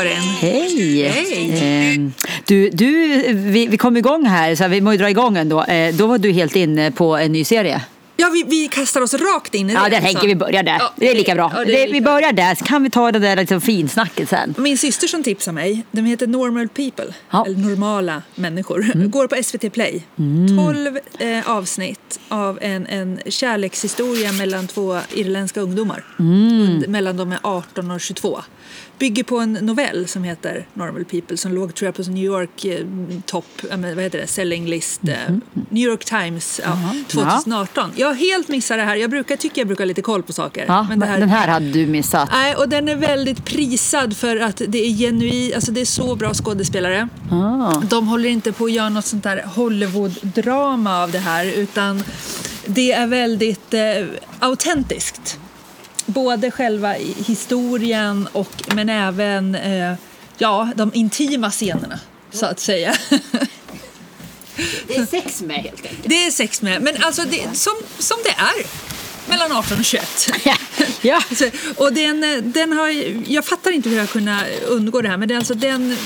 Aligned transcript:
Karin. 0.00 0.20
Hej! 0.20 1.08
Hej. 1.08 1.94
Eh, 1.94 2.10
du, 2.46 2.70
du, 2.70 2.92
vi, 3.32 3.66
vi 3.66 3.76
kom 3.76 3.96
igång 3.96 4.26
här, 4.26 4.54
så 4.54 4.68
vi 4.68 4.80
må 4.80 4.92
ju 4.92 4.98
dra 4.98 5.10
igång 5.10 5.36
ändå. 5.36 5.62
Eh, 5.62 5.94
då 5.94 6.06
var 6.06 6.18
du 6.18 6.32
helt 6.32 6.56
inne 6.56 6.90
på 6.90 7.16
en 7.16 7.32
ny 7.32 7.44
serie. 7.44 7.82
Ja 8.16 8.30
vi, 8.32 8.44
vi 8.46 8.68
kastar 8.68 9.00
oss 9.00 9.14
rakt 9.14 9.54
in 9.54 9.70
i 9.70 9.72
det. 9.72 9.78
Ja, 9.78 9.84
alltså. 9.84 10.00
tänker 10.00 10.26
vi 10.26 10.34
börjar 10.36 10.62
där. 10.62 10.76
Ja, 10.78 10.92
det 10.96 11.10
är 11.10 11.14
lika 11.14 11.34
bra. 11.34 11.52
ja, 11.54 11.64
det 11.64 11.82
är 11.82 11.86
lika 11.86 11.92
vi 11.92 12.00
börjar 12.00 12.32
där, 12.32 12.54
så 12.54 12.64
kan 12.64 12.82
vi 12.82 12.90
ta 12.90 13.12
det 13.12 13.18
där 13.18 13.36
liksom 13.36 13.60
finsnacket 13.60 14.28
sen. 14.28 14.54
Min 14.58 14.78
syster 14.78 15.06
som 15.06 15.22
tipsade 15.22 15.54
mig, 15.54 15.84
de 15.90 16.04
heter 16.04 16.26
Normal 16.26 16.68
People, 16.68 17.14
Ja. 17.30 17.44
eller 17.46 17.58
normala 17.58 18.22
människor, 18.34 19.06
går 19.08 19.26
på 19.26 19.42
SVT 19.42 19.72
Play. 19.72 20.02
12 20.66 20.98
eh, 21.18 21.50
avsnitt 21.50 22.20
av 22.28 22.58
en, 22.62 22.86
en 22.86 23.20
kärlekshistoria 23.26 24.32
mellan 24.32 24.66
två 24.66 24.98
irländska 25.14 25.60
ungdomar. 25.60 26.04
Und, 26.18 26.88
mellan 26.88 27.16
de 27.16 27.32
är 27.32 27.38
18 27.42 27.90
och 27.90 28.00
22. 28.00 28.40
Bygger 28.98 29.22
på 29.22 29.38
en 29.38 29.52
novell 29.52 30.08
som 30.08 30.24
heter 30.24 30.66
Normal 30.74 31.04
People 31.04 31.36
som 31.36 31.52
låg 31.52 31.74
tror 31.74 31.86
jag 31.86 31.94
på 31.94 32.10
New 32.10 32.24
York 32.24 32.64
eh, 32.64 32.80
eh, 33.70 33.94
vad 33.94 34.04
heter 34.04 34.18
det, 34.18 34.26
selling 34.26 34.66
list, 34.66 35.00
eh, 35.08 35.16
New 35.68 35.88
York 35.88 36.04
Times 36.04 36.60
ja, 36.64 36.70
Jaha. 36.70 37.04
2018. 37.08 37.90
Jag 37.96 38.06
har 38.06 38.14
helt 38.14 38.48
missat 38.48 38.78
det 38.78 38.84
här, 38.84 38.96
jag 38.96 39.10
brukar 39.10 39.36
tycka 39.36 39.60
jag 39.60 39.66
brukar 39.66 39.84
ha 39.84 39.88
lite 39.88 40.02
koll 40.02 40.22
på 40.22 40.32
saker. 40.32 40.64
Ja, 40.68 40.82
men 40.82 41.00
det 41.00 41.06
här, 41.06 41.20
Den 41.20 41.28
här 41.28 41.48
hade 41.48 41.70
du 41.70 41.86
missat. 41.86 42.28
Nej, 42.32 42.54
och 42.54 42.68
den 42.68 42.88
är 42.88 42.96
väldigt 42.96 43.44
prisad 43.44 44.16
för 44.16 44.36
att 44.36 44.62
det 44.68 44.86
är 44.86 44.92
genuin, 44.92 45.54
alltså 45.54 45.72
det 45.72 45.80
är 45.80 45.84
så 45.84 46.16
bra 46.16 46.34
skådespelare. 46.34 47.08
Ah. 47.30 47.82
De 47.90 48.08
håller 48.08 48.28
inte 48.28 48.52
på 48.52 48.64
att 48.64 48.72
göra 48.72 48.88
något 48.88 49.06
sånt 49.06 49.22
där 49.22 49.44
Hollywood-drama 49.54 51.02
av 51.02 51.10
det 51.10 51.18
här 51.18 51.44
utan 51.46 52.04
det 52.66 52.92
är 52.92 53.06
väldigt 53.06 53.74
eh, 53.74 53.80
autentiskt. 54.38 55.38
Både 56.12 56.50
själva 56.50 56.92
historien 57.26 58.28
och 58.32 58.62
men 58.74 58.88
även 58.88 59.54
eh, 59.54 59.94
ja, 60.38 60.68
de 60.76 60.90
intima 60.94 61.50
scenerna 61.50 62.00
så 62.32 62.46
att 62.46 62.60
säga. 62.60 62.94
Det 64.86 64.96
är 64.96 65.06
sex 65.06 65.42
med 65.42 65.56
helt 65.56 65.86
enkelt. 65.86 66.04
Det 66.04 66.26
är 66.26 66.30
sex 66.30 66.62
med, 66.62 66.82
men 66.82 66.94
alltså 67.00 67.22
det, 67.22 67.56
som, 67.56 67.72
som 67.98 68.16
det 68.24 68.30
är 68.30 68.66
mellan 69.30 69.52
18 69.52 69.78
och 69.78 69.84
21. 69.84 70.30
Ja. 70.44 70.56
ja. 71.02 71.22
Och 71.76 71.92
den, 71.92 72.20
den 72.52 72.72
har, 72.72 72.88
jag 73.32 73.44
fattar 73.44 73.70
inte 73.70 73.88
hur 73.88 73.96
jag 73.96 74.02
har 74.02 74.08
kunnat 74.08 74.44
undgå 74.66 75.00
det 75.00 75.08
här 75.08 75.16
men 75.16 75.28
det, 75.28 75.36
alltså 75.36 75.54
den, 75.54 75.96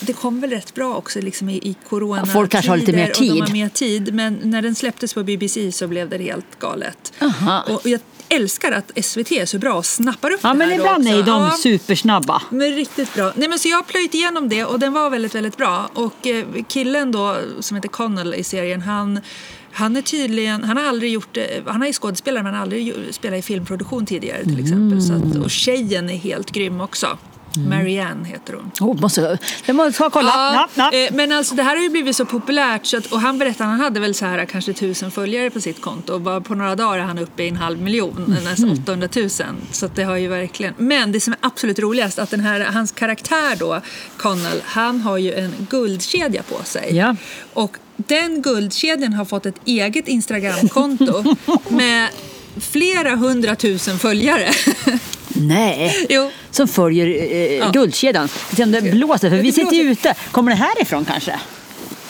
det 0.00 0.12
kom 0.12 0.40
väl 0.40 0.50
rätt 0.50 0.74
bra 0.74 0.96
också 0.96 1.20
liksom 1.20 1.48
i, 1.48 1.56
i 1.56 1.76
corona 1.88 2.22
Ja, 2.26 2.32
folk 2.32 2.50
kanske 2.50 2.70
har 2.70 2.76
lite 2.76 2.92
mer 2.92 3.10
Och 3.10 3.16
de 3.20 3.28
har 3.28 3.46
tid. 3.46 3.52
mer 3.52 3.68
tid 3.68 4.14
men 4.14 4.38
när 4.42 4.62
den 4.62 4.74
släpptes 4.74 5.14
på 5.14 5.22
BBC 5.22 5.72
så 5.72 5.86
blev 5.88 6.08
det 6.08 6.18
helt 6.18 6.58
galet. 6.58 7.12
Aha. 7.20 7.62
Och 7.62 7.80
jag 7.88 8.00
älskar 8.34 8.72
att 8.72 9.04
SVT 9.04 9.32
är 9.32 9.46
så 9.46 9.58
bra 9.58 9.72
och 9.74 9.86
snappar 9.86 10.30
upp 10.30 10.40
ja, 10.42 10.48
det 10.48 10.54
men 10.54 10.68
här 10.68 10.76
ibland 10.76 10.98
också. 11.02 11.12
är 11.12 11.16
ju 11.16 11.22
de 11.22 11.42
Ja. 11.42 11.50
supersnabba. 11.62 12.42
Men 12.50 12.72
riktigt 12.72 13.14
bra. 13.14 13.32
Nej, 13.36 13.48
men 13.48 13.58
så 13.58 13.68
jag 13.68 13.76
har 13.76 13.82
plöjt 13.82 14.14
igenom 14.14 14.48
det 14.48 14.64
och 14.64 14.78
den 14.78 14.92
var 14.92 15.10
väldigt, 15.10 15.34
väldigt 15.34 15.56
bra. 15.56 15.90
Och 15.94 16.26
eh, 16.26 16.44
killen 16.68 17.12
då 17.12 17.36
som 17.60 17.74
heter 17.76 17.88
Connell 17.88 18.34
i 18.34 18.44
serien, 18.44 18.80
han, 18.82 19.20
han 19.72 19.96
är 19.96 20.02
tydligen, 20.02 20.64
han 20.64 20.76
har 20.76 20.84
aldrig 20.84 21.12
gjort, 21.12 21.36
eh, 21.36 21.42
han 21.66 21.82
är 21.82 21.92
skådespelare 21.92 22.42
men 22.42 22.46
han 22.46 22.54
har 22.54 22.62
aldrig 22.62 22.94
spelat 23.10 23.38
i 23.38 23.42
filmproduktion 23.42 24.06
tidigare 24.06 24.44
till 24.44 24.60
exempel. 24.60 25.02
Så 25.02 25.12
att, 25.12 25.44
och 25.44 25.50
tjejen 25.50 26.10
är 26.10 26.16
helt 26.16 26.50
grym 26.50 26.80
också. 26.80 27.18
Marianne 27.56 28.28
heter 28.28 28.54
hon. 28.54 28.70
Oh, 28.88 29.00
måste, 29.00 29.38
jag 29.64 29.76
måste 29.76 30.08
kolla. 30.12 30.28
Ja, 30.34 30.68
ja. 30.74 30.98
eh, 30.98 31.12
Men 31.12 31.32
alltså 31.32 31.54
det 31.54 31.62
här 31.62 31.76
har 31.76 31.82
ju 31.82 31.88
blivit 31.90 32.16
så 32.16 32.24
populärt 32.24 32.86
så 32.86 32.96
att, 32.96 33.06
och 33.06 33.20
han 33.20 33.38
berättade 33.38 33.64
att 33.64 33.70
han 33.70 33.80
hade 33.80 34.00
väl 34.00 34.14
så 34.14 34.26
här 34.26 34.44
kanske 34.44 34.72
tusen 34.72 35.10
följare 35.10 35.50
på 35.50 35.60
sitt 35.60 35.80
konto 35.80 36.12
och 36.12 36.20
bara 36.20 36.40
på 36.40 36.54
några 36.54 36.76
dagar 36.76 36.98
är 36.98 37.02
han 37.02 37.18
uppe 37.18 37.42
i 37.42 37.48
en 37.48 37.56
halv 37.56 37.82
miljon, 37.82 38.36
nästan 38.44 38.70
800 38.70 39.08
000. 39.16 39.30
Så 39.70 39.86
att 39.86 39.96
det 39.96 40.02
har 40.02 40.16
ju 40.16 40.28
verkligen, 40.28 40.74
men 40.76 41.12
det 41.12 41.20
som 41.20 41.32
är 41.32 41.38
absolut 41.42 41.78
roligast 41.78 42.18
att 42.18 42.30
den 42.30 42.40
här, 42.40 42.60
hans 42.60 42.92
karaktär 42.92 43.56
då, 43.58 43.80
Connell, 44.16 44.62
han 44.64 45.00
har 45.00 45.18
ju 45.18 45.34
en 45.34 45.66
guldkedja 45.70 46.42
på 46.42 46.64
sig. 46.64 46.96
Ja. 46.96 47.16
Och 47.52 47.76
den 47.96 48.42
guldkedjan 48.42 49.12
har 49.12 49.24
fått 49.24 49.46
ett 49.46 49.60
eget 49.64 50.08
Instagramkonto 50.08 51.24
med 51.68 52.08
flera 52.60 53.16
hundratusen 53.16 53.98
följare. 53.98 54.48
Nej. 55.28 56.06
jo. 56.08 56.30
Som 56.52 56.68
följer 56.68 57.06
eh, 57.62 57.72
guldkedjan. 57.72 58.28
Vi 58.50 58.56
ser 58.56 58.64
om 58.64 58.72
det 58.72 58.82
blåser, 58.82 59.30
för 59.30 59.36
Det 59.36 59.42
vi 59.42 59.52
sitter 59.52 59.76
ju 59.76 59.82
ute. 59.82 60.14
Kommer 60.30 60.50
det 60.50 60.56
härifrån 60.56 61.04
kanske? 61.04 61.40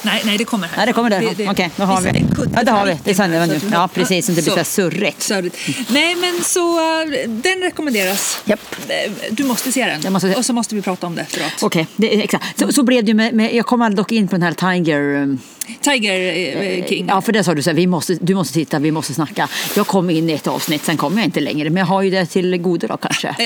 Nej, 0.02 0.22
nej, 0.24 0.38
det 0.38 0.44
kommer 0.44 0.66
här. 0.68 0.76
Nej, 0.76 0.86
det 0.86 0.92
kommer 0.92 1.10
därifrån. 1.10 1.48
Okej, 1.48 1.70
då 1.76 1.84
har 1.84 2.00
vi. 2.00 2.24
Är 2.38 2.42
en 2.42 2.46
kutt- 2.46 2.52
Ja, 2.56 2.62
det 2.62 2.70
har 2.70 2.86
vi. 2.86 2.98
Det 3.04 3.10
är 3.10 3.14
sant, 3.14 3.32
det 3.32 3.38
var 3.38 3.46
så 3.46 3.52
nu. 3.52 3.60
Ja, 3.72 3.88
precis, 3.94 4.26
så 4.26 4.32
det 4.32 4.42
blir 4.42 4.50
så 4.50 4.56
här 4.56 4.64
surrigt. 4.64 5.22
surrigt. 5.22 5.56
Nej, 5.90 6.14
men 6.16 6.44
så 6.44 6.78
eh, 7.02 7.28
den 7.28 7.60
rekommenderas. 7.62 8.38
Japp. 8.44 8.60
Eh, 8.88 9.12
Du 9.30 9.44
måste 9.44 9.72
se 9.72 9.84
den. 10.02 10.12
Måste 10.12 10.28
se. 10.30 10.36
Och 10.36 10.44
så 10.44 10.52
måste 10.52 10.74
vi 10.74 10.82
prata 10.82 11.06
om 11.06 11.14
det 11.14 11.22
efteråt. 11.22 11.62
Okej, 11.62 11.86
är 11.98 12.20
exakt. 12.22 12.58
Så, 12.60 12.72
så 12.72 12.82
blev 12.82 13.04
det 13.04 13.14
med, 13.14 13.34
med, 13.34 13.54
jag 13.54 13.66
kom 13.66 13.94
dock 13.94 14.12
in 14.12 14.28
på 14.28 14.36
den 14.36 14.42
här 14.42 14.52
Tiger... 14.74 15.00
um, 15.22 15.38
Tiger 15.80 16.20
eh, 16.62 16.86
King. 16.86 17.06
Ja, 17.08 17.20
för 17.20 17.32
det 17.32 17.44
sa 17.44 17.54
du 17.54 17.62
så 17.62 17.70
här, 17.70 17.74
vi 17.76 17.86
måste, 17.86 18.14
du 18.20 18.34
måste 18.34 18.54
titta, 18.54 18.78
vi 18.78 18.90
måste 18.90 19.14
snacka. 19.14 19.48
Jag 19.76 19.86
kom 19.86 20.10
in 20.10 20.30
i 20.30 20.32
ett 20.32 20.46
avsnitt, 20.46 20.84
sen 20.84 20.96
kom 20.96 21.16
jag 21.16 21.24
inte 21.24 21.40
längre. 21.40 21.70
Men 21.70 21.76
jag 21.80 21.86
har 21.86 22.02
ju 22.02 22.10
det 22.10 22.26
till 22.26 22.56
godo 22.58 22.86
då 22.86 22.96
kanske. 22.96 23.36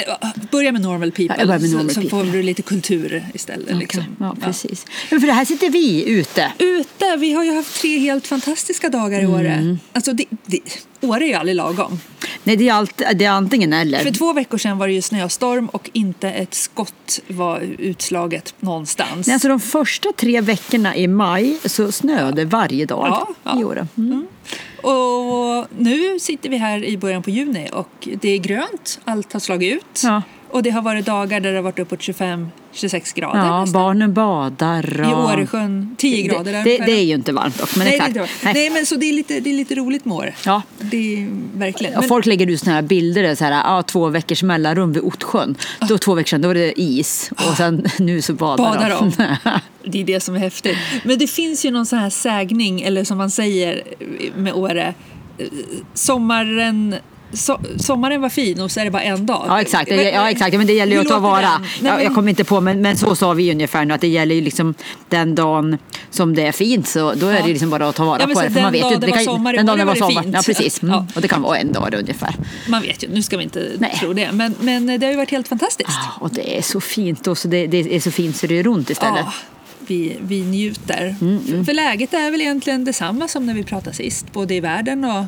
Börja 0.51 0.73
med 0.73 0.81
Normal 0.83 1.13
People, 1.13 1.37
Ja, 1.39 1.47
med 1.47 1.63
Normal 1.63 1.89
så, 1.89 1.95
så 1.95 2.01
People. 2.01 2.11
får 2.27 2.33
du 2.33 2.43
lite 2.43 2.63
kultur 2.63 3.25
istället. 3.35 3.77
Liksom. 3.77 4.01
Okej, 4.03 4.13
Ja, 4.21 4.37
precis. 4.47 4.87
Men 5.11 5.21
för 5.21 5.27
det 5.27 5.33
här 5.33 5.45
sitter 5.45 5.71
vi 5.71 6.05
ute. 6.09 6.53
Ute, 6.59 7.17
vi 7.19 7.33
har 7.33 7.45
ju 7.45 7.55
haft 7.55 7.81
tre 7.81 7.99
helt 7.99 8.27
fantastiska 8.27 8.86
dagar 8.89 9.23
i 9.23 9.27
Åre. 9.27 9.53
Mm. 9.53 9.79
Alltså, 9.93 10.13
det, 10.13 10.25
det, 10.47 10.61
Åre 11.01 11.25
är 11.25 11.29
ju 11.29 11.35
aldrig 11.35 11.57
lagom. 11.57 12.01
Nej, 12.45 12.57
det 12.57 12.69
är, 12.69 12.73
allt, 12.73 13.03
det 13.15 13.25
är 13.25 13.31
antingen 13.31 13.73
eller. 13.73 13.99
För 13.99 14.11
två 14.11 14.33
veckor 14.33 14.59
sedan 14.59 14.79
var 14.79 14.87
det 14.87 14.93
ju 14.93 15.03
snöstorm 15.03 15.67
och 15.67 15.91
inte 15.93 16.31
ett 16.31 16.55
skott 16.55 17.21
var 17.27 17.61
utslaget 17.79 18.55
någonstans. 18.61 19.27
Nej, 19.27 19.35
alltså 19.35 19.49
de 19.49 19.61
första 19.61 20.13
tre 20.17 20.41
veckorna 20.41 20.97
i 20.97 21.09
maj 21.09 21.59
så 21.65 21.93
snöade 21.93 22.45
varje 22.45 22.87
dag 22.87 23.07
Ja, 23.09 23.29
ja. 23.43 23.61
i 23.61 23.65
Åre. 23.65 23.87
Mm. 23.97 24.27
Och 24.83 25.67
nu 25.79 26.19
sitter 26.21 26.49
vi 26.49 26.57
här 26.57 26.85
i 26.85 26.99
början 26.99 27.23
på 27.23 27.31
juni 27.31 27.69
och 27.73 28.09
det 28.21 28.29
är 28.29 28.39
grönt, 28.39 29.01
allt 29.05 29.33
har 29.33 29.41
slagit 29.41 29.75
ut. 29.75 30.03
Ja. 30.05 30.23
Och 30.51 30.63
det 30.63 30.71
har 30.71 30.83
varit 30.83 31.07
dagar 31.07 31.41
där 31.41 31.51
det 31.51 31.59
har 31.59 31.63
varit 31.63 31.79
uppåt 31.79 32.03
25-26 32.77 33.15
grader 33.15 33.39
Ja, 33.39 33.61
nästan. 33.61 33.83
barnen 33.83 34.15
badar. 34.15 35.01
I 35.11 35.15
och- 35.15 35.25
Åresjön 35.25 35.95
10 35.99 36.23
grader 36.23 36.53
Det, 36.53 36.63
det, 36.63 36.85
det 36.87 36.93
är 36.93 37.03
ju 37.05 37.15
inte 37.15 37.33
varmt 37.33 37.59
dock, 37.59 37.77
men 37.77 37.85
Nej, 37.87 37.95
exakt. 37.95 38.15
det 38.15 38.21
bra. 38.21 38.29
Nej, 38.45 38.71
men 38.71 38.87
så 38.87 38.95
det 38.95 39.07
är 39.07 39.13
lite, 39.13 39.41
det 39.41 39.51
är 39.51 39.55
lite 39.55 39.75
roligt 39.75 40.05
med 40.05 40.17
Åre. 40.17 40.35
Ja. 40.47 40.63
Det 40.79 40.97
är 41.23 41.29
verkligen. 41.59 41.95
Men- 42.01 42.09
folk 42.09 42.27
lägger 42.27 42.47
ut 42.47 42.61
såna 42.61 42.73
här 42.73 42.83
bilder, 42.83 43.35
så 43.35 43.45
här, 43.45 43.53
ja, 43.53 43.83
två 43.83 44.09
veckors 44.09 44.43
mellanrum 44.43 44.93
vid 44.93 45.03
Ottsjön. 45.03 45.55
Då 45.89 45.99
två 45.99 46.15
veckor 46.15 46.29
sedan 46.29 46.43
då 46.43 46.49
var 46.49 46.55
det 46.55 46.81
is 46.81 47.31
och 47.51 47.57
sen 47.57 47.87
nu 47.99 48.23
så 48.23 48.33
badar, 48.35 48.65
Badar 48.65 48.91
de. 48.91 49.13
Det 49.91 50.01
är 50.01 50.05
det 50.05 50.21
som 50.21 50.35
är 50.35 50.39
häftigt. 50.39 50.77
Men 51.05 51.19
det 51.19 51.27
finns 51.27 51.65
ju 51.65 51.71
någon 51.71 51.87
sån 51.87 51.99
här 51.99 52.11
sägning, 52.11 52.81
eller 52.83 53.05
som 53.05 53.19
man 53.19 53.31
säger 53.31 53.83
med 54.37 54.53
Åre, 54.55 54.95
eh, 55.39 55.47
sommaren, 55.95 56.95
so, 57.37 57.59
sommaren 57.79 58.21
var 58.21 58.29
fin 58.29 58.61
och 58.61 58.71
så 58.71 58.81
är 58.81 58.85
det 58.85 58.91
bara 58.91 59.03
en 59.03 59.27
dag. 59.27 59.45
Ja 59.49 59.61
exakt, 59.61 59.89
det, 59.89 60.11
ja, 60.11 60.31
exakt. 60.31 60.57
Men 60.57 60.67
det 60.67 60.73
gäller 60.73 60.93
ju 60.97 61.01
att 61.03 61.09
ta 61.09 61.19
vara. 61.19 61.41
Nej, 61.41 61.69
jag, 61.83 61.95
men- 61.95 62.05
jag 62.05 62.15
kommer 62.15 62.29
inte 62.31 62.45
på 62.45 62.61
men, 62.61 62.81
men 62.83 62.97
så 62.97 63.17
sa 63.17 63.33
vi 63.33 63.51
ungefär 63.51 63.85
nu 63.85 63.95
att 63.95 64.01
det 64.01 64.09
gäller 64.09 64.35
ju 64.35 64.41
liksom 64.41 64.75
den 65.09 65.35
dagen 65.35 65.79
som 66.11 66.35
det 66.35 66.43
är 66.47 66.53
fint 66.53 66.89
så 66.89 67.15
då 67.15 67.27
är 67.27 67.33
det 67.33 67.47
ju 67.47 67.53
liksom 67.53 67.71
bara 67.71 67.89
att 67.89 67.97
ta 67.97 68.05
vara 68.05 68.21
Ja, 68.21 68.27
men 68.27 68.37
på 68.37 68.43
det. 68.43 68.51
För 68.51 68.61
man 68.63 68.73
den 68.73 68.83
vet 68.83 68.93
ju, 68.93 68.97
det 68.97 69.07
var 69.07 69.17
kan, 69.17 69.25
sommar 69.25 69.53
den 69.53 69.67
dagen 69.67 69.79
det 69.79 69.83
det 69.83 69.87
var 69.87 69.95
det 69.95 70.01
sommar. 70.01 70.23
fint. 70.23 70.35
Ja 70.35 70.43
precis, 70.47 70.83
mm. 70.83 70.95
Ja. 70.95 71.07
och 71.15 71.21
det 71.23 71.29
kan 71.29 71.43
vara 71.43 71.59
en 71.59 71.73
dag 71.73 71.95
ungefär. 71.99 72.35
Man 72.69 72.83
vet 72.83 73.05
ju, 73.05 73.09
nu 73.09 73.23
ska 73.23 73.37
vi 73.37 73.43
inte 73.45 73.69
Nej. 73.79 73.97
tro 74.01 74.13
det. 74.13 74.33
Men, 74.33 74.55
men 74.61 74.87
det 74.87 75.07
har 75.07 75.11
ju 75.11 75.17
varit 75.17 75.31
helt 75.31 75.49
fantastiskt. 75.49 75.91
Ja, 75.93 76.13
och 76.21 76.31
det 76.31 76.59
är 76.59 76.63
så 76.63 76.81
fint 76.81 77.27
och 77.27 77.39
så 77.39 77.49
det, 77.49 77.67
det 77.67 77.97
är 77.97 78.01
så 78.01 78.11
fint 78.11 78.37
så 78.37 78.47
det 78.47 78.55
gör 78.55 78.69
ont 78.69 78.91
istället. 78.91 79.21
Ja, 79.25 79.33
vi, 79.87 80.17
vi 80.21 80.41
njuter. 80.41 81.17
Mm, 81.21 81.41
För, 81.47 81.65
för 81.65 81.73
läget 81.73 82.15
är 82.15 82.31
väl 82.31 82.41
egentligen 82.41 82.85
detsamma 82.85 83.29
som 83.29 83.47
när 83.47 83.55
vi 83.55 83.65
pratade 83.65 83.97
sist, 83.97 84.33
både 84.33 84.55
i 84.55 84.61
världen 84.61 85.05
och... 85.05 85.25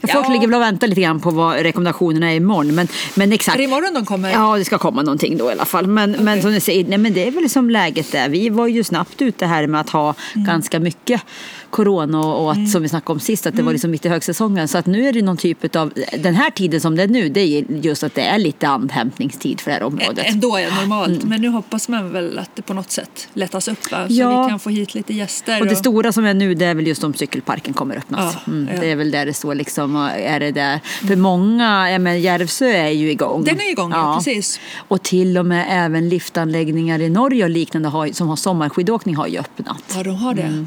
Ja, 0.00 0.08
folk 0.14 0.28
ligger 0.28 0.46
väl 0.46 0.54
och 0.54 0.60
väntar 0.60 0.86
lite 0.88 1.00
grann 1.00 1.20
på 1.20 1.30
vad 1.30 1.56
rekommendationerna 1.56 2.32
är 2.32 2.36
imorgon. 2.36 2.74
Men, 2.74 2.88
men 3.14 3.32
exakt. 3.32 3.54
Är 3.54 3.58
det 3.58 3.64
imorgon 3.64 3.94
de 3.94 4.04
kommer? 4.06 4.30
Ja, 4.30 4.56
det 4.58 4.64
ska 4.64 4.78
komma 4.78 5.02
någonting 5.02 5.36
då 5.36 5.48
i 5.48 5.52
alla 5.52 5.64
fall. 5.64 5.86
Men, 5.86 6.10
men 6.10 6.42
som 6.42 6.52
ni 6.52 6.60
säger, 6.60 6.84
nej, 6.84 6.98
men 6.98 7.12
det 7.12 7.26
är 7.26 7.30
väl 7.30 7.50
som 7.50 7.70
läget 7.70 8.14
är. 8.14 8.28
Vi 8.28 8.48
var 8.48 8.66
ju 8.66 8.84
snabbt 8.84 9.22
ute 9.22 9.46
här 9.46 9.66
med 9.66 9.80
att 9.80 9.90
ha 9.90 10.14
Mm. 10.34 10.46
ganska 10.46 10.80
mycket 10.80 11.22
corona 11.70 12.20
och, 12.20 12.44
och 12.44 12.52
att, 12.52 12.70
som 12.70 12.82
vi 12.82 12.88
snackade 12.88 13.12
om 13.12 13.20
sist, 13.20 13.46
att 13.46 13.56
det 13.56 13.62
var 13.62 13.72
liksom 13.72 13.90
mitt 13.90 14.04
i 14.06 14.08
högsäsongen. 14.08 14.68
Så 14.68 14.78
att 14.78 14.86
nu 14.86 15.08
är 15.08 15.12
det 15.12 15.22
någon 15.22 15.36
typ 15.36 15.76
av, 15.76 15.92
den 16.18 16.34
här 16.34 16.50
tiden 16.50 16.80
som 16.80 16.96
det 16.96 17.02
är 17.02 17.08
nu, 17.08 17.28
det 17.28 17.40
är 17.40 17.64
just 17.82 18.02
att 18.02 18.14
det 18.14 18.22
är 18.22 18.38
lite 18.38 18.68
andhämtningstid 18.68 19.60
för 19.60 19.70
det 19.70 19.74
här 19.74 19.82
området. 19.82 20.24
Ändå 20.26 20.56
är 20.56 20.70
normalt, 20.80 21.24
men 21.24 21.40
nu 21.40 21.48
hoppas 21.48 21.88
man 21.88 22.12
väl 22.12 22.38
att 22.38 22.50
det 22.56 22.62
på 22.62 22.74
något 22.74 22.90
sätt 22.90 23.28
lättas 23.32 23.68
upp 23.68 23.92
va? 23.92 24.08
så 24.08 24.14
Ja. 24.14 24.42
vi 24.42 24.48
kan 24.50 24.58
få 24.60 24.70
hit 24.70 24.94
lite 24.94 25.14
gäster. 25.14 25.60
Och 25.60 25.66
det 25.66 25.76
stora 25.76 26.12
som 26.12 26.24
är 26.24 26.34
nu 26.34 26.54
det 26.54 26.66
är 26.66 26.74
väl 26.74 26.86
just 26.86 27.04
om 27.04 27.14
cykelparken 27.14 27.74
kommer 27.74 27.96
öppnas. 27.96 28.34
Ja, 28.46 28.52
mm, 28.52 28.68
ja. 28.74 28.80
Det 28.80 28.90
är 28.90 28.96
väl 28.96 29.10
där 29.10 29.26
det 29.26 29.34
står 29.34 29.54
liksom, 29.54 29.89
är 29.96 30.40
det 30.40 30.50
där. 30.50 30.80
För 31.06 31.16
många, 31.16 31.90
ja, 31.90 31.98
men 31.98 32.20
Järvsö 32.20 32.66
är 32.66 32.88
ju 32.90 33.10
igång. 33.10 33.44
Den 33.44 33.60
är 33.60 33.70
igång, 33.70 33.90
ja, 33.90 34.14
precis. 34.16 34.60
Och 34.88 35.02
till 35.02 35.38
och 35.38 35.46
med 35.46 35.66
även 35.70 36.08
liftanläggningar 36.08 37.00
i 37.00 37.10
Norge 37.10 37.44
och 37.44 37.50
liknande 37.50 37.88
har, 37.88 38.08
som 38.08 38.28
har 38.28 38.36
sommarskidåkning 38.36 39.16
har 39.16 39.26
ju 39.26 39.38
öppnat. 39.38 39.82
Ja, 39.96 40.02
de 40.02 40.14
har 40.14 40.34
det. 40.34 40.66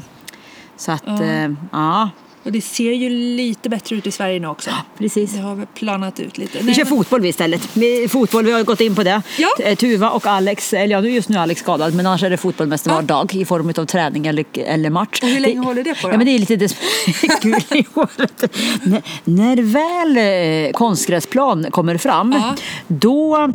Så 0.76 0.92
att, 0.92 1.02
ja. 1.06 1.22
Eh, 1.22 1.50
ja. 1.72 2.10
Och 2.44 2.52
det 2.52 2.60
ser 2.60 2.92
ju 2.92 3.10
lite 3.10 3.68
bättre 3.68 3.96
ut 3.96 4.06
i 4.06 4.10
Sverige 4.10 4.40
nu 4.40 4.46
också. 4.46 4.70
Precis. 4.98 5.32
Det 5.32 5.40
har 5.40 5.54
väl 5.54 5.66
planat 5.66 6.20
ut 6.20 6.38
lite. 6.38 6.58
Vi 6.58 6.64
Nej, 6.64 6.74
kör 6.74 6.84
men- 6.84 6.88
fotboll 6.98 7.20
vi 7.20 7.28
istället. 7.28 7.68
Vi, 7.72 8.08
fotboll, 8.08 8.44
vi 8.44 8.52
har 8.52 8.62
gått 8.62 8.80
in 8.80 8.94
på 8.94 9.02
det. 9.02 9.22
Ja. 9.38 9.48
Eh, 9.60 9.74
Tuva 9.76 10.10
och 10.10 10.26
Alex, 10.26 10.72
eller 10.72 10.94
ja 10.96 11.00
nu 11.00 11.10
just 11.10 11.28
nu 11.28 11.36
är 11.36 11.40
Alex 11.40 11.60
skadad 11.60 11.94
men 11.94 12.06
annars 12.06 12.22
är 12.22 12.30
det 12.30 12.36
fotboll 12.36 12.66
mest 12.66 12.86
var 12.86 13.02
dag 13.02 13.34
i 13.34 13.44
form 13.44 13.68
av 13.78 13.84
träning 13.86 14.26
eller, 14.26 14.44
eller 14.54 14.90
match. 14.90 15.18
Och 15.22 15.28
hur 15.28 15.40
länge 15.40 15.60
håller 15.60 15.82
det 15.84 15.94
på 16.02 16.08
då? 16.08 16.12
Ja 16.14 16.16
men 16.18 16.26
det 16.26 16.32
är 16.34 16.38
lite 16.38 16.56
det 16.56 16.68
kul 17.42 17.54
i 17.70 17.86
året. 17.94 18.44
när, 18.82 19.02
när 19.24 19.56
väl 19.62 20.66
eh, 20.66 20.72
konstgräsplan 20.72 21.66
kommer 21.70 21.98
fram 21.98 22.32
Ja. 22.32 22.54
då, 22.86 23.52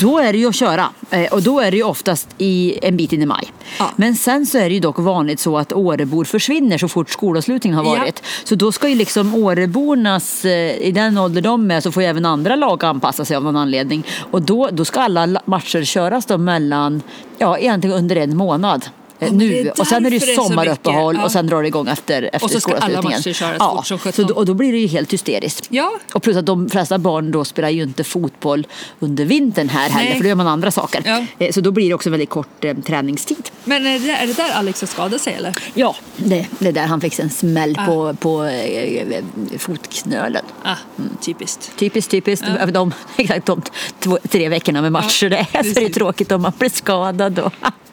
då 0.00 0.18
är 0.18 0.32
det 0.32 0.38
ju 0.38 0.48
att 0.48 0.54
köra. 0.54 0.88
Eh, 1.10 1.32
och 1.32 1.42
då 1.42 1.60
är 1.60 1.70
det 1.70 1.76
ju 1.76 1.82
oftast 1.82 2.28
i 2.38 2.78
en 2.82 2.96
bit 2.96 3.12
in 3.12 3.22
i 3.22 3.26
maj. 3.26 3.52
Ja. 3.78 3.90
Men 3.96 4.16
sen 4.16 4.46
så 4.46 4.58
är 4.58 4.68
det 4.68 4.74
ju 4.74 4.80
dock 4.80 4.98
vanligt 4.98 5.40
så 5.40 5.58
att 5.58 5.72
Årebor 5.72 6.24
försvinner 6.24 6.78
så 6.78 6.88
fort 6.88 7.10
skolavslutningen 7.10 7.78
har 7.78 7.84
Ja. 8.06 8.12
varit. 8.12 8.22
Så 8.44 8.54
då 8.54 8.72
ska 8.72 8.88
ju 8.88 8.94
liksom 8.94 9.34
Årebornas, 9.34 10.44
eh, 10.44 10.76
i 10.76 10.92
den 10.92 11.18
ålder 11.18 11.40
de 11.40 11.70
är 11.70 11.80
så 11.80 11.92
får 11.92 12.02
ju 12.02 12.08
även 12.08 12.26
andra 12.26 12.56
lag 12.56 12.84
anpassa 12.84 13.24
sig 13.24 13.36
av 13.36 13.44
någon 13.44 13.56
anledning. 13.56 14.06
Och 14.30 14.42
då, 14.42 14.68
då 14.72 14.84
ska 14.84 15.00
alla 15.00 15.42
matcher 15.44 15.84
köras 15.84 16.26
då 16.26 16.38
mellan, 16.38 17.02
ja 17.38 17.58
egentligen 17.58 17.96
under 17.96 18.16
en 18.16 18.36
månad 18.36 18.84
är 19.26 19.30
nu. 19.30 19.70
Och 19.78 19.86
sen 19.86 20.06
är 20.06 20.10
det 20.10 20.16
ju 20.16 20.32
är 20.32 20.36
sommaruppehåll. 20.36 21.16
Ja. 21.16 21.24
och 21.24 21.32
sen 21.32 21.46
drar 21.46 21.62
det 21.62 21.68
igång 21.68 21.88
efter, 21.88 22.22
efter 22.22 22.44
Och 22.44 22.50
så 22.50 22.60
ska 22.60 22.74
alla 22.76 23.02
matcher 23.02 23.32
köras 23.32 23.56
ja. 23.58 23.76
fort 23.76 23.86
som 23.86 23.98
sjutton. 23.98 24.26
då, 24.26 24.34
Och 24.34 24.46
då 24.46 24.54
blir 24.54 24.72
det 24.72 24.78
ju 24.78 24.86
helt 24.86 25.12
hysteriskt. 25.12 25.66
Ja. 25.70 25.92
Och 26.14 26.22
plus 26.22 26.36
att 26.36 26.46
de 26.46 26.68
flesta 26.70 26.98
barn 26.98 27.30
då 27.30 27.44
spelar 27.44 27.68
ju 27.70 27.82
inte 27.82 28.04
fotboll 28.04 28.66
under 29.00 29.24
vintern 29.24 29.68
här 29.68 29.88
heller 29.90 30.14
för 30.14 30.22
då 30.22 30.28
gör 30.28 30.34
man 30.34 30.46
andra 30.46 30.70
saker. 30.70 31.02
Ja. 31.04 31.24
Eh, 31.46 31.52
Så 31.52 31.60
då 31.60 31.70
blir 31.70 31.88
det 31.88 31.94
också 31.94 32.10
väldigt 32.10 32.30
kort 32.30 32.64
eh, 32.64 32.76
träningstid. 32.76 33.48
Men 33.64 33.86
är 33.86 33.98
det, 33.98 34.10
är 34.10 34.26
det 34.26 34.32
där 34.36 34.50
Alex 34.52 34.80
har 34.80 34.88
skadat 34.88 35.20
sig 35.20 35.34
eller? 35.34 35.54
Ja, 35.74 35.96
det, 36.16 36.46
det 36.58 36.68
är 36.68 36.72
där 36.72 36.86
han 36.86 37.00
fick 37.00 37.18
en 37.18 37.30
smäll 37.30 37.74
Ah. 37.78 37.86
på, 37.86 38.14
på 38.20 38.44
eh, 38.44 39.22
fotknölen. 39.58 40.44
Ah, 40.62 40.74
typiskt. 41.20 41.70
Typiskt, 41.76 42.10
typiskt. 42.10 42.46
Ja. 42.60 42.66
De, 42.66 42.92
exakt 43.16 43.46
de 43.46 43.62
två, 44.00 44.18
tre 44.28 44.48
veckorna 44.48 44.82
med 44.82 44.92
matcher 44.92 45.28
det 45.30 45.36
är 45.36 45.44
så 45.44 45.58
är 45.58 45.62
det 45.62 45.74
precis. 45.74 45.94
tråkigt 45.94 46.32
om 46.32 46.42
man 46.42 46.52
blir 46.58 46.70
skadad. 46.70 47.38
Och, 47.38 47.52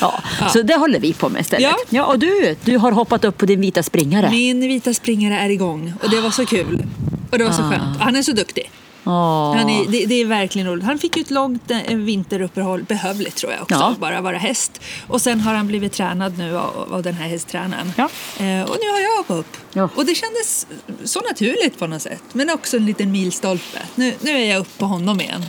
ja, 0.00 0.20
Ja. 0.40 0.48
Så 0.48 0.62
det 0.62 0.74
håller 0.76 1.00
vi 1.00 1.12
på 1.12 1.28
med 1.28 1.40
istället. 1.40 1.62
Ja. 1.62 1.76
Ja, 1.90 2.04
och 2.04 2.18
du, 2.18 2.56
du 2.64 2.78
har 2.78 2.92
hoppat 2.92 3.24
upp 3.24 3.38
på 3.38 3.46
din 3.46 3.60
vita 3.60 3.82
springare. 3.82 4.30
Min 4.30 4.60
vita 4.60 4.94
springare 4.94 5.38
är 5.38 5.48
igång 5.50 5.92
och 6.02 6.10
det 6.10 6.20
var 6.20 6.30
så 6.30 6.46
kul. 6.46 6.86
Och 7.30 7.38
det 7.38 7.44
var 7.44 7.52
så 7.52 7.62
Ah. 7.62 7.70
skönt. 7.70 8.00
Han 8.00 8.16
är 8.16 8.22
så 8.22 8.32
duktig. 8.32 8.70
Åh. 9.08 9.56
Han 9.56 9.70
är, 9.70 9.90
det, 9.90 10.06
det 10.06 10.14
är 10.14 10.24
verkligen 10.26 10.66
roligt. 10.68 10.84
Han 10.84 10.98
fick 10.98 11.16
ju 11.16 11.20
ett 11.20 11.30
långt 11.30 11.70
eh, 11.70 11.96
vinteruppehåll, 11.96 12.82
behövligt 12.82 13.34
tror 13.36 13.52
jag 13.52 13.62
också, 13.62 13.74
Ja. 13.74 13.94
bara 13.98 14.20
vara 14.20 14.36
häst. 14.38 14.80
Och 15.06 15.20
sen 15.22 15.40
har 15.40 15.54
han 15.54 15.66
blivit 15.66 15.92
tränad 15.92 16.38
nu 16.38 16.56
av, 16.58 16.88
av 16.92 17.02
den 17.02 17.14
här 17.14 17.28
hästtränaren. 17.28 17.92
Ja. 17.96 18.04
Eh, 18.38 18.62
och 18.62 18.76
nu 18.82 18.90
har 18.92 19.00
jag 19.00 19.16
hoppat 19.16 19.36
upp. 19.38 19.56
Ja. 19.72 19.88
Och 19.96 20.06
det 20.06 20.14
kändes 20.14 20.66
så 21.04 21.20
naturligt 21.20 21.78
på 21.78 21.86
något 21.86 22.02
sätt. 22.02 22.22
Men 22.32 22.50
också 22.50 22.76
en 22.76 22.86
liten 22.86 23.10
milstolpe. 23.12 23.78
Nu, 23.94 24.14
nu 24.20 24.30
är 24.30 24.50
jag 24.50 24.60
uppe 24.60 24.78
på 24.78 24.86
honom 24.86 25.20
igen. 25.20 25.44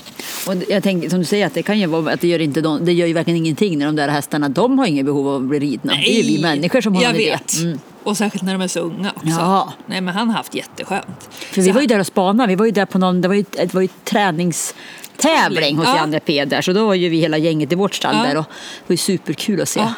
Och 0.47 0.55
jag 0.69 0.83
tänker, 0.83 1.09
som 1.09 1.19
du 1.19 1.25
säger, 1.25 1.45
att 1.45 1.53
det 1.53 1.63
kan 1.63 1.79
ju 1.79 1.85
vara 1.87 2.13
att 2.13 2.21
det 2.21 2.27
gör, 2.27 2.39
inte 2.41 2.61
de, 2.61 2.85
det 2.85 2.93
gör 2.93 3.07
ju 3.07 3.13
verkligen 3.13 3.37
ingenting 3.37 3.77
när 3.79 3.85
de 3.85 3.95
där 3.95 4.07
hästarna, 4.07 4.49
de 4.49 4.79
har 4.79 4.85
inget 4.85 5.05
behov 5.05 5.27
av 5.27 5.35
att 5.35 5.41
bli 5.41 5.59
ridna. 5.59 5.93
Det 5.93 6.09
är 6.09 6.23
ju 6.23 6.35
vi 6.35 6.41
människor 6.41 6.81
som 6.81 6.95
har 6.95 7.03
jag 7.03 7.13
vet. 7.13 7.47
det. 7.57 7.63
Mm. 7.63 7.79
Och 8.03 8.17
särskilt 8.17 8.43
när 8.43 8.53
de 8.53 8.61
är 8.61 8.67
så 8.67 8.79
unga 8.79 9.11
också. 9.15 9.27
Ja. 9.29 9.73
Nej, 9.85 10.01
men 10.01 10.13
han 10.15 10.29
har 10.29 10.37
haft 10.37 10.55
jätteskönt. 10.55 11.27
För 11.29 11.55
Så 11.55 11.61
vi 11.61 11.71
var 11.71 11.81
ju 11.81 11.87
där 11.87 11.99
och 11.99 12.07
spanade, 12.07 12.47
vi 12.49 12.55
var 12.55 12.65
ju 12.65 12.71
där 12.71 12.85
på 12.85 12.97
någon, 12.97 13.21
det 13.21 13.27
var 13.27 13.35
ju, 13.35 13.45
det 13.51 13.73
var 13.73 13.81
ju 13.81 13.87
träningstävling 14.03 15.77
hos 15.77 15.85
Ja. 15.87 15.95
Janne 15.95 16.19
Peder 16.19 16.61
så 16.61 16.73
då 16.73 16.85
var 16.85 16.93
ju 16.93 17.09
vi 17.09 17.19
hela 17.19 17.37
gänget 17.37 17.71
i 17.71 17.75
vårt 17.75 17.95
stall 17.95 18.15
Ja. 18.15 18.23
där 18.23 18.37
och 18.37 18.45
det 18.47 18.87
var 18.87 18.93
ju 18.93 18.97
superkul 18.97 19.61
att 19.61 19.69
se. 19.69 19.79
Ja. 19.79 19.93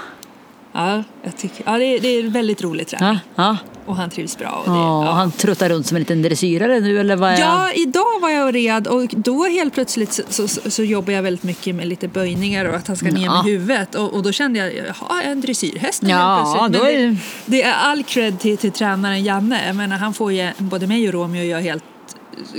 Ja, 0.74 1.04
jag 1.24 1.38
tycker, 1.38 1.64
ja 1.66 1.78
det, 1.78 1.86
är, 1.86 2.00
det 2.00 2.08
är 2.08 2.24
väldigt 2.30 2.62
rolig 2.62 2.88
träning. 2.88 3.20
Ja, 3.36 3.44
ja. 3.44 3.58
Och 3.86 3.96
han 3.96 4.10
trivs 4.10 4.38
bra. 4.38 4.50
Och 4.66 4.72
det, 4.72 4.78
Ja, 4.78 5.06
ja. 5.06 5.12
Han 5.12 5.32
truttar 5.32 5.70
runt 5.70 5.86
som 5.88 5.96
en 5.96 6.02
liten 6.02 6.22
dressyrare 6.22 6.80
nu 6.80 7.00
eller 7.00 7.16
vad 7.16 7.30
är? 7.34 7.40
Ja, 7.40 7.72
idag 7.72 8.20
var 8.22 8.30
jag 8.30 8.46
och 8.48 8.54
red 8.54 8.88
och 8.88 9.08
då 9.18 9.46
helt 9.46 9.74
plötsligt 9.74 10.14
så, 10.30 10.48
så, 10.48 10.72
så, 10.72 10.84
jobbar 10.84 11.14
jag 11.14 11.24
väldigt 11.24 11.44
mycket 11.44 11.76
med 11.76 11.88
lite 11.88 12.08
böjningar 12.08 12.66
och 12.66 12.76
att 12.76 12.88
han 12.88 12.98
ska 12.98 13.06
ner 13.12 13.26
Ja. 13.26 13.34
med 13.44 13.52
huvudet. 13.52 13.96
Och, 13.96 14.14
och 14.14 14.24
då 14.24 14.32
kände 14.32 14.60
jag, 14.60 14.74
jaha, 14.76 15.22
en 15.24 15.42
dressyrhäst 15.42 16.02
nu 16.02 16.10
Ja, 16.10 16.36
helt 16.36 16.74
plötsligt. 16.74 16.84
Men 16.84 16.92
är 17.04 17.08
det, 17.12 17.18
det- 17.46 17.62
är 17.64 17.74
all 17.74 18.04
cred 18.04 18.40
till, 18.40 18.58
till 18.58 18.72
tränaren 18.72 19.24
Janne. 19.24 19.68
Jag 19.68 19.76
menar, 19.76 19.98
han 19.98 20.14
får 20.14 20.34
ju 20.34 20.52
både 20.58 20.88
mig 20.88 21.08
och 21.08 21.14
Romeo 21.14 21.44
göra 21.44 21.62
helt 21.62 21.84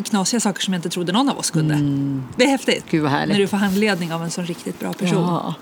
knasiga 0.04 0.40
saker 0.40 0.60
som 0.62 0.74
jag 0.74 0.78
inte 0.78 0.88
trodde 0.90 1.12
någon 1.12 1.28
av 1.30 1.38
oss 1.38 1.50
kunde. 1.50 1.74
Det 2.36 2.44
är 2.44 2.48
häftigt. 2.48 2.92
Mm. 2.92 3.04
Gud. 3.04 3.28
När 3.28 3.38
du 3.38 3.46
får 3.46 3.56
handledning 3.56 4.12
av 4.12 4.22
en 4.24 4.30
sån 4.30 4.46
riktigt 4.46 4.80
bra 4.80 4.92
person. 4.92 5.22
Ja, 5.22 5.54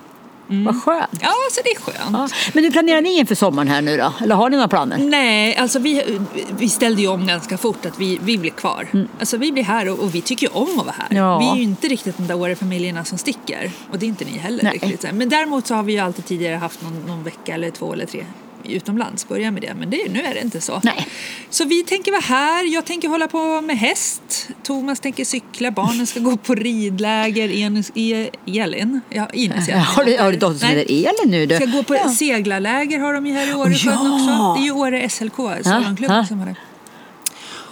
Ja. 0.48 0.56
Vad 0.64 0.82
skönt. 0.82 1.10
så 1.50 1.60
det 1.64 1.70
är 1.70 1.80
skönt. 1.80 2.10
Ja. 2.12 2.28
Men 2.52 2.64
hur 2.64 2.70
planerar 2.70 3.00
ni 3.00 3.18
inför 3.18 3.34
sommaren 3.34 3.68
här 3.68 3.82
nu 3.82 3.96
då? 3.96 4.12
Eller 4.20 4.34
har 4.34 4.50
ni 4.50 4.56
några 4.56 4.68
planer? 4.68 4.98
Nej, 4.98 5.56
alltså 5.56 5.78
vi, 5.78 6.18
vi 6.58 6.68
ställde 6.68 7.02
ju 7.02 7.08
om 7.08 7.26
ganska 7.26 7.58
fort 7.58 7.86
att 7.86 7.98
vi, 7.98 8.18
vi 8.22 8.38
blir 8.38 8.50
kvar. 8.50 9.06
Alltså 9.18 9.36
vi 9.36 9.52
blir 9.52 9.62
här 9.62 9.88
och, 9.88 9.98
och 9.98 10.14
vi 10.14 10.20
tycker 10.20 10.46
ju 10.46 10.52
om 10.52 10.78
att 10.78 10.86
vara 10.86 10.94
här. 10.98 11.16
Ja. 11.16 11.38
Vi 11.38 11.46
är 11.46 11.56
ju 11.56 11.62
inte 11.62 11.88
riktigt 11.88 12.16
de 12.16 12.26
där 12.26 12.34
Åre-familjerna 12.34 13.04
som 13.04 13.18
sticker. 13.18 13.70
Och 13.92 13.98
det 13.98 14.06
är 14.06 14.08
inte 14.08 14.24
ni 14.24 14.38
heller 14.38 14.64
Nej. 14.64 14.72
riktigt. 14.72 15.12
Men 15.12 15.28
däremot 15.28 15.66
så 15.66 15.74
har 15.74 15.82
vi 15.82 15.92
ju 15.92 15.98
alltid 15.98 16.24
tidigare 16.24 16.56
haft 16.56 16.82
någon, 16.82 17.02
någon 17.06 17.24
vecka 17.24 17.54
eller 17.54 17.70
två 17.70 17.92
eller 17.92 18.06
tre 18.06 18.24
utomlands. 18.72 19.28
Börja 19.28 19.50
med 19.50 19.62
det. 19.62 19.74
Men 19.74 19.90
det, 19.90 20.08
nu 20.08 20.22
är 20.22 20.34
det 20.34 20.40
inte 20.40 20.60
så. 20.60 20.80
Nej. 20.84 21.08
Så 21.50 21.64
vi 21.64 21.82
tänker 21.84 22.12
vara 22.12 22.20
här. 22.20 22.74
Jag 22.74 22.84
tänker 22.84 23.08
hålla 23.08 23.28
på 23.28 23.60
med 23.60 23.78
häst. 23.78 24.48
Thomas 24.62 25.00
tänker 25.00 25.24
cykla. 25.24 25.70
Barnen 25.70 26.06
ska 26.06 26.20
gå 26.20 26.36
på 26.36 26.54
ridläger. 26.54 27.48
En, 27.48 27.84
e, 27.94 28.30
Elin. 28.46 29.00
Ja, 29.10 29.28
Ines 29.32 29.68
heter 29.68 29.78
Har 29.80 30.04
du, 30.04 30.16
har 30.18 30.32
du 30.32 30.38
dotter 30.38 30.58
som 30.58 30.68
heter 30.68 30.92
Elin 30.94 31.30
nu? 31.30 31.46
Du? 31.46 31.56
Ska 31.56 31.64
gå 31.64 31.82
på 31.82 31.94
Ja. 31.94 32.08
seglarläger 32.08 32.98
har 32.98 33.14
de 33.14 33.26
ju 33.26 33.32
här 33.32 33.50
i 33.50 33.54
Åresjön 33.54 33.92
Ja. 33.94 34.14
också. 34.14 34.54
Det 34.60 34.62
är 34.62 34.64
ju 34.64 34.72
Åre 34.72 35.08
SLK, 35.08 35.36
salongklubb 35.64 36.10
ja. 36.10 36.26
som 36.26 36.38
har 36.38 36.46
det. 36.46 36.56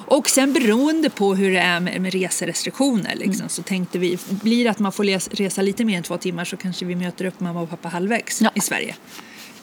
Och 0.08 0.28
sen 0.30 0.52
beroende 0.52 1.10
på 1.10 1.34
hur 1.34 1.50
det 1.52 1.58
är 1.58 1.80
med, 1.80 2.00
med 2.00 2.12
reserestriktioner 2.12 3.14
liksom, 3.16 3.48
så 3.48 3.62
tänkte 3.62 3.98
vi, 3.98 4.18
blir 4.28 4.64
det 4.64 4.70
att 4.70 4.78
man 4.78 4.92
får 4.92 5.04
resa 5.36 5.62
lite 5.62 5.84
mer 5.84 5.96
än 5.96 6.02
två 6.02 6.16
timmar 6.16 6.44
så 6.44 6.56
kanske 6.56 6.84
vi 6.84 6.94
möter 6.96 7.24
upp 7.24 7.40
mamma 7.40 7.60
och 7.60 7.70
pappa 7.70 7.88
halvvägs 7.88 8.42
Ja. 8.42 8.50
i 8.54 8.60
Sverige. 8.60 8.94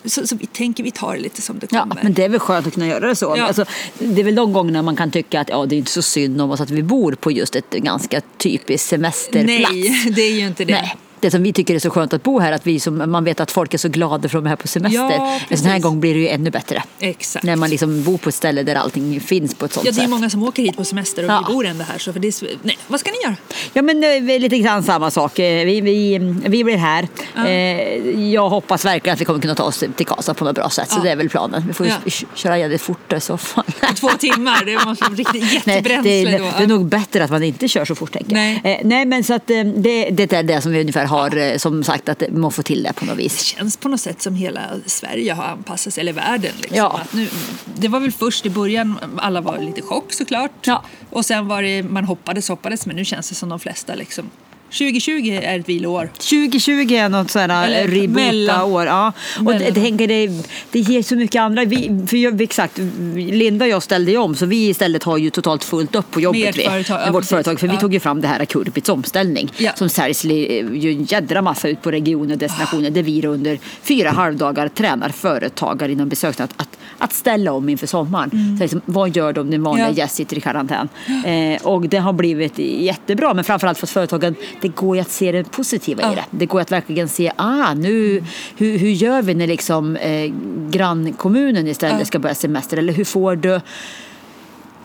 Så, 0.05 0.27
så 0.27 0.35
vi 0.35 0.45
tänker 0.45 0.83
vi 0.83 0.91
tar 0.91 1.13
det 1.15 1.19
lite 1.19 1.41
som 1.41 1.59
det 1.59 1.67
Ja, 1.71 1.79
kommer. 1.79 2.03
men 2.03 2.13
det 2.13 2.23
är 2.23 2.29
väl 2.29 2.39
skönt 2.39 2.67
att 2.67 2.73
kunna 2.73 2.87
göra 2.87 3.07
det 3.07 3.15
så. 3.15 3.33
Ja. 3.37 3.43
Alltså, 3.47 3.65
det 3.99 4.21
är 4.21 4.25
väl 4.25 4.35
de 4.35 4.53
gångerna 4.53 4.81
man 4.81 4.95
kan 4.95 5.11
tycka 5.11 5.39
att 5.41 5.49
ja, 5.49 5.65
det 5.65 5.75
är 5.75 5.77
inte 5.77 5.91
så 5.91 6.01
synd 6.01 6.41
om 6.41 6.51
oss 6.51 6.61
att 6.61 6.69
vi 6.71 6.83
bor 6.83 7.11
på 7.15 7.31
just 7.31 7.55
ett 7.55 7.69
ganska 7.71 8.21
typiskt 8.37 8.89
semesterplats. 8.89 9.73
Nej, 9.73 10.11
det 10.15 10.21
är 10.21 10.31
ju 10.33 10.47
inte 10.47 10.65
det. 10.65 10.73
Nej. 10.73 10.95
Det 11.23 11.31
som 11.31 11.43
vi 11.43 11.53
tycker 11.53 11.75
är 11.75 11.79
så 11.79 11.89
skönt 11.89 12.13
att 12.13 12.23
bo 12.23 12.39
här, 12.39 12.51
att 12.51 12.67
vi 12.67 12.79
som, 12.79 13.11
man 13.11 13.23
vet 13.23 13.39
att 13.39 13.51
folk 13.51 13.73
är 13.73 13.77
så 13.77 13.89
glada 13.89 14.29
för 14.29 14.37
att 14.37 14.43
de 14.43 14.45
är 14.45 14.49
här 14.49 14.55
på 14.55 14.67
semester. 14.67 14.99
Ja, 14.99 15.39
en 15.49 15.57
sån 15.57 15.67
här 15.67 15.79
gång 15.79 15.99
blir 15.99 16.13
det 16.13 16.19
ju 16.19 16.27
ännu 16.27 16.49
bättre. 16.49 16.83
Exakt. 16.99 17.45
När 17.45 17.55
man 17.55 17.69
liksom 17.69 18.03
bor 18.03 18.17
på 18.17 18.29
ett 18.29 18.35
ställe 18.35 18.63
där 18.63 18.75
allting 18.75 19.19
finns 19.21 19.55
på 19.55 19.65
ett 19.65 19.73
sånt 19.73 19.85
Ja, 19.85 19.91
det 19.91 19.97
är 19.97 20.01
sätt. 20.01 20.09
många 20.09 20.29
som 20.29 20.43
åker 20.43 20.63
hit 20.63 20.77
på 20.77 20.83
semester 20.83 21.23
och 21.23 21.29
Ja. 21.31 21.45
vi 21.47 21.53
bor 21.53 21.65
ändå 21.65 21.83
här. 21.83 21.97
Så 21.97 22.13
för 22.13 22.19
det 22.19 22.27
är, 22.27 22.57
nej, 22.63 22.77
vad 22.87 22.99
ska 22.99 23.11
ni 23.11 23.17
göra? 23.23 23.35
Ja 23.73 23.81
men 23.81 24.03
eh, 24.29 24.39
lite 24.39 24.57
grann 24.57 24.83
samma 24.83 25.11
sak. 25.11 25.39
Eh, 25.39 25.65
Vi, 25.65 25.81
vi, 25.81 26.17
vi 26.45 26.63
blir 26.63 26.77
här. 26.77 27.07
Ja. 27.35 27.47
Eh, 27.47 28.31
Jag 28.33 28.49
hoppas 28.49 28.85
verkligen 28.85 29.13
att 29.13 29.21
vi 29.21 29.25
kommer 29.25 29.39
kunna 29.41 29.55
ta 29.55 29.63
oss 29.63 29.83
till 29.95 30.05
Karlstad 30.05 30.33
på 30.33 30.45
något 30.45 30.55
bra 30.55 30.69
sätt. 30.69 30.91
Så 30.91 30.99
det 30.99 31.09
är 31.09 31.15
väl 31.15 31.29
planen. 31.29 31.63
Vi 31.67 31.73
får 31.73 31.85
ju 31.85 31.91
köra 32.35 32.57
jävligt 32.57 32.81
fort 32.81 33.13
i 33.13 33.19
så 33.19 33.37
fall. 33.37 33.63
Två 33.95 34.09
timmar, 34.09 34.65
det 34.65 34.85
måste 34.85 35.03
vara 35.03 35.13
riktigt 35.15 35.43
Nej, 35.65 35.75
jättebränsle 35.75 36.11
det, 36.11 36.21
är, 36.35 36.39
då. 36.39 36.45
det 36.57 36.63
är 36.63 36.67
nog 36.67 36.85
bättre 36.85 37.23
att 37.23 37.31
man 37.31 37.43
inte 37.43 37.67
kör 37.67 37.85
så 37.85 37.95
fort 37.95 38.11
tänker 38.13 38.31
jag. 38.35 38.59
Nej. 38.63 38.81
Nej 38.83 39.05
men 39.05 39.23
så 39.23 39.33
att 39.33 39.47
det, 39.47 39.63
det 39.63 40.33
är 40.33 40.43
det 40.43 40.61
som 40.61 40.71
vi 40.71 40.79
ungefär 40.81 41.05
har 41.05 41.12
eh, 41.21 41.57
som 41.57 41.83
sagt 41.83 42.09
att 42.09 42.23
man 42.31 42.51
får 42.51 42.63
till 42.63 42.83
det 42.83 42.93
på 42.93 43.05
något 43.05 43.17
vis. 43.17 43.41
känns 43.41 43.77
på 43.77 43.89
något 43.89 44.01
sätt 44.01 44.21
som 44.21 44.35
hela 44.35 44.61
Sverige 44.85 45.33
har 45.33 45.43
anpassat 45.43 45.93
sig, 45.93 46.01
eller 46.01 46.13
världen. 46.13 46.51
Liksom. 46.57 46.77
Ja. 46.77 46.99
Att 47.03 47.13
nu, 47.13 47.27
det 47.75 47.87
var 47.87 47.99
väl 47.99 48.11
först 48.11 48.45
i 48.45 48.49
början, 48.49 48.99
alla 49.17 49.41
var 49.41 49.59
lite 49.59 49.81
chock 49.81 50.13
såklart. 50.13 50.67
Ja. 50.67 50.83
Och 51.09 51.25
sen 51.25 51.47
var 51.47 51.63
det, 51.63 51.83
man 51.83 52.05
hoppades, 52.05 52.49
hoppades, 52.49 52.85
men 52.85 52.95
nu 52.95 53.05
känns 53.05 53.29
det 53.29 53.35
som 53.35 53.49
de 53.49 53.59
flesta 53.59 53.95
liksom. 53.95 54.29
2020 54.77 55.39
är 55.43 55.59
ett 55.59 55.69
viloår. 55.69 56.09
2020 56.17 56.93
är 56.93 57.09
något 57.09 57.31
sådär 57.31 57.65
Eller 57.67 57.87
reboota 57.87 58.13
mellan- 58.31 58.61
år. 58.71 58.85
Ja. 58.85 59.13
Och 59.45 59.53
det, 59.53 59.71
tänker 59.73 60.07
det, 60.07 60.27
det 60.71 60.79
ger 60.79 61.03
så 61.03 61.15
mycket 61.15 61.39
andra. 61.41 61.65
Vi, 61.65 62.05
för 62.07 62.17
jag, 62.17 62.41
exakt, 62.41 62.77
Linda 63.15 63.65
och 63.65 63.71
jag 63.71 63.83
ställde 63.83 64.11
ju 64.11 64.17
om 64.17 64.35
så 64.35 64.45
vi 64.45 64.69
istället 64.69 65.03
har 65.03 65.17
ju 65.17 65.29
totalt 65.29 65.63
fullt 65.63 65.95
upp 65.95 66.11
på 66.11 66.21
jobbet. 66.21 66.57
Vi, 66.57 66.63
företag, 66.63 66.99
ja, 66.99 67.03
med 67.05 67.13
vårt 67.13 67.21
precis. 67.21 67.29
företag. 67.29 67.59
För 67.59 67.67
vi 67.67 67.73
Ja. 67.73 67.79
tog 67.79 67.93
ju 67.93 67.99
fram 67.99 68.21
det 68.21 68.27
här 68.27 68.45
Kurbits 68.45 68.89
omställning 68.89 69.49
Ja. 69.57 69.71
som 69.75 69.89
säljs 69.89 70.25
ju 70.25 70.91
en 70.91 71.03
jädra 71.03 71.41
massa 71.41 71.69
ut 71.69 71.81
på 71.81 71.91
regioner 71.91 72.33
och 72.33 72.37
destinationer 72.39 72.89
där 72.89 73.03
vi 73.03 73.27
under 73.27 73.59
fyra 73.81 74.09
halvdagar 74.09 74.67
tränar 74.67 75.09
företagare 75.09 75.91
inom 75.91 76.09
besöksnäringen 76.09 76.53
att, 76.57 76.61
att, 76.67 76.77
att 76.97 77.13
ställa 77.13 77.51
om 77.51 77.69
inför 77.69 77.87
sommaren. 77.87 78.55
Så 78.57 78.63
liksom, 78.63 78.81
vad 78.85 79.15
gör 79.15 79.33
de 79.33 79.49
när 79.49 79.55
en 79.57 79.63
vanlig 79.63 79.83
Ja. 79.83 79.91
gäst 79.91 80.15
sitter 80.15 80.37
i 80.37 80.41
karantän? 80.41 80.89
Eh, 81.25 81.61
och 81.67 81.81
det 81.89 81.97
har 81.97 82.13
blivit 82.13 82.59
jättebra 82.59 83.33
men 83.33 83.43
framförallt 83.43 83.77
för 83.77 83.85
att 83.85 83.89
företagen, 83.91 84.35
det 84.63 84.75
går 84.75 84.95
ju 84.95 85.01
att 85.01 85.09
se 85.11 85.31
det 85.31 85.51
positiva 85.51 86.01
i 86.01 86.05
Ja. 86.05 86.11
det. 86.15 86.23
Det 86.31 86.45
går 86.45 86.61
att 86.61 86.71
verkligen 86.71 87.09
se, 87.09 87.31
ah, 87.35 87.73
nu, 87.73 88.23
hur, 88.57 88.77
hur 88.77 88.89
gör 88.89 89.21
vi 89.21 89.33
när 89.33 89.47
liksom, 89.47 89.95
eh, 89.95 90.31
grannkommunen 90.69 91.67
istället 91.67 91.99
Ja. 91.99 92.05
ska 92.05 92.19
börja 92.19 92.35
semester? 92.35 92.77
Eller 92.77 92.93
hur 92.93 93.05
får 93.05 93.35
du 93.35 93.61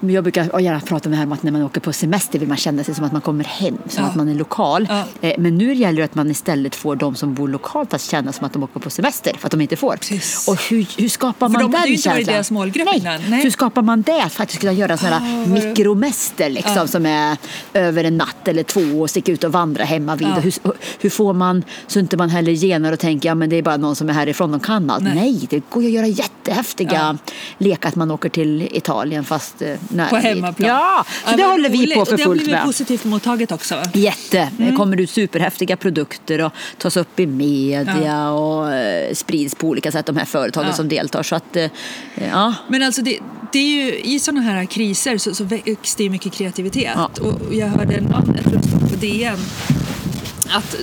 Men 0.01 0.15
Jag 0.15 0.25
brukar 0.25 0.61
gärna 0.61 0.81
prata 0.81 1.09
om 1.09 1.11
det 1.11 1.17
här 1.17 1.25
om 1.27 1.33
att 1.33 1.43
när 1.43 1.53
man 1.53 1.63
åker 1.63 1.81
på 1.81 1.93
semester 1.93 2.39
vill 2.39 2.49
man 2.49 2.57
känna 2.57 2.85
sig 2.85 2.95
som 2.95 3.05
att 3.05 3.13
man 3.13 3.21
kommer 3.21 3.45
hem, 3.45 3.79
som 3.89 4.03
Ja. 4.05 4.11
att 4.11 4.17
man 4.17 4.29
är 4.29 4.35
lokal. 4.35 4.87
Ja. 4.91 5.05
Eh, 5.29 5.35
Men 5.39 5.59
nu 5.59 5.75
gäller 5.75 5.99
det 5.99 6.05
att 6.05 6.15
man 6.15 6.31
istället 6.31 6.75
får 6.75 6.97
de 6.97 7.15
som 7.15 7.35
bor 7.35 7.49
lokalt 7.49 7.95
att 7.95 8.03
känna 8.03 8.33
som 8.33 8.47
att 8.47 8.53
de 8.53 8.63
åker 8.63 8.81
på 8.81 8.91
semester 8.91 9.33
för 9.39 9.47
att 9.47 9.51
de 9.51 9.61
inte 9.61 9.77
får. 9.77 9.97
Precis. 9.97 10.49
Och 10.49 10.63
hur, 10.63 10.87
hur 11.01 11.09
skapar 11.09 11.49
För 11.49 11.53
man 11.53 11.63
de 11.63 11.73
den 11.73 11.87
ju 11.89 11.95
inte 11.95 12.09
varit 12.09 12.17
känslan? 12.17 12.35
deras 12.35 12.51
målgrupp 12.51 12.87
Nej. 12.87 12.99
innan. 13.01 13.21
Nej. 13.29 13.43
Hur 13.43 13.51
skapar 13.51 13.83
man 13.83 14.03
det? 14.03 14.23
Att 14.23 14.33
faktiskt 14.33 14.61
kunna 14.61 14.73
göra 14.73 14.97
sådana 14.97 15.19
här 15.19 15.35
Ah, 15.35 15.45
vad- 15.47 15.65
mikromester 15.65 16.51
liksom, 16.51 16.73
Ja. 16.77 16.87
som 16.87 17.07
är 17.07 17.37
över 17.75 18.05
en 18.05 18.17
natt 18.17 18.49
eller 18.49 18.63
två 18.63 18.81
och 19.01 19.11
sticka 19.11 19.33
ut 19.33 19.45
och 19.45 19.53
vandra 19.53 19.85
hemma 19.85 20.17
vid. 20.17 20.29
Hur, 20.29 20.55
hur 21.01 21.11
får 21.11 21.33
man 21.33 21.63
så 21.87 21.99
inte 21.99 22.17
man 22.17 22.31
heller 22.31 22.53
genar 22.53 22.93
och 22.93 22.99
tänker 22.99 23.29
ja 23.29 23.35
men 23.35 23.51
det 23.51 23.57
är 23.57 23.63
bara 23.63 23.77
någon 23.77 23.97
som 23.97 24.09
är 24.09 24.13
härifrån 24.13 24.55
och 24.55 24.65
kan 24.65 24.91
allt. 24.91 25.05
Nej. 25.05 25.15
Nej, 25.15 25.47
det 25.51 25.63
går 25.71 25.83
ju 25.83 25.89
att 25.89 25.95
göra 25.95 26.07
jättehäftiga 26.07 27.19
lekar 27.59 27.89
att 27.89 27.97
man 27.97 28.11
åker 28.11 28.29
till 28.29 28.69
Italien 28.73 29.25
fast 29.25 29.63
nära 29.89 30.09
På 30.09 30.17
hemmaplan. 30.17 30.69
Ja, 30.71 31.05
så 31.25 31.31
Ja, 31.31 31.37
det 31.37 31.43
håller 31.45 31.69
vi 31.69 31.95
på 31.95 32.01
Och 32.01 32.09
för 32.09 32.17
det 32.17 32.23
har 32.23 32.29
fullt 32.31 32.41
blivit 32.43 32.57
med. 32.57 32.65
positivt 32.65 33.05
mottaget 33.05 33.53
också. 33.53 33.75
Jätte. 33.95 34.51
Det 34.57 34.63
Mm. 34.65 34.77
kommer 34.77 35.01
ut 35.01 35.11
superhäftiga 35.11 35.77
produkter 35.77 36.41
och 36.41 36.53
tas 36.79 36.97
upp 36.97 37.21
i 37.21 37.27
media 37.27 38.31
och 38.31 38.73
eh, 38.75 39.15
sprids 39.15 39.55
på 39.55 39.67
olika 39.69 39.93
sätt 39.93 40.07
de 40.07 40.17
här 40.17 40.25
företagen 40.25 40.67
Ja. 40.69 40.73
som 40.75 40.89
deltar. 40.89 41.23
Så 41.23 41.35
att, 41.37 41.57
eh, 41.57 41.71
ja. 42.31 42.55
Men 42.69 42.83
alltså 42.83 43.03
det, 43.03 43.19
det 43.53 43.59
är 43.59 43.85
ju, 43.85 43.99
i 43.99 44.21
sådana 44.21 44.41
här 44.41 44.65
kriser 44.65 45.19
så, 45.19 45.35
så 45.35 45.45
väcks 45.45 45.95
det 45.95 46.11
mycket 46.11 46.33
kreativitet. 46.33 46.93
Ja. 46.97 47.11
Och 47.21 47.55
jag 47.55 47.67
hörde 47.67 47.95
en 47.95 48.05
man, 48.11 48.33
jag 48.37 48.45
tror 48.45 48.61
det 48.63 48.91
på 48.91 48.97
DN, 48.97 49.39
att 50.51 50.77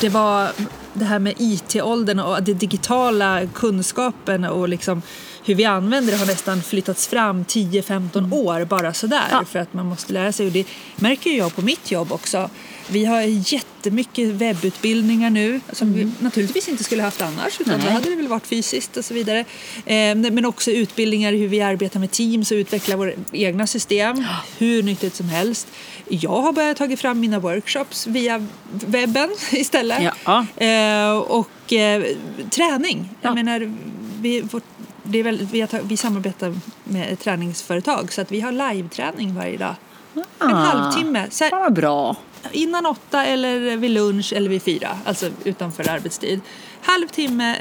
det 0.00 0.08
var 0.08 0.48
det 0.92 1.04
här 1.04 1.18
med 1.18 1.34
IT-åldern 1.38 2.18
och 2.20 2.42
den 2.42 2.58
digitala 2.58 3.40
kunskapen 3.54 4.44
och 4.44 4.68
liksom 4.68 5.02
hur 5.44 5.54
vi 5.54 5.64
använder 5.64 6.12
det 6.12 6.18
har 6.18 6.26
nästan 6.26 6.62
flyttats 6.62 7.06
fram 7.08 7.44
10-15 7.44 8.32
år 8.34 8.64
bara 8.64 8.94
sådär 8.94 9.16
Mm. 9.16 9.28
Ja. 9.30 9.44
för 9.44 9.58
att 9.58 9.74
man 9.74 9.86
måste 9.86 10.12
lära 10.12 10.32
sig 10.32 10.46
och 10.46 10.52
det 10.52 10.66
märker 10.96 11.30
jag 11.30 11.54
på 11.56 11.62
mitt 11.62 11.90
jobb 11.90 12.12
också. 12.12 12.50
Vi 12.88 13.04
har 13.04 13.20
jättemycket 13.52 14.28
webbutbildningar 14.28 15.30
nu 15.30 15.60
som 15.72 15.92
vi 15.92 16.10
naturligtvis 16.20 16.68
inte 16.68 16.84
skulle 16.84 17.02
haft 17.02 17.22
annars 17.22 17.60
utan 17.60 17.78
Nej. 17.78 17.86
då 17.86 17.92
hade 17.92 18.10
det 18.10 18.16
väl 18.16 18.28
varit 18.28 18.46
fysiskt 18.46 18.96
och 18.96 19.04
så 19.04 19.14
vidare. 19.14 19.38
Eh, 19.86 20.14
men 20.14 20.44
också 20.46 20.70
utbildningar 20.70 21.32
i 21.32 21.36
hur 21.38 21.48
vi 21.48 21.60
arbetar 21.60 22.00
med 22.00 22.10
Teams 22.10 22.50
och 22.50 22.54
utvecklar 22.56 22.96
våra 22.96 23.12
egna 23.32 23.66
system. 23.66 24.24
Hur 24.58 24.82
nyttigt 24.82 25.14
som 25.14 25.28
helst. 25.28 25.66
Jag 26.08 26.40
har 26.42 26.52
börjat 26.52 26.76
ta 26.76 26.96
fram 26.96 27.20
mina 27.20 27.38
workshops 27.38 28.06
via 28.06 28.46
webben 28.70 29.30
istället. 29.52 30.02
Ja. 30.24 30.46
Eh, 30.66 31.16
och 31.16 31.72
eh, 31.72 32.04
träning. 32.50 33.08
Jag 33.20 33.30
Ja. 33.30 33.34
menar, 33.34 33.72
vi, 34.20 34.40
vårt, 34.40 34.62
det 35.04 35.18
är 35.18 35.22
väl, 35.22 35.48
vi, 35.52 35.60
har 35.60 35.82
vi 35.82 35.96
samarbetar 35.96 36.54
med 36.84 37.12
ett 37.12 37.20
träningsföretag 37.20 38.12
så 38.12 38.20
att 38.20 38.32
vi 38.32 38.40
har 38.40 38.52
live-träning 38.52 39.34
varje 39.34 39.56
dag. 39.56 39.74
En 40.14 40.22
Ah. 40.38 40.54
halvtimme. 40.54 41.26
Så 41.30 41.44
här, 41.44 41.70
bra. 41.70 42.16
innan 42.52 42.86
åtta 42.86 43.24
eller 43.24 43.76
vid 43.76 43.90
lunch 43.90 44.32
eller 44.32 44.48
vid 44.50 44.62
fyra, 44.62 44.98
alltså 45.04 45.28
utanför 45.44 45.88
arbetstid. 45.90 46.40
Halvtimme 46.82 47.56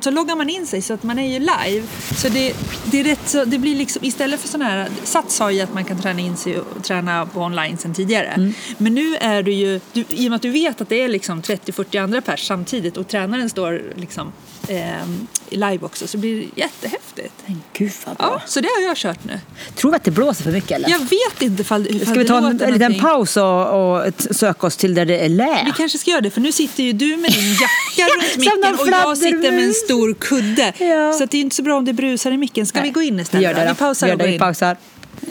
så 0.00 0.10
loggar 0.10 0.36
man 0.36 0.50
in 0.50 0.66
sig 0.66 0.82
så 0.82 0.94
att 0.94 1.02
man 1.02 1.18
är 1.18 1.32
ju 1.32 1.38
live. 1.38 1.86
Så 2.16 2.28
det, 2.28 2.56
det 2.84 3.00
är 3.00 3.04
rätt 3.04 3.28
så, 3.28 3.44
det 3.44 3.58
blir 3.58 3.76
liksom 3.76 4.04
istället 4.04 4.40
för 4.40 4.48
sådana 4.48 4.70
här, 4.70 4.88
Sats 5.04 5.34
sa 5.36 5.50
ju 5.50 5.60
att 5.60 5.74
man 5.74 5.84
kan 5.84 6.02
träna 6.02 6.20
in 6.20 6.36
sig 6.36 6.58
och 6.58 6.84
träna 6.84 7.26
på 7.26 7.40
online 7.40 7.78
sen 7.78 7.94
tidigare. 7.94 8.26
Mm. 8.26 8.52
Men 8.78 8.94
nu 8.94 9.16
är 9.16 9.42
du 9.42 9.52
ju, 9.52 9.80
du, 9.92 10.04
i 10.08 10.26
och 10.26 10.30
med 10.30 10.36
att 10.36 10.42
du 10.42 10.50
vet 10.50 10.80
att 10.80 10.88
det 10.88 11.00
är 11.02 11.08
liksom 11.08 11.42
30-40 11.42 12.02
andra 12.02 12.20
pers 12.20 12.46
samtidigt 12.46 12.96
och 12.96 13.08
tränaren 13.08 13.50
står 13.50 13.82
liksom 13.96 14.32
eh, 14.68 15.06
live 15.50 15.78
också 15.80 16.06
så 16.06 16.18
blir 16.18 16.40
det 16.40 16.60
jättehäftigt. 16.62 17.32
Men 17.46 17.62
gud 17.72 17.92
vad 18.06 18.16
bra. 18.16 18.26
Ja, 18.32 18.42
så 18.46 18.60
det 18.60 18.68
har 18.76 18.82
jag 18.82 18.96
kört 18.96 19.24
nu. 19.24 19.40
Tror 19.74 19.90
vi 19.90 19.96
att 19.96 20.04
det 20.04 20.10
blåser 20.10 20.42
för 20.44 20.52
mycket 20.52 20.70
eller? 20.70 20.88
Jag 20.90 20.98
vet 20.98 21.42
inte 21.42 21.62
ifall, 21.62 21.86
ifall 21.86 22.00
Ska 22.00 22.12
vi 22.12 22.18
det 22.18 22.24
ta 22.28 22.38
en, 22.38 22.60
en 22.62 22.72
liten 22.72 22.98
paus 23.00 23.36
och, 23.36 23.96
och 23.96 24.12
söka 24.30 24.66
oss 24.66 24.76
till 24.76 24.94
där 24.94 25.04
det 25.06 25.18
är 25.18 25.28
lä? 25.28 25.62
Vi 25.66 25.72
kanske 25.76 25.98
ska 25.98 26.10
göra 26.10 26.20
det 26.20 26.30
för 26.30 26.40
nu 26.40 26.52
sitter 26.52 26.82
ju 26.82 26.92
du 26.92 27.16
med 27.16 27.32
din 27.32 27.52
jacka 27.52 28.12
runt 28.14 28.36
micken 28.36 28.74
och 28.80 28.88
jag 28.88 29.18
sitter 29.18 29.52
med 29.52 29.64
en 29.64 29.74
stor 29.74 30.14
kudde. 30.14 30.72
Ja. 30.78 31.12
Så 31.12 31.24
det 31.26 31.36
är 31.36 31.40
inte 31.40 31.56
så 31.56 31.62
bra 31.62 31.76
om 31.76 31.84
det 31.84 31.92
brusar 31.92 32.30
i 32.30 32.36
micken. 32.36 32.66
Ska 32.66 32.80
vi 32.80 32.90
gå 32.90 33.02
in 33.02 33.16
Vi 33.16 33.22
istället? 33.22 33.44
gör 33.44 33.54
det 33.54 33.64
då? 33.64 33.68
Vi 33.72 33.74
pausar 33.74 34.06
vi 34.06 34.10
gör 34.10 34.14
och 34.14 34.18
det. 34.18 34.24
går 34.24 34.28
Vi 34.28 34.34
in. 34.34 34.38
pausar. 34.40 34.76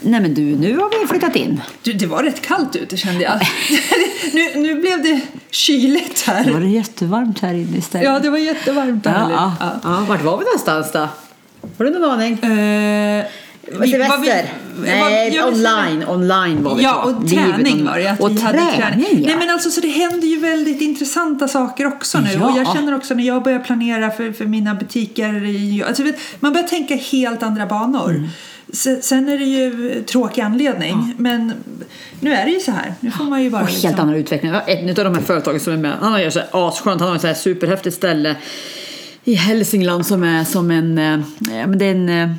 Nej 0.01 0.19
men 0.21 0.33
du, 0.33 0.41
nu 0.41 0.77
har 0.77 1.01
vi 1.01 1.07
flyttat 1.07 1.35
in. 1.35 1.61
Du, 1.83 1.93
det 1.93 2.05
var 2.07 2.23
rätt 2.23 2.41
kallt 2.41 2.75
ute 2.75 2.97
kände 2.97 3.23
jag. 3.23 3.39
nu, 4.33 4.61
nu 4.61 4.75
blev 4.81 5.03
det 5.03 5.21
kyligt 5.51 6.25
Det 6.25 6.31
här. 6.31 6.51
var 6.53 6.59
det 6.59 6.67
jättevarmt 6.67 7.39
här 7.39 7.53
inne 7.53 7.77
istället. 7.77 8.05
Ja, 8.07 8.19
det 8.19 8.29
var 8.29 8.37
jättevarmt 8.37 9.05
ja, 9.05 9.11
härligt. 9.11 9.35
ja. 9.35 9.53
ja. 9.83 10.05
Vart 10.09 10.23
var 10.23 10.37
vi 10.37 10.43
någonstans 10.45 10.91
då? 10.91 10.99
Har 11.77 11.85
du 11.85 11.89
någon 11.99 12.09
aning? 12.11 12.33
Eh, 12.33 13.25
vi- 13.81 13.91
Semester? 13.91 14.53
Nej, 14.79 15.01
vad- 15.01 15.33
ja, 15.33 15.45
men- 15.45 15.53
online, 15.53 16.07
online 16.07 16.63
var 16.63 16.75
vi 16.75 16.83
Ja, 16.83 17.01
på. 17.03 17.09
och 17.09 17.29
träning 17.29 17.73
online. 17.73 17.85
var 17.85 17.97
det. 17.99 18.07
Att 18.11 18.19
och 18.19 18.31
vi 18.31 18.41
hade 18.41 18.57
träning, 18.57 19.05
ja. 19.11 19.27
Nej, 19.27 19.35
men 19.37 19.49
alltså, 19.49 19.69
så 19.71 19.81
det 19.81 19.87
händer 19.87 20.27
ju 20.27 20.39
väldigt 20.39 20.81
intressanta 20.81 21.47
saker 21.47 21.87
också 21.87 22.19
nu. 22.19 22.29
Ja. 22.39 22.49
Och 22.51 22.57
jag 22.57 22.73
känner 22.75 22.95
också 22.95 23.13
när 23.13 23.23
jag 23.23 23.43
börjar 23.43 23.59
planera 23.59 24.11
för, 24.11 24.31
för 24.31 24.45
mina 24.45 24.75
butiker. 24.75 25.83
Alltså, 25.87 26.03
vet, 26.03 26.15
man 26.39 26.53
börjar 26.53 26.67
tänka 26.67 26.95
helt 26.95 27.43
andra 27.43 27.65
banor. 27.65 28.09
Mm. 28.09 28.27
Se- 28.75 29.01
Sen 29.01 29.29
är 29.29 29.37
det 29.37 29.45
ju 29.45 30.03
tråkig 30.03 30.41
anledning. 30.41 31.13
Men 31.17 31.53
nu 32.19 32.33
är 32.33 32.45
det 32.45 32.51
ju 32.51 32.59
så 32.59 32.71
här. 32.71 32.93
Nu 32.99 33.11
får 33.11 33.23
man 33.23 33.43
ju 33.43 33.49
bara... 33.49 33.61
Och 33.61 33.67
helt 33.69 33.83
liksom- 33.83 33.99
annan 33.99 34.15
utveckling. 34.15 34.51
Ja, 34.51 34.61
Ett 34.61 34.99
av 34.99 35.05
de 35.05 35.15
här 35.15 35.21
företagen 35.21 35.59
som 35.59 35.73
är 35.73 35.77
med, 35.77 35.91
han 36.01 36.11
har 36.13 36.29
så 36.29 36.39
här 36.39 36.47
asskönt, 36.51 36.99
han 37.01 37.09
har 37.09 37.15
ett 37.15 37.21
så 37.21 37.27
här 37.27 37.33
superhäftigt 37.33 37.95
ställe 37.95 38.35
i 39.27 39.33
Hälsingland 39.33 40.05
som 40.05 40.23
är 40.23 40.43
som 40.43 40.71
en, 40.71 40.97
eh, 40.97 41.19
ja, 41.39 41.67
men 41.67 41.77
det 41.77 41.85
är 41.85 41.91
en 41.91 42.09
eh, 42.09 42.29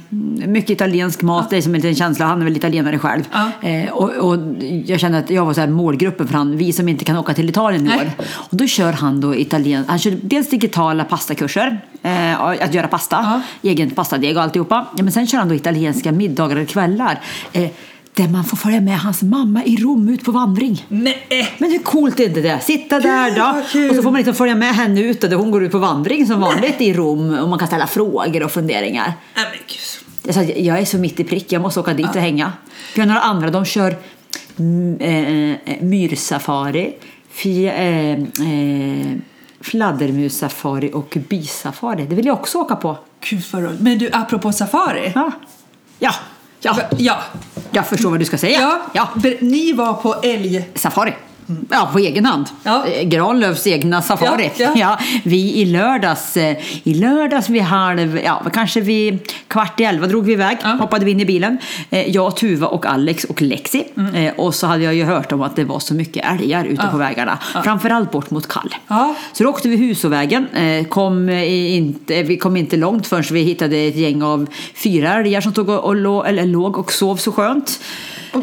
mycket 0.48 0.70
italiensk 0.70 1.22
mat, 1.22 1.50
det 1.50 1.56
är 1.56 1.62
som 1.62 1.74
en 1.74 1.80
liten 1.80 1.94
känsla, 1.94 2.26
han 2.26 2.40
är 2.40 2.44
väl 2.44 2.56
italienare 2.56 2.98
själv. 2.98 3.22
Ja. 3.32 3.68
Eh, 3.68 3.90
och, 3.90 4.10
och 4.10 4.38
jag 4.86 5.00
kände 5.00 5.18
att 5.18 5.30
jag 5.30 5.44
var 5.44 5.54
så 5.54 5.60
här 5.60 5.68
målgruppen 5.68 6.28
för 6.28 6.34
han, 6.34 6.56
vi 6.56 6.72
som 6.72 6.88
inte 6.88 7.04
kan 7.04 7.16
åka 7.16 7.34
till 7.34 7.48
Italien 7.48 7.86
i 7.86 7.90
år. 7.90 8.10
Och 8.32 8.56
då 8.56 8.66
kör 8.66 8.92
han 8.92 9.20
då 9.20 9.34
italien, 9.34 9.84
han 9.88 9.98
kör 9.98 10.18
dels 10.22 10.50
digitala 10.50 11.04
pastakurser, 11.04 11.80
eh, 12.02 12.40
att 12.40 12.74
göra 12.74 12.88
pasta, 12.88 13.42
egen 13.62 13.90
pastadeg 13.90 14.36
och 14.36 14.42
alltihopa. 14.42 14.86
Ja, 14.96 15.02
men 15.02 15.12
sen 15.12 15.26
kör 15.26 15.38
han 15.38 15.48
då 15.48 15.54
italienska 15.54 16.12
middagar 16.12 16.56
och 16.56 16.68
kvällar. 16.68 17.20
Eh, 17.52 17.70
där 18.16 18.28
man 18.28 18.44
får 18.44 18.56
följa 18.56 18.80
med 18.80 18.98
hans 18.98 19.22
mamma 19.22 19.64
i 19.64 19.76
Rom 19.76 20.08
ut 20.08 20.24
på 20.24 20.32
vandring. 20.32 20.86
Nej! 20.88 21.54
Men 21.58 21.70
hur 21.70 21.78
coolt 21.78 22.20
är 22.20 22.24
inte 22.24 22.40
det? 22.40 22.60
Sitta 22.60 23.00
där 23.00 23.30
då 23.36 23.60
och 23.88 23.96
så 23.96 24.02
får 24.02 24.10
man 24.10 24.14
liksom 24.14 24.34
följa 24.34 24.54
med 24.54 24.74
henne 24.74 25.00
ut 25.00 25.20
där 25.20 25.34
hon 25.34 25.50
går 25.50 25.64
ut 25.64 25.72
på 25.72 25.78
vandring 25.78 26.26
som 26.26 26.40
vanligt 26.40 26.80
i 26.80 26.92
Rom 26.92 27.38
och 27.38 27.48
man 27.48 27.58
kan 27.58 27.68
ställa 27.68 27.86
frågor 27.86 28.42
och 28.42 28.50
funderingar. 28.52 29.12
Nej, 29.34 29.44
men 29.50 29.58
gud. 29.66 30.56
Jag, 30.56 30.78
är 30.78 30.84
så 30.84 30.98
mitt 30.98 31.20
i 31.20 31.24
prick, 31.24 31.52
jag 31.52 31.62
måste 31.62 31.80
åka 31.80 31.94
dit 31.94 32.08
och 32.08 32.20
hänga. 32.20 32.52
Vi 32.94 33.00
har 33.00 33.06
några 33.06 33.20
andra, 33.20 33.50
de 33.50 33.64
kör 33.64 33.90
eh, 35.00 35.80
myrsafari, 35.80 36.94
fi, 37.30 37.66
eh, 37.66 38.12
eh, 38.12 39.16
fladdermussafari 39.60 40.90
och 40.94 41.18
bisafari. 41.28 42.06
Det 42.06 42.14
vill 42.14 42.26
jag 42.26 42.38
också 42.38 42.58
åka 42.58 42.76
på. 42.76 42.98
Gud 43.20 43.42
vad 43.52 43.62
roligt. 43.62 43.80
Men 43.80 43.98
du, 43.98 44.10
apropå 44.12 44.52
safari. 44.52 45.12
Ja, 45.14 45.32
ja, 45.98 46.14
ja. 46.60 46.76
Ja. 46.98 47.22
Jag 47.70 47.86
förstår 47.86 48.10
vad 48.10 48.18
du 48.18 48.24
ska 48.24 48.38
säga. 48.38 48.60
ja. 48.60 48.80
ja. 48.92 49.32
Ni 49.40 49.72
var 49.72 49.92
på 49.94 50.14
älg... 50.22 50.68
Safari. 50.74 51.14
Ja, 51.70 51.88
på 51.92 51.98
egen 51.98 52.24
hand. 52.26 52.46
Ja. 52.62 52.86
Eh, 52.86 53.08
Granlöfs 53.08 53.66
egna 53.66 54.02
safari. 54.02 54.50
Ja, 54.58 54.72
ja. 54.76 54.98
vi 55.24 55.54
i 55.54 55.64
lördags, 55.64 56.36
eh, 56.36 56.56
i 56.82 56.94
lördags 56.94 57.48
vid 57.48 57.62
halv, 57.62 58.20
ja 58.24 58.42
kanske 58.52 58.80
vid 58.80 59.18
kvart 59.48 59.80
i 59.80 59.84
elva 59.84 60.06
drog 60.06 60.24
vi 60.24 60.32
iväg, 60.32 60.56
Ja. 60.62 60.68
hoppade 60.68 61.04
vi 61.04 61.10
in 61.10 61.20
i 61.20 61.24
bilen. 61.24 61.58
Eh, 61.90 62.10
Jag, 62.10 62.36
Tuva 62.36 62.66
och 62.66 62.86
Alex 62.86 63.24
och 63.24 63.42
Lexi. 63.42 63.84
Mm. 63.96 64.32
Och 64.38 64.54
så 64.54 64.66
hade 64.66 64.84
jag 64.84 64.94
ju 64.94 65.04
hört 65.04 65.32
om 65.32 65.42
att 65.42 65.56
det 65.56 65.64
var 65.64 65.78
så 65.78 65.94
mycket 65.94 66.24
älgar 66.40 66.64
ute 66.64 66.88
på 66.92 66.96
vägarna. 66.96 67.38
Framförallt 67.64 68.10
bort 68.10 68.30
mot 68.30 68.48
Kall. 68.48 68.74
Ja. 68.88 69.14
Så 69.32 69.44
då 69.44 69.50
åkte 69.50 69.68
vi 69.68 69.76
Husåvägen. 69.76 70.46
Kom 70.88 71.28
inte, 71.28 72.22
vi 72.22 72.36
kom 72.38 72.56
inte 72.56 72.76
långt 72.76 73.06
förrän 73.06 73.24
vi 73.32 73.40
hittade 73.40 73.76
ett 73.76 73.96
gäng 73.96 74.22
av 74.22 74.46
fyra 74.74 75.14
älgar 75.14 75.40
som 75.40 75.52
stod 75.52 75.68
och, 75.70 75.84
och, 75.84 75.94
lå- 75.96 76.24
eller, 76.26 76.46
låg 76.46 76.78
och 76.78 76.92
sov 76.92 77.16
så 77.16 77.32
skönt. 77.32 77.80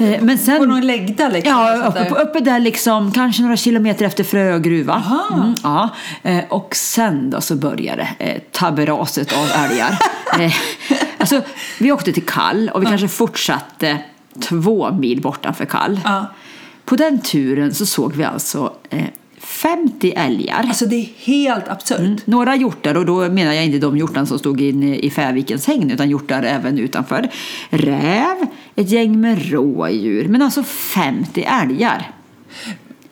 Eh, 0.01 0.21
Men 0.21 0.37
sen, 0.37 0.57
På 0.57 0.65
någon 0.65 0.87
läggda 0.87 1.29
liksom? 1.29 1.51
Ja, 1.53 1.85
uppe, 1.87 2.09
uppe 2.09 2.39
där 2.39 2.59
liksom, 2.59 3.11
kanske 3.11 3.41
några 3.43 3.57
kilometer 3.57 4.05
efter 4.05 4.23
Frö 4.23 4.59
gruva. 4.59 5.03
Mm, 5.33 5.55
ja. 5.63 5.89
Eh, 6.23 6.43
Och 6.49 6.75
sen 6.75 7.29
då 7.29 7.41
så 7.41 7.55
började 7.55 8.07
eh, 8.19 8.41
taberaset 8.51 9.33
av 9.33 9.47
älgar. 9.63 9.99
alltså, 11.17 11.41
vi 11.79 11.91
åkte 11.91 12.13
till 12.13 12.25
Kall 12.25 12.69
och 12.73 12.81
vi 12.81 12.85
kanske 12.85 13.07
fortsatte 13.07 13.97
två 14.41 14.91
mil 14.91 15.21
bortanför 15.21 15.65
Kall. 15.65 15.99
Ja. 16.03 16.25
På 16.85 16.95
den 16.95 17.21
turen 17.21 17.73
så 17.73 17.85
såg 17.85 18.15
vi 18.15 18.23
alltså 18.23 18.73
50 19.43 20.13
älgar. 20.15 20.65
Alltså 20.67 20.85
det 20.85 20.95
är 20.95 21.07
helt 21.17 21.67
absurt. 21.67 22.27
Några 22.27 22.55
hjortar, 22.55 22.97
och 22.97 23.05
då 23.05 23.29
menar 23.29 23.53
jag 23.53 23.65
inte 23.65 23.79
de 23.79 23.97
hjortar 23.97 24.25
som 24.25 24.39
stod 24.39 24.61
inne 24.61 24.95
i 24.95 25.09
Färvikens 25.09 25.67
hägn 25.67 25.91
utan 25.91 26.09
hjortar 26.09 26.43
även 26.43 26.79
utanför. 26.79 27.29
Räv, 27.69 28.45
ett 28.75 28.89
gäng 28.89 29.21
med 29.21 29.51
rådjur, 29.51 30.27
men 30.27 30.41
alltså 30.41 30.63
50 30.63 31.43
älgar. 31.63 32.11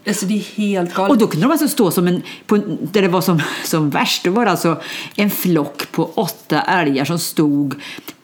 Alltså 0.08 0.26
det 0.26 0.34
är 0.34 0.58
helt 0.58 0.94
galet. 0.94 1.12
Och 1.12 1.18
då 1.18 1.28
kunde 1.28 1.46
de 1.48 1.52
alltså 1.52 1.68
stå 1.68 1.92
som 1.92 2.08
en, 2.08 2.22
på, 2.46 2.58
där 2.82 3.02
det 3.02 3.08
var 3.08 3.22
som, 3.22 3.42
som 3.64 3.90
värst, 3.90 4.24
då 4.24 4.32
var 4.32 4.46
det 4.46 4.52
alltså 4.52 4.82
en 5.16 5.30
flock 5.30 5.92
på 5.92 6.06
åtta 6.16 6.62
älgar 6.62 7.06
som 7.06 7.20
stod 7.20 7.76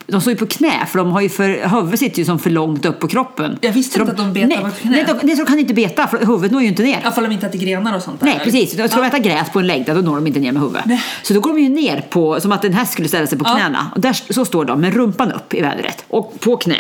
de 0.08 0.22
står 0.22 0.34
ju 0.34 0.38
på 0.38 0.46
knä 0.46 0.86
för 0.86 0.98
de 0.98 1.12
har 1.12 1.22
ju 1.22 1.30
för, 1.30 1.68
huvudet 1.70 2.00
sitter 2.00 2.20
ju 2.20 2.26
som 2.26 2.40
för 2.40 2.50
långt 2.50 2.86
upp 2.86 3.00
på 3.00 3.08
kroppen. 3.08 3.58
Jag 3.62 3.72
visste 3.72 4.00
inte 4.00 4.12
att 4.12 4.18
de 4.18 4.34
betar 4.34 4.48
nej, 4.48 4.58
på 4.58 4.70
knä. 4.72 4.92
Nej, 4.92 5.06
de, 5.08 5.18
nej, 5.24 5.36
de 5.36 5.46
kan 5.46 5.60
inte 5.60 5.74
beta 5.74 6.08
för 6.08 6.18
huvudet 6.18 6.52
når 6.52 6.62
ju 6.62 6.68
inte 6.68 6.84
ner. 6.84 7.00
Alla 7.04 7.12
fall 7.12 7.26
om 7.26 7.32
inte 7.32 7.48
äter 7.48 7.60
grenar 7.60 7.96
och 7.96 8.02
sånt 8.02 8.20
där. 8.20 8.28
Nej, 8.28 8.40
precis. 8.44 8.72
Ska 8.72 8.88
de 8.88 9.04
äta 9.04 9.20
gräs 9.20 9.50
på 9.50 9.60
en 9.60 9.68
längd, 9.68 9.86
då 9.86 9.94
når 9.94 10.16
de 10.16 10.28
inte 10.28 10.40
ner 10.40 10.52
med 10.52 10.62
huvudet. 10.62 10.86
Nej. 10.86 11.04
Så 11.24 11.34
då 11.34 11.40
går 11.40 11.54
de 11.54 11.60
ju 11.62 11.70
ner 11.70 12.02
på, 12.10 12.42
som 12.42 12.52
att 12.52 12.66
en 12.66 12.74
häst 12.74 12.94
skulle 12.94 13.08
ställa 13.08 13.28
sig 13.28 13.38
på 13.38 13.46
Ja. 13.48 13.56
knäna. 13.56 13.92
Och 13.96 14.02
där, 14.02 14.34
så 14.34 14.46
står 14.46 14.66
de 14.66 14.82
med 14.82 14.94
rumpan 14.94 15.32
upp 15.32 15.54
i 15.54 15.62
vädret 15.62 16.06
och 16.08 16.40
på 16.40 16.58
knä. 16.58 16.80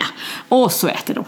Och 0.49 0.71
så 0.71 0.87
äter 0.87 1.13
de. 1.13 1.23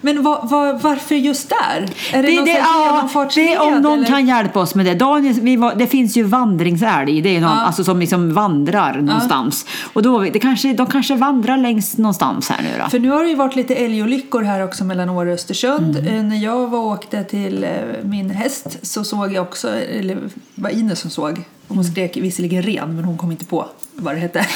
Men 0.00 0.22
vad, 0.22 0.48
vad, 0.50 0.80
varför 0.82 1.14
just 1.14 1.48
där? 1.48 1.88
Är 2.12 2.22
det, 2.22 2.36
någon 2.36 2.44
det, 2.44 2.50
ja, 2.50 3.08
det 3.34 3.54
är 3.54 3.62
om 3.62 3.82
någon 3.82 3.98
eller? 3.98 4.06
kan 4.06 4.26
hjälpa 4.26 4.60
oss 4.60 4.74
med 4.74 4.86
det. 4.86 4.94
Daniel, 4.94 5.34
vi 5.40 5.56
var, 5.56 5.74
det 5.74 5.86
finns 5.86 6.16
ju 6.16 6.22
vandringsälg, 6.22 7.22
det 7.22 7.36
är 7.36 7.40
någon, 7.40 7.50
Ja. 7.50 7.60
alltså 7.60 7.84
som 7.84 8.00
liksom 8.00 8.34
vandrar 8.34 9.00
någonstans. 9.00 9.66
Och 9.92 10.02
då, 10.02 10.18
det 10.20 10.38
kanske, 10.38 10.72
de 10.72 10.86
kanske 10.86 11.14
vandrar 11.16 11.56
längst 11.56 11.98
någonstans 11.98 12.48
här 12.50 12.62
nu 12.62 12.68
då. 12.84 12.90
För 12.90 12.98
nu 12.98 13.10
har 13.10 13.22
det 13.22 13.28
ju 13.28 13.34
varit 13.34 13.56
lite 13.56 13.74
älgolyckor 13.74 14.42
här 14.42 14.64
också 14.64 14.84
mellan 14.84 15.08
Åre 15.10 15.28
och 15.28 15.34
Östersund. 15.34 15.96
Mm. 15.98 16.14
Eh, 16.16 16.22
När 16.24 16.36
jag 16.36 16.68
var 16.68 16.78
och 16.78 16.86
åkte 16.86 17.24
till 17.24 17.64
eh, 17.64 17.70
min 18.02 18.30
häst 18.30 18.78
så 18.82 19.04
såg 19.04 19.32
jag 19.32 19.42
också, 19.42 19.68
eller 19.78 20.18
var 20.54 20.70
Ines 20.70 21.00
som 21.00 21.10
såg, 21.10 21.42
hon 21.68 21.84
skrek 21.84 22.16
visserligen 22.16 22.62
ren 22.62 22.96
men 22.96 23.04
hon 23.04 23.18
kom 23.18 23.30
inte 23.30 23.44
på 23.44 23.66
vad 23.96 24.14
det 24.14 24.20
hette. 24.20 24.46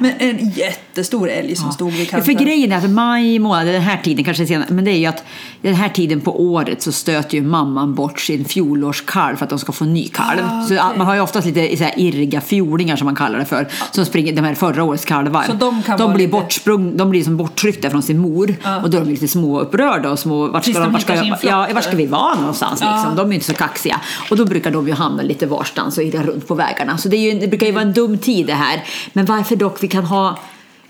men 0.00 0.12
en 0.18 0.50
jättestor 0.50 1.30
älg 1.30 1.56
som 1.56 1.72
stod 1.72 1.92
vid 1.92 2.00
Ja, 2.06 2.10
kanten. 2.10 2.24
för 2.36 2.44
grejen 2.44 2.72
är 2.72 2.76
att 2.76 2.90
maj 2.90 3.38
månad, 3.38 3.66
den 3.66 3.82
här 3.82 3.96
tiden 4.04 4.24
kanske 4.24 4.46
senare, 4.46 4.66
men 4.70 4.84
det 4.84 4.90
är 4.90 4.96
ju 4.98 5.06
att 5.06 5.24
den 5.62 5.74
här 5.74 5.88
tiden 5.88 6.20
på 6.20 6.42
året 6.42 6.82
så 6.82 6.92
stöter 6.92 7.34
ju 7.36 7.42
mamman 7.42 7.94
bort 7.94 8.20
sin 8.20 8.44
fjolårskalv 8.44 9.36
för 9.36 9.44
att 9.44 9.50
de 9.50 9.58
ska 9.58 9.72
få 9.72 9.84
ny 9.84 10.08
kalv. 10.08 10.40
Ah, 10.44 10.62
Så 10.62 10.74
okej. 10.74 10.98
man 10.98 11.06
har 11.06 11.14
ju 11.14 11.20
oftast 11.20 11.46
lite 11.46 11.76
så 11.76 11.84
här 11.84 11.92
irriga 11.96 12.40
fjolingar 12.40 12.96
som 12.96 13.04
man 13.04 13.16
kallar 13.16 13.38
det 13.38 13.44
för, 13.44 13.68
som 13.90 14.04
springer, 14.04 14.32
de 14.32 14.44
här 14.44 14.54
förra 14.54 14.84
årets 14.84 15.04
kalvar. 15.04 15.42
Så 15.42 15.52
de 15.52 15.82
kan 15.82 15.98
vara 15.98 16.08
blir 16.14 16.26
lite- 16.26 16.32
bortsprung, 16.40 16.96
de 16.96 17.10
blir 17.10 17.24
som 17.24 17.36
borttryckta 17.36 17.90
från 17.90 18.02
sin 18.02 18.18
mor 18.18 18.54
och 18.82 18.90
då 18.90 18.98
är 18.98 19.02
de 19.04 19.10
lite 19.10 19.28
små 19.28 19.60
upprörda 19.60 20.10
och 20.10 20.18
små, 20.18 20.46
vart 20.48 20.64
ska, 20.64 20.72
de 20.72 20.78
de, 20.80 20.92
vart 20.92 21.02
ska, 21.02 21.14
jag, 21.14 21.38
ja, 21.42 21.68
vart 21.74 21.84
ska 21.84 21.96
vi 21.96 22.06
vara 22.06 22.34
någonstans 22.34 22.80
Ja. 22.82 22.94
liksom? 22.96 23.16
De 23.16 23.22
är 23.26 23.28
ju 23.28 23.34
inte 23.34 23.46
så 23.46 23.54
kaxiga. 23.54 24.00
Och 24.30 24.36
då 24.36 24.44
brukar 24.44 24.70
de 24.70 24.86
ju 24.88 24.94
hamna 24.94 25.22
lite 25.22 25.46
varstans 25.46 25.98
och 25.98 26.04
irra 26.04 26.22
runt 26.22 26.48
på 26.48 26.54
vägarna. 26.54 26.98
Så 26.98 27.08
det, 27.08 27.16
är 27.16 27.32
ju, 27.34 27.40
det 27.40 27.48
brukar 27.48 27.66
ju 27.66 27.72
vara 27.72 27.82
en 27.84 27.92
dum 27.92 28.18
tid 28.18 28.46
det 28.46 28.54
här. 28.54 28.71
Men 29.12 29.24
varför 29.24 29.56
dock 29.56 29.82
vi 29.82 29.88
kan 29.88 30.04
ha 30.04 30.38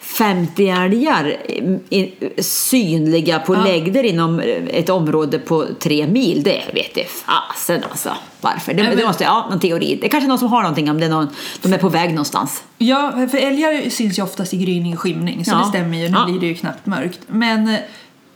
50 0.00 0.68
älgar 0.68 1.36
synliga 2.42 3.38
på 3.38 3.54
lägder 3.54 4.04
inom 4.04 4.40
ett 4.70 4.88
område 4.90 5.38
på 5.38 5.66
tre 5.80 6.06
mil, 6.06 6.42
det 6.42 6.62
vet 6.74 6.94
det 6.94 7.04
fasen 7.10 7.82
alltså. 7.90 8.10
Varför? 8.40 8.74
Det, 8.74 8.82
Nej, 8.82 8.90
det 8.90 8.96
men- 8.96 9.06
måste, 9.06 9.24
ja, 9.24 9.46
någon 9.50 9.60
teori. 9.60 9.98
Det 10.00 10.06
är 10.06 10.10
kanske 10.10 10.28
någon 10.28 10.38
som 10.38 10.48
har 10.48 10.62
någonting 10.62 10.90
om 10.90 11.00
det 11.00 11.06
är 11.06 11.10
någon, 11.10 11.28
de 11.62 11.72
är 11.72 11.78
på 11.78 11.88
väg 11.88 12.10
någonstans. 12.10 12.62
Ja, 12.78 13.12
för 13.30 13.38
älgar 13.38 13.90
syns 13.90 14.18
ju 14.18 14.22
oftast 14.22 14.54
i 14.54 14.56
gryning 14.56 14.92
och 14.94 15.00
skymning 15.00 15.44
så 15.44 15.50
Ja. 15.50 15.58
det 15.58 15.64
stämmer 15.68 15.98
ju. 15.98 16.08
Nu 16.08 16.16
Ja. 16.18 16.24
blir 16.24 16.40
det 16.40 16.46
ju 16.46 16.54
knappt 16.54 16.86
mörkt. 16.86 17.20
Men, 17.26 17.76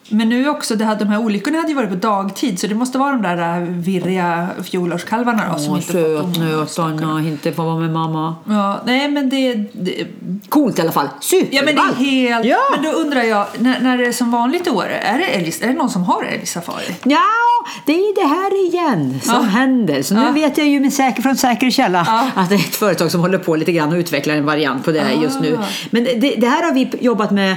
men 0.09 0.29
nu 0.29 0.49
också, 0.49 0.75
det 0.77 0.85
hade, 0.85 1.05
de 1.05 1.09
här 1.11 1.19
olyckorna 1.19 1.57
hade 1.59 1.69
ju 1.69 1.75
varit 1.75 1.89
på 1.91 1.95
dagtid 1.97 2.59
så 2.61 2.67
det 2.67 2.75
måste 2.75 2.99
vara 2.99 3.13
de 3.13 3.23
där 3.23 3.61
äh, 3.61 3.69
virriga 3.69 4.49
fjolårskalvarna 4.65 5.43
då, 5.53 5.59
som 5.59 5.73
Åh, 5.73 5.79
inte 5.79 5.93
fått 6.23 6.39
nöt, 6.39 6.79
Anna, 6.79 7.21
inte 7.21 7.53
få 7.53 7.63
vara 7.63 7.79
med 7.79 7.91
mamma. 7.93 8.35
Ja, 8.49 8.81
nej 8.87 9.09
men 9.11 9.29
det, 9.29 9.55
det 9.73 10.07
Coolt 10.49 10.79
i 10.79 10.83
alla 10.83 10.93
fall. 10.93 11.09
Superballt! 11.21 11.55
Ja 11.55 11.63
men 11.65 11.75
det 11.75 11.81
är 11.81 11.95
helt... 12.33 12.47
Ja. 12.47 12.59
Men 12.75 12.83
då 12.85 12.91
undrar 12.99 13.23
jag, 13.23 13.47
när, 13.59 13.81
när 13.81 13.99
det 13.99 14.07
är 14.07 14.13
som 14.13 14.31
vanligt 14.31 14.67
i 14.67 14.71
år, 14.71 14.85
är 15.03 15.19
det, 15.19 15.25
älg, 15.25 15.53
är 15.63 15.67
det 15.69 15.73
någon 15.75 15.91
som 15.91 16.03
har 16.03 16.25
älgsafari? 16.25 16.85
Ja, 17.05 17.21
det 17.87 17.93
är 17.93 18.15
det 18.15 18.29
här 18.29 18.67
igen 18.69 19.21
som 19.23 19.35
Ja. 19.35 19.41
händer. 19.41 20.03
Så 20.03 20.15
nu 20.15 20.21
Ja. 20.21 20.31
vet 20.33 20.59
jag 20.59 20.67
ju 20.67 20.81
med 20.81 20.93
säker, 20.93 21.23
från 21.23 21.37
säker 21.37 21.71
källa 21.71 22.05
Ja. 22.09 22.29
att 22.43 22.49
det 22.49 22.55
är 22.55 22.59
ett 22.59 22.77
företag 22.77 23.11
som 23.11 23.21
håller 23.21 23.39
på 23.39 23.57
lite 23.57 23.73
grann 23.73 23.89
och 23.93 23.97
utvecklar 23.97 24.35
en 24.35 24.45
variant 24.47 24.85
på 24.85 24.93
det 24.93 25.01
här 25.01 25.23
just 25.23 25.41
nu. 25.41 25.57
Ah. 25.61 25.65
Men 25.91 26.05
det, 26.05 26.35
det 26.39 26.47
här 26.49 26.63
har 26.63 26.73
vi 26.73 26.91
jobbat 27.01 27.31
med 27.31 27.57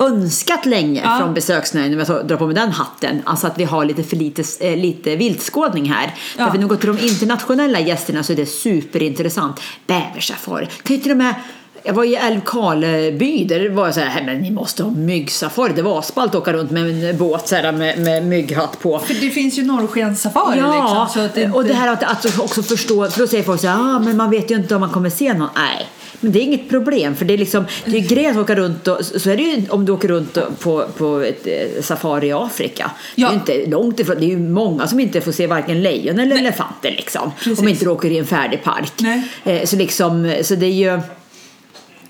önskat 0.00 0.66
länge 0.66 1.02
Ja. 1.04 1.18
från 1.18 1.34
besöksnäringen, 1.34 2.00
om 2.00 2.06
jag 2.08 2.26
drar 2.26 2.36
på 2.36 2.46
med 2.46 2.56
den 2.56 2.70
hatten. 2.72 3.22
Alltså 3.24 3.46
att 3.46 3.58
vi 3.58 3.64
har 3.64 3.84
lite 3.84 4.02
för 4.02 4.16
lite, 4.16 4.42
eh, 4.60 4.76
lite 4.76 5.16
viltskådning 5.16 5.90
här. 5.90 6.14
Ja. 6.38 6.44
Därför 6.44 6.58
när 6.58 6.64
vi 6.64 6.68
går 6.68 6.76
till 6.76 6.86
de 6.96 6.98
internationella 6.98 7.80
gästerna 7.80 8.22
så 8.22 8.32
är 8.32 8.36
det 8.36 8.46
superintressant. 8.46 9.60
Bäversafari. 9.86 10.68
Kan 10.82 10.96
ju 10.96 11.02
till 11.02 11.10
och 11.10 11.16
med 11.16 11.34
jag 11.82 11.92
var 11.94 12.04
i 12.04 12.14
Älvkarleby, 12.16 13.44
där 13.44 13.68
var 13.68 13.84
jag 13.84 13.94
så 13.94 14.00
här, 14.00 14.22
men 14.24 14.38
ni 14.38 14.50
måste 14.50 14.82
ha 14.82 14.90
myggsafari. 14.90 15.72
Det 15.76 15.82
var 15.82 15.98
asballt 15.98 16.34
att 16.34 16.40
åka 16.40 16.52
runt 16.52 16.70
med 16.70 17.04
en 17.04 17.16
båt 17.18 17.48
så 17.48 17.56
här, 17.56 17.72
med, 17.72 17.98
med 17.98 18.26
mygghatt 18.26 18.80
på. 18.80 18.98
För 18.98 19.14
det 19.14 19.30
finns 19.30 19.58
ju 19.58 19.62
norrskenssafari 19.64 20.58
Ja, 20.58 21.04
liksom. 21.04 21.28
Det 21.34 21.42
inte... 21.42 21.56
och 21.56 21.64
det 21.64 21.74
här 21.74 21.88
att, 21.92 22.02
att 22.02 22.38
också 22.38 22.62
förstå, 22.62 23.10
för 23.10 23.20
då 23.20 23.26
säger 23.26 23.44
folk 23.44 23.60
så 23.60 23.66
här, 23.68 23.96
ah, 23.96 23.98
men 23.98 24.16
man 24.16 24.30
vet 24.30 24.50
ju 24.50 24.54
inte 24.54 24.74
om 24.74 24.80
man 24.80 24.90
kommer 24.90 25.10
se 25.10 25.34
någon. 25.34 25.48
Nej, 25.54 25.86
men 26.20 26.32
det 26.32 26.38
är 26.38 26.42
inget 26.42 26.68
problem 26.68 27.16
för 27.16 27.24
det 27.24 27.34
är 27.34 27.38
liksom, 27.38 27.64
det 27.84 27.90
är 27.96 28.00
ju 28.00 28.08
grej 28.08 28.26
att 28.26 28.36
åka 28.36 28.54
runt 28.54 28.88
och, 28.88 29.04
så 29.04 29.30
är 29.30 29.36
det 29.36 29.42
ju 29.42 29.62
om 29.70 29.84
du 29.84 29.92
åker 29.92 30.08
runt 30.08 30.38
på, 30.60 30.84
på 30.98 31.18
ett 31.20 31.46
eh, 31.46 31.82
safari 31.82 32.26
i 32.26 32.32
Afrika. 32.32 32.90
Det 33.16 33.22
är 33.22 33.26
Ja. 33.26 33.30
ju 33.32 33.34
inte 33.34 33.70
långt 33.70 34.00
ifrån, 34.00 34.16
det 34.18 34.24
är 34.24 34.28
ju 34.28 34.38
många 34.38 34.86
som 34.86 35.00
inte 35.00 35.20
får 35.20 35.32
se 35.32 35.46
varken 35.46 35.82
lejon 35.82 36.18
eller 36.18 36.36
elefanter 36.38 36.90
liksom. 36.90 37.32
Precis. 37.38 37.58
Om 37.58 37.68
inte 37.68 37.84
du 37.84 37.90
åker 37.90 38.10
i 38.10 38.18
en 38.18 38.26
färdig 38.26 38.62
park. 38.64 38.92
Nej. 38.98 39.22
Eh, 39.44 39.64
så 39.66 39.76
liksom, 39.76 40.34
så 40.42 40.54
det 40.54 40.66
är 40.66 40.70
ju 40.70 41.00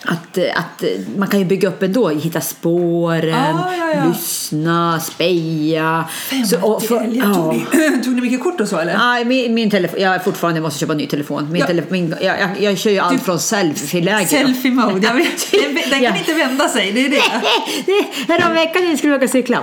att, 0.05 0.39
eh, 0.39 0.45
att 0.57 0.83
eh, 0.83 0.89
man 1.17 1.29
kan 1.29 1.39
ju 1.41 1.45
bygga 1.47 1.69
upp 1.69 1.83
ändå, 1.83 2.09
hitta 2.09 2.41
spåren, 2.41 3.57
Ah, 3.57 3.73
ja, 3.79 3.93
ja. 3.95 4.05
lyssna, 4.09 5.01
speja. 5.01 6.05
Så, 6.51 6.61
och 6.63 6.83
för- 6.83 7.09
ja. 7.13 7.35
Tog, 7.35 7.55
ni, 7.55 7.67
tog 8.05 8.15
ni 8.15 8.21
mycket 8.21 8.43
kort 8.43 8.61
och 8.61 8.69
så 8.69 8.79
eller? 8.79 8.99
Nej, 8.99 9.25
min, 9.25 9.55
min 9.55 9.71
telefon, 9.71 10.01
jag 10.01 10.15
är 10.15 10.19
fortfarande 10.19 10.59
jag 10.59 10.63
måste 10.63 10.81
köpa 10.81 10.93
en 10.93 10.99
ny 10.99 11.07
telefon. 11.07 11.49
Min 11.53 11.61
Ja. 11.61 11.67
telefon 11.67 11.93
min, 11.93 12.15
jag, 12.21 12.41
jag, 12.41 12.51
jag 12.61 12.79
kör 12.79 12.91
ju 12.91 12.99
allt 12.99 13.23
från 13.23 13.39
selfie-läge. 13.39 14.27
Selfie 14.27 14.71
mode, 14.71 15.07
jag 15.07 15.15
vet. 15.15 15.51
Den, 15.51 15.75
den 15.75 15.83
kan 15.91 16.03
Ja. 16.03 16.17
inte 16.19 16.35
vända 16.35 16.69
sig, 16.69 16.93
det 16.93 17.07
är 17.07 17.11
det. 17.11 18.33
Häromveckan 18.33 18.83
när 18.83 18.91
vi 18.91 18.97
skulle 18.97 19.17
åka 19.17 19.29
cykla. 19.29 19.59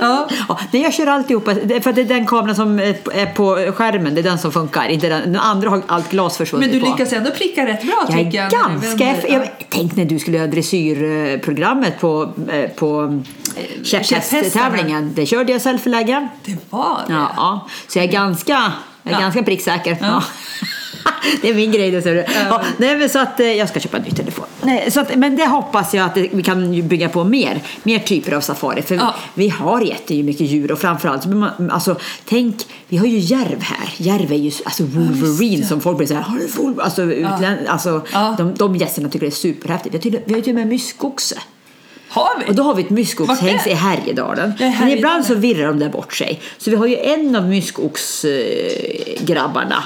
Ja. 0.00 0.28
nej, 0.72 0.82
jag 0.82 0.94
kör 0.94 1.06
alltihopa, 1.06 1.54
för 1.54 1.92
det 1.92 2.00
är 2.00 2.04
den 2.04 2.26
kameran 2.26 2.56
som 2.56 2.78
är 2.78 2.92
på- 2.92 3.10
är 3.12 3.26
på 3.26 3.72
skärmen, 3.76 4.14
det 4.14 4.20
är 4.20 4.22
den 4.22 4.38
som 4.38 4.52
funkar. 4.52 4.88
Inte 4.88 5.08
den, 5.08 5.22
den 5.32 5.36
andra 5.36 5.70
har 5.70 5.82
allt 5.86 6.10
glas 6.10 6.36
försvunnit 6.36 6.70
Men 6.70 6.78
du 6.80 6.84
på. 6.86 6.92
lyckas 6.92 7.12
ändå 7.12 7.30
pricka 7.30 7.66
rätt 7.66 7.82
bra 7.82 8.04
Jag 8.08 8.16
tycker 8.18 8.38
jag. 8.38 8.50
du 8.50 8.56
ganska... 8.56 9.32
jag, 9.32 9.48
tänk 9.68 9.96
när 9.96 10.04
du 10.04 10.18
skulle 10.18 10.36
göra 10.36 10.46
dressyrprogrammet 10.46 12.00
på, 12.00 12.32
eh, 12.52 12.70
på 12.70 13.20
eh, 13.56 13.82
käpphästtävlingen. 13.84 15.12
Det 15.14 15.26
körde 15.26 15.52
jag 15.52 15.60
selfie-läge. 15.62 16.28
Det 16.44 16.56
var 16.70 16.98
det. 17.06 17.12
Ja, 17.12 17.68
så 17.88 17.98
jag 17.98 18.04
är 18.06 18.12
ganska, 18.12 18.72
jag 19.02 19.12
är 19.12 19.16
Ja. 19.16 19.20
ganska 19.20 19.42
pricksäker. 19.42 19.96
Ja. 20.00 20.22
Ja. 21.04 21.10
Det 21.42 21.50
är 21.50 21.54
min 21.54 21.72
grej 21.72 21.90
det 21.90 22.02
ser 22.02 22.14
du. 22.14 22.24
Ja, 22.50 22.62
nej, 22.76 22.96
men 22.96 23.08
så 23.08 23.18
att 23.18 23.40
eh, 23.40 23.46
jag 23.52 23.68
ska 23.68 23.80
köpa 23.80 23.96
en 23.96 24.02
ny 24.02 24.10
telefon. 24.10 24.44
Nej, 24.62 24.90
så 24.90 25.00
att, 25.00 25.16
men 25.16 25.36
det 25.36 25.46
hoppas 25.46 25.94
jag 25.94 26.06
att 26.06 26.16
vi 26.16 26.42
kan 26.42 26.88
bygga 26.88 27.08
på 27.08 27.24
mer, 27.24 27.60
mer 27.82 27.98
typer 27.98 28.32
av 28.32 28.40
safari. 28.40 28.82
För 28.82 28.94
Ja. 28.94 29.14
vi 29.34 29.48
har 29.48 29.80
jättemycket 29.80 30.46
djur 30.46 30.72
och 30.72 30.78
framförallt, 30.78 31.22
alltså, 31.70 31.96
tänk, 32.24 32.56
vi 32.88 32.96
har 32.96 33.06
ju 33.06 33.18
järv 33.18 33.62
här. 33.62 33.88
Järv 33.96 34.32
är 34.32 34.36
ju 34.36 34.50
alltså 34.64 34.82
Wolverine 34.84 35.66
som 35.66 35.80
folk 35.80 35.96
blir 35.98 36.06
så 36.06 36.14
här, 36.14 36.22
har 36.22 36.38
du 36.38 36.46
Wolverine? 36.46 36.82
Alltså, 36.82 37.02
utlän, 37.02 37.56
alltså 37.68 38.02
Ja. 38.12 38.34
de, 38.38 38.54
de 38.54 38.76
gästerna 38.76 39.08
tycker 39.08 39.26
det 39.26 39.32
är 39.32 39.36
superhäftigt. 39.36 39.94
Vi 39.94 39.98
har 39.98 40.02
till, 40.02 40.18
vi 40.24 40.32
har 40.32 40.38
ju 40.38 40.42
till 40.42 40.52
och 40.52 40.58
med 40.58 40.66
myskoxe. 40.68 41.38
Har 42.10 42.38
vi? 42.44 42.50
Och 42.50 42.54
då 42.54 42.62
har 42.62 42.74
vi 42.74 42.82
ett 42.82 42.90
är? 42.90 43.68
i 43.68 43.74
Härjedalen. 43.74 44.52
Ja, 44.58 44.72
Men 44.80 44.88
ibland 44.90 45.24
så 45.26 45.34
virrar 45.34 45.66
de 45.68 45.78
där 45.78 45.88
bort 45.88 46.14
sig. 46.14 46.40
Så 46.58 46.70
vi 46.70 46.76
har 46.76 46.86
ju 46.86 46.96
en 46.96 47.36
av 47.36 47.48
myskoxgrabbarna. 47.48 49.84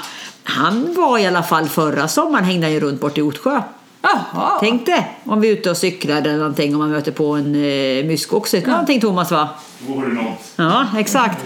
Han 0.53 0.93
var 0.93 1.17
i 1.17 1.25
alla 1.27 1.43
fall 1.43 1.67
förra 1.67 2.07
sommaren 2.07 2.45
hängde 2.45 2.65
han 2.65 2.73
ju 2.73 2.79
runt 2.79 3.01
bort 3.01 3.17
i 3.17 3.21
Otsjö. 3.21 3.61
Jaha. 4.01 4.57
Tänk 4.59 4.85
det, 4.85 5.05
om 5.25 5.41
vi 5.41 5.49
är 5.49 5.53
ute 5.53 5.69
och 5.69 5.77
cyklar 5.77 6.17
eller 6.17 6.37
någonting 6.37 6.73
och 6.73 6.79
man 6.79 6.91
möter 6.91 7.11
på 7.11 7.33
en 7.33 7.55
eh, 7.55 8.05
myskoxe. 8.05 8.63
Någonting 8.67 9.01
Thomas 9.01 9.31
va? 9.31 9.49
Vore 9.87 10.07
något. 10.07 10.51
Ja, 10.55 10.85
exakt. 10.97 11.45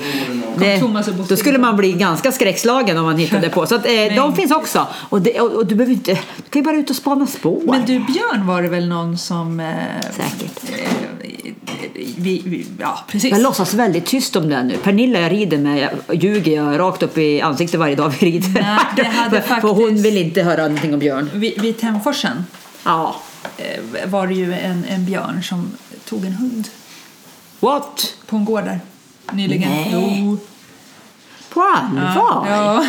Det, 0.57 0.83
då 1.29 1.35
skulle 1.35 1.57
man 1.57 1.77
bli 1.77 1.91
ganska 1.91 2.31
skräckslagen 2.31 2.97
om 2.97 3.05
man 3.05 3.17
hittade 3.17 3.49
på. 3.49 3.65
Så 3.65 3.75
att, 3.75 3.85
eh, 3.85 4.15
de 4.15 4.35
finns 4.35 4.51
också. 4.51 4.87
Och, 5.09 5.21
det, 5.21 5.39
och, 5.39 5.51
och 5.51 5.65
du 5.65 5.75
behöver 5.75 5.93
inte, 5.93 6.11
du 6.13 6.49
kan 6.49 6.61
ju 6.61 6.63
bara 6.63 6.75
ut 6.75 6.89
och 6.89 6.95
spana 6.95 7.27
spår. 7.27 7.61
Men 7.65 7.85
du 7.85 7.99
Björn 7.99 8.47
var 8.47 8.61
det 8.61 8.69
väl 8.69 8.87
någon 8.87 9.17
som... 9.17 9.59
Eh, 9.59 9.75
Säkert. 10.11 10.61
Vi, 12.17 12.41
vi, 12.45 12.65
ja, 12.79 12.99
precis. 13.07 13.31
Jag 13.31 13.41
låtsas 13.41 13.73
väldigt 13.73 14.05
tyst 14.05 14.35
om 14.35 14.49
det 14.49 14.63
nu. 14.63 14.77
Pernilla 14.77 15.19
jag 15.19 15.31
rider 15.31 15.57
med 15.57 15.89
jag 16.07 16.15
ljuger 16.23 16.55
jag 16.63 16.79
rakt 16.79 17.03
upp 17.03 17.17
i 17.17 17.41
ansiktet 17.41 17.79
varje 17.79 17.95
dag 17.95 18.13
vi 18.19 18.25
rider. 18.31 18.49
Nej, 18.61 18.79
det 18.95 19.03
hade 19.07 19.41
för, 19.41 19.55
för 19.61 19.67
hon 19.67 19.81
faktiskt- 19.87 20.05
vill 20.05 20.17
inte 20.17 20.43
höra 20.43 20.61
någonting 20.63 20.93
om 20.93 20.99
Björn. 20.99 21.29
Vid, 21.33 21.61
vid 21.61 21.77
Temforsen 21.79 22.45
Ja. 22.83 23.15
eh, 23.57 24.09
var 24.09 24.27
det 24.27 24.33
ju 24.33 24.53
en, 24.53 24.85
en 24.89 25.05
björn 25.05 25.43
som 25.43 25.71
tog 26.09 26.25
en 26.25 26.33
hund 26.33 26.67
What? 27.59 28.13
på 28.27 28.35
en 28.35 28.45
gård 28.45 28.63
där 28.63 28.79
nyligen. 29.33 29.69
Nej. 29.71 30.21
Jo. 30.25 30.37
På 31.49 31.61
allvar? 31.61 32.47
Ja, 32.49 32.85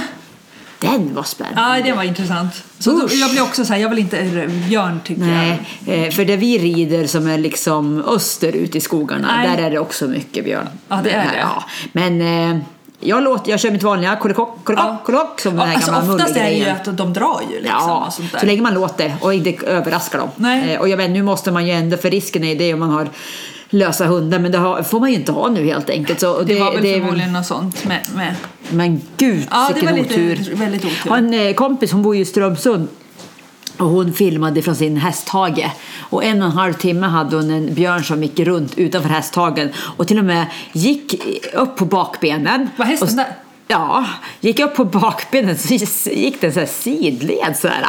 Den 0.81 1.15
var 1.15 1.23
spännande. 1.23 1.79
ja, 1.79 1.85
det 1.85 1.93
var 1.93 2.03
intressant. 2.03 2.65
Så 2.79 2.91
då, 2.91 3.09
jag 3.11 3.31
blir 3.31 3.43
också 3.43 3.65
så 3.65 3.73
här, 3.73 3.81
jag 3.81 3.89
vill 3.89 3.99
inte 3.99 4.47
björn 4.69 5.01
tycker 5.05 5.23
Nej, 5.23 5.61
eh, 5.87 6.11
för 6.11 6.25
där 6.25 6.37
vi 6.37 6.59
rider 6.59 7.07
som 7.07 7.27
är 7.29 7.39
liksom 7.39 8.05
österut 8.07 8.75
i 8.77 8.81
skogarna, 8.81 9.37
Nej. 9.37 9.57
där 9.57 9.65
är 9.65 9.71
det 9.71 9.79
också 9.79 10.07
mycket 10.07 10.45
björn. 10.45 10.69
Ja, 10.89 11.01
det 11.05 11.11
är 11.11 11.25
det. 11.25 11.39
Ja. 11.41 11.65
Men 11.93 12.21
eh, 12.21 12.59
Jag, 13.01 13.23
låter, 13.23 13.51
jag 13.51 13.61
kör 13.61 13.71
mitt 13.71 13.83
vanliga 13.83 14.17
kolikock, 14.17 14.59
Ja. 14.69 14.97
kolikock 15.05 15.41
som 15.41 15.57
den 15.57 15.69
här 15.69 15.75
alltså 15.75 15.93
gamla 15.93 16.15
oftast 16.15 16.37
är 16.37 16.43
det 16.45 16.51
ju 16.53 16.69
att 16.69 16.97
de 16.97 17.13
drar 17.13 17.41
ju 17.51 17.55
liksom 17.61 17.79
Ja, 17.89 18.13
så 18.41 18.47
länge 18.47 18.63
man 18.63 18.75
låter 18.75 19.17
och 19.21 19.35
inte 19.35 19.67
överraskar 19.67 20.19
dem. 20.19 20.29
Nej. 20.37 20.75
Eh, 20.75 20.81
och 20.81 20.89
jag 20.89 20.97
vet, 20.97 21.11
nu 21.11 21.23
måste 21.23 21.51
man 21.51 21.67
ju 21.67 21.73
ändå, 21.73 21.97
för 21.97 22.11
risken 22.11 22.45
är 22.45 22.55
det 22.55 22.75
om 22.75 22.81
man 22.81 22.91
har 22.91 23.09
lösa 23.71 24.07
hundar, 24.07 24.39
men 24.39 24.53
det 24.53 24.59
har, 24.59 24.83
får 24.83 25.01
man 25.01 25.11
ju 25.11 25.15
inte 25.17 25.33
ha 25.33 25.49
nu 25.49 25.65
helt 25.67 25.91
enkelt. 25.91 26.21
Så 26.21 26.43
det, 26.43 26.61
var 26.61 26.73
väl 26.73 26.83
det 26.83 26.93
förmodligen 27.01 27.33
något 27.33 27.47
sånt 27.47 27.85
med, 27.85 28.01
med. 28.15 28.35
Men 28.73 29.01
gud, 29.17 29.47
Ja, 29.51 29.67
det 29.69 29.75
vilken 29.75 29.91
var 29.91 29.99
lite, 30.03 30.15
otur. 30.15 30.55
väldigt 30.57 30.85
otur. 30.85 31.11
Har 31.11 31.19
en 31.19 31.35
eh, 31.35 31.55
kompis, 31.55 31.93
hon 31.93 32.03
bor 32.03 32.17
ju 32.17 32.23
i 32.23 32.25
Strömsund. 32.25 32.89
Och 33.77 33.87
hon 33.89 34.13
filmade 34.13 34.63
från 34.63 34.77
sin 34.77 34.97
hästhage. 34.97 35.71
Och 35.99 36.25
en 36.25 36.43
och 36.43 36.49
en 36.49 36.53
halv 36.55 36.73
timme 36.73 37.07
hade 37.07 37.37
hon 37.37 37.51
en 37.51 37.75
björn 37.75 38.05
som 38.05 38.23
gick 38.23 38.41
runt 38.41 38.79
utanför 38.79 39.09
hästhagen. 39.09 39.69
Och 39.97 40.09
till 40.09 40.19
och 40.19 40.25
med 40.25 40.47
gick 40.73 41.15
upp 41.55 41.77
på 41.77 41.85
bakbenen. 41.85 42.69
Var 42.77 42.85
hästen 42.87 43.17
där? 43.17 43.27
Ja, 43.71 44.05
gick 44.41 44.61
upp 44.61 44.75
på 44.75 44.85
bakbenen 44.85 45.59
så 45.59 45.75
gick 46.11 46.41
den 46.41 46.53
så 46.53 46.61
här 46.61 46.67
sidled 46.67 47.57
så 47.57 47.69
här. 47.69 47.85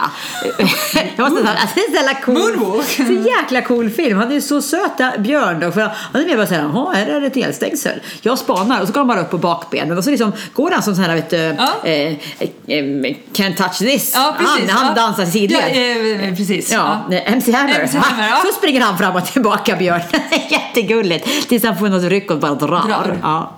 Jag 1.15 1.29
måste 1.31 1.45
säga, 1.45 1.57
alltså, 1.61 1.75
det 1.75 1.81
är 1.81 1.89
så 1.89 1.95
jävla 1.95 2.13
cool, 2.13 2.83
så 2.83 3.29
jäkla 3.29 3.61
cool 3.61 3.89
film. 3.89 4.17
Han 4.17 4.31
är 4.31 4.39
så 4.41 4.61
söta 4.61 5.11
björn 5.17 5.59
då. 5.59 5.71
För 5.71 5.91
han 6.13 6.29
är 6.29 6.35
bara 6.35 6.47
såhär, 6.47 6.61
jaha, 6.61 6.93
här 6.93 7.07
är 7.07 7.21
det 7.21 7.27
ett 7.27 7.37
elstängsel. 7.37 7.99
Jag 8.21 8.37
spanar 8.37 8.81
och 8.81 8.87
så 8.87 8.93
går 8.93 8.99
han 8.99 9.07
bara 9.07 9.21
upp 9.21 9.31
på 9.31 9.37
bakbenen 9.37 9.97
och 9.97 10.03
så 10.03 10.09
liksom 10.09 10.31
går 10.53 10.71
han 10.71 10.83
som 10.83 10.95
sån 10.95 11.03
här, 11.03 11.15
vet 11.15 11.29
du, 11.29 11.37
Ja. 11.37 11.73
eh, 11.83 12.11
eh, 12.11 12.15
can't 13.33 13.55
touch 13.55 13.77
this. 13.77 14.11
Ja, 14.15 14.35
precis. 14.39 14.69
Han, 14.69 14.85
han 14.85 14.95
ja. 14.95 15.01
dansar 15.01 15.25
sidled. 15.25 15.61
Ja, 15.75 16.27
eh, 16.27 16.35
precis. 16.35 16.71
Ja, 16.71 17.01
MC 17.25 17.51
Hammer. 17.51 17.79
MC 17.79 17.97
Hammer. 17.97 18.35
Så 18.45 18.53
springer 18.57 18.81
han 18.81 18.97
fram 18.97 19.15
och 19.15 19.25
tillbaka 19.25 19.75
Björn. 19.75 20.01
Jättegulligt. 20.49 21.49
Tills 21.49 21.63
han 21.63 21.77
får 21.77 21.89
något 21.89 22.03
ryck 22.03 22.31
och 22.31 22.39
bara 22.39 22.55
drar. 22.55 22.87
Drar. 22.87 23.17
Ja. 23.21 23.57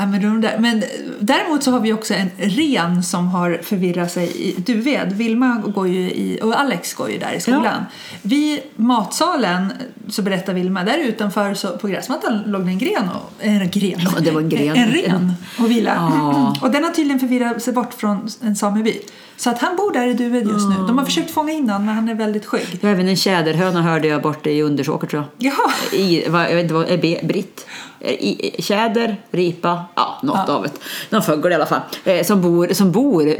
Ja, 0.00 0.06
men, 0.06 0.22
de 0.22 0.40
där, 0.40 0.58
men 0.58 0.82
däremot 1.20 1.62
så 1.62 1.70
har 1.70 1.80
vi 1.80 1.92
också 1.92 2.14
en 2.14 2.30
ren 2.36 3.02
som 3.02 3.28
har 3.28 3.60
förvirrat 3.62 4.12
sig 4.12 4.26
i 4.36 4.60
Duved. 4.60 5.12
Vilma 5.12 5.62
går 5.74 5.88
ju 5.88 6.00
i, 6.00 6.38
och 6.42 6.60
Alex 6.60 6.94
går 6.94 7.10
ju 7.10 7.18
där 7.18 7.32
i 7.32 7.40
skolan. 7.40 7.84
Vid 8.22 8.60
matsalen 8.76 9.72
så 10.08 10.22
berättar 10.22 10.52
Vilma, 10.54 10.84
där 10.84 10.98
utanför 10.98 11.54
så, 11.54 11.68
på 11.68 11.88
gräsmattan 11.88 12.42
låg 12.46 12.64
det 12.64 12.70
en 12.70 12.78
gren. 12.78 13.08
Och, 13.08 13.32
en 13.38 13.70
gren? 13.70 14.00
Ja, 14.00 14.20
det 14.20 14.30
var 14.30 14.40
en 14.40 14.48
gren. 14.48 14.76
En, 14.76 14.90
ren 14.90 15.32
och 15.58 15.70
vila. 15.70 15.94
Ja. 15.96 16.56
Och 16.62 16.70
den 16.70 16.84
har 16.84 16.90
tydligen 16.90 17.20
förvirrat 17.20 17.62
sig 17.62 17.72
bort 17.72 17.94
från 17.94 18.28
en 18.42 18.56
sameby. 18.56 19.00
Så 19.36 19.50
att 19.50 19.58
han 19.58 19.76
bor 19.76 19.92
där 19.92 20.06
i 20.06 20.14
Duved 20.14 20.48
just 20.48 20.68
nu. 20.68 20.74
De 20.86 20.98
har 20.98 21.04
försökt 21.04 21.30
fånga 21.30 21.52
in 21.52 21.70
honom 21.70 21.86
men 21.86 21.94
han 21.94 22.08
är 22.08 22.14
väldigt 22.14 22.46
skygg. 22.46 22.66
Det 22.72 22.82
var 22.82 22.90
även 22.90 23.08
en 23.08 23.16
tjäderhöna 23.16 23.82
hörde 23.82 24.08
jag 24.08 24.22
borta 24.22 24.50
i 24.50 24.62
Undersåker 24.62 25.06
tror 25.06 25.24
jag. 25.38 25.52
Jaha. 25.52 25.72
I, 25.92 26.28
vad, 26.28 26.42
jag 26.42 26.54
vet 26.54 26.70
inte 26.70 26.96
be- 26.96 27.26
britt? 27.26 27.66
I, 28.00 28.46
i- 28.58 28.62
tjäder, 28.62 29.16
ripa, 29.30 29.84
ja 29.94 30.18
något 30.22 30.40
Ja. 30.48 30.54
av 30.54 30.64
ett. 30.64 30.80
Någon 31.10 31.22
fågel 31.22 31.52
i 31.52 31.54
alla 31.54 31.66
fall. 31.66 31.80
Eh, 32.04 32.24
som 32.26 32.40
bor, 32.42 32.68
som 32.72 32.92
bor 32.92 33.34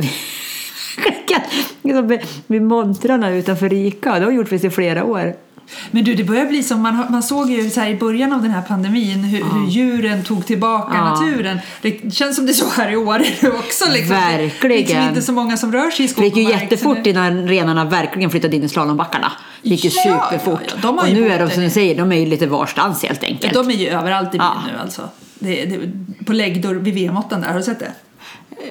vid- 2.03 2.21
vid 2.47 2.63
montrarna 2.63 3.31
utanför 3.31 3.69
Rika. 3.69 4.19
Det 4.19 4.25
har 4.25 4.33
gjort 4.33 4.53
vi 4.53 4.67
i 4.67 4.71
flera 4.71 5.05
år. 5.05 5.35
Men 5.91 6.05
du, 6.05 6.15
det 6.15 6.25
börjar 6.25 6.47
bli 6.47 6.63
som 6.63 6.81
man, 6.83 7.07
man 7.11 7.23
såg 7.23 7.51
ju 7.51 7.71
så 7.71 7.85
i 7.85 7.95
början 7.95 8.33
av 8.33 8.43
den 8.43 8.51
här 8.51 8.63
pandemin 8.63 9.25
hur, 9.25 9.45
hur 9.45 9.67
djuren 9.71 10.25
tog 10.25 10.47
tillbaka 10.47 10.93
Ja. 10.97 11.05
naturen. 11.05 11.59
Det 11.83 12.15
känns 12.15 12.37
som 12.37 12.47
det 12.47 12.53
är 12.53 12.55
så 12.55 12.69
här 12.77 12.91
i 12.93 12.97
år 12.97 13.19
också. 13.59 13.85
Liksom. 13.93 14.17
Verkligen. 14.17 14.69
Det 14.71 14.75
är 14.75 14.79
liksom 14.79 15.03
inte 15.09 15.23
så 15.23 15.33
många 15.33 15.57
som 15.57 15.73
rör 15.73 15.91
sig 15.91 16.05
i 16.05 16.09
Det 16.09 16.13
skog 16.13 16.25
gick 16.25 16.37
ju 16.37 16.43
jättefort 16.43 16.99
nu- 17.05 17.11
innan 17.11 17.49
renarna 17.49 17.85
verkligen 17.85 18.31
flyttade 18.31 18.57
in 18.57 18.65
i 18.65 18.69
slalombackarna. 18.69 19.33
Gick 19.63 19.85
ju 19.85 19.91
Ja, 19.91 20.03
superfort. 20.31 20.61
ja, 20.69 20.75
ja. 20.83 20.89
Och 21.03 21.09
ju 21.09 21.15
nu 21.15 21.29
är 21.33 21.39
de 21.39 21.51
som 21.51 21.63
du 21.63 21.71
säger, 21.71 21.97
de 21.97 22.13
är 22.13 22.17
ju 22.17 22.27
lite 22.27 22.47
varstans 22.47 23.03
helt 23.03 23.23
enkelt. 23.25 23.55
Ja, 23.55 23.63
de 23.63 23.71
är 23.71 23.75
ju 23.75 23.89
överallt 23.89 24.29
i 24.29 24.39
byn 24.39 24.41
Ja. 24.41 24.63
nu 24.73 24.79
alltså. 24.79 25.09
Det, 25.39 25.65
det, 25.65 25.81
på 26.27 26.33
läggdor 26.33 26.75
vid 26.75 26.95
VM-8 26.95 27.41
där, 27.41 27.49
har 27.49 27.55
du 27.57 27.63
sett 27.63 27.79
det? 27.79 27.93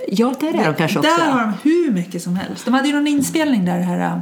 Ja, 0.07 0.33
där 0.39 0.47
är 0.47 0.65
de 0.65 0.73
kanske 0.75 0.99
också. 0.99 1.11
Där 1.17 1.31
har 1.31 1.39
de 1.39 1.53
hur 1.63 1.91
mycket 1.91 2.21
som 2.23 2.35
helst. 2.35 2.65
De 2.65 2.73
hade 2.73 2.87
ju 2.87 2.93
någon 2.95 3.07
inspelning 3.07 3.65
där, 3.65 3.79
här 3.79 4.21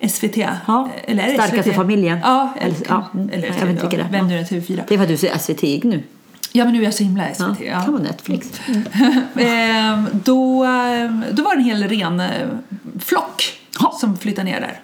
äh, 0.00 0.08
SVT. 0.08 0.36
Ja, 0.36 0.88
Eller 1.04 1.22
är 1.22 1.26
det 1.28 1.34
Starkaste 1.34 1.62
SVT? 1.62 1.74
familjen. 1.76 2.18
Ja, 2.22 2.54
eller, 2.60 2.76
ja, 2.88 3.10
mm, 3.14 3.30
eller 3.32 3.46
jag 3.60 3.66
vet 3.66 3.84
inte 3.84 3.96
är. 3.96 4.06
Vem 4.10 4.28
nu 4.28 4.34
är 4.34 4.38
det? 4.38 4.44
TV4. 4.44 4.80
Det 4.88 4.94
är 4.94 4.98
för 4.98 5.02
att 5.04 5.08
du 5.10 5.16
ser 5.16 5.38
SVT 5.38 5.84
nu. 5.84 6.02
Ja, 6.52 6.64
men 6.64 6.72
nu 6.72 6.80
är 6.80 6.84
jag 6.84 6.94
så 6.94 7.04
himla 7.04 7.28
Ja, 7.28 7.34
SVT. 7.34 7.60
Ja. 7.66 7.80
kan 7.84 7.92
vara 7.92 8.02
Netflix. 8.02 8.60
Ehm, 9.36 10.06
då, 10.24 10.64
ehm, 10.64 11.24
då 11.32 11.42
var 11.42 11.54
det 11.54 11.60
en 11.60 11.64
hel 11.64 11.82
ren 11.88 12.20
eh, 12.20 12.30
flock 13.00 13.42
Ja. 13.80 13.96
som 14.00 14.16
flyttade 14.16 14.44
ner 14.44 14.60
där. 14.60 14.80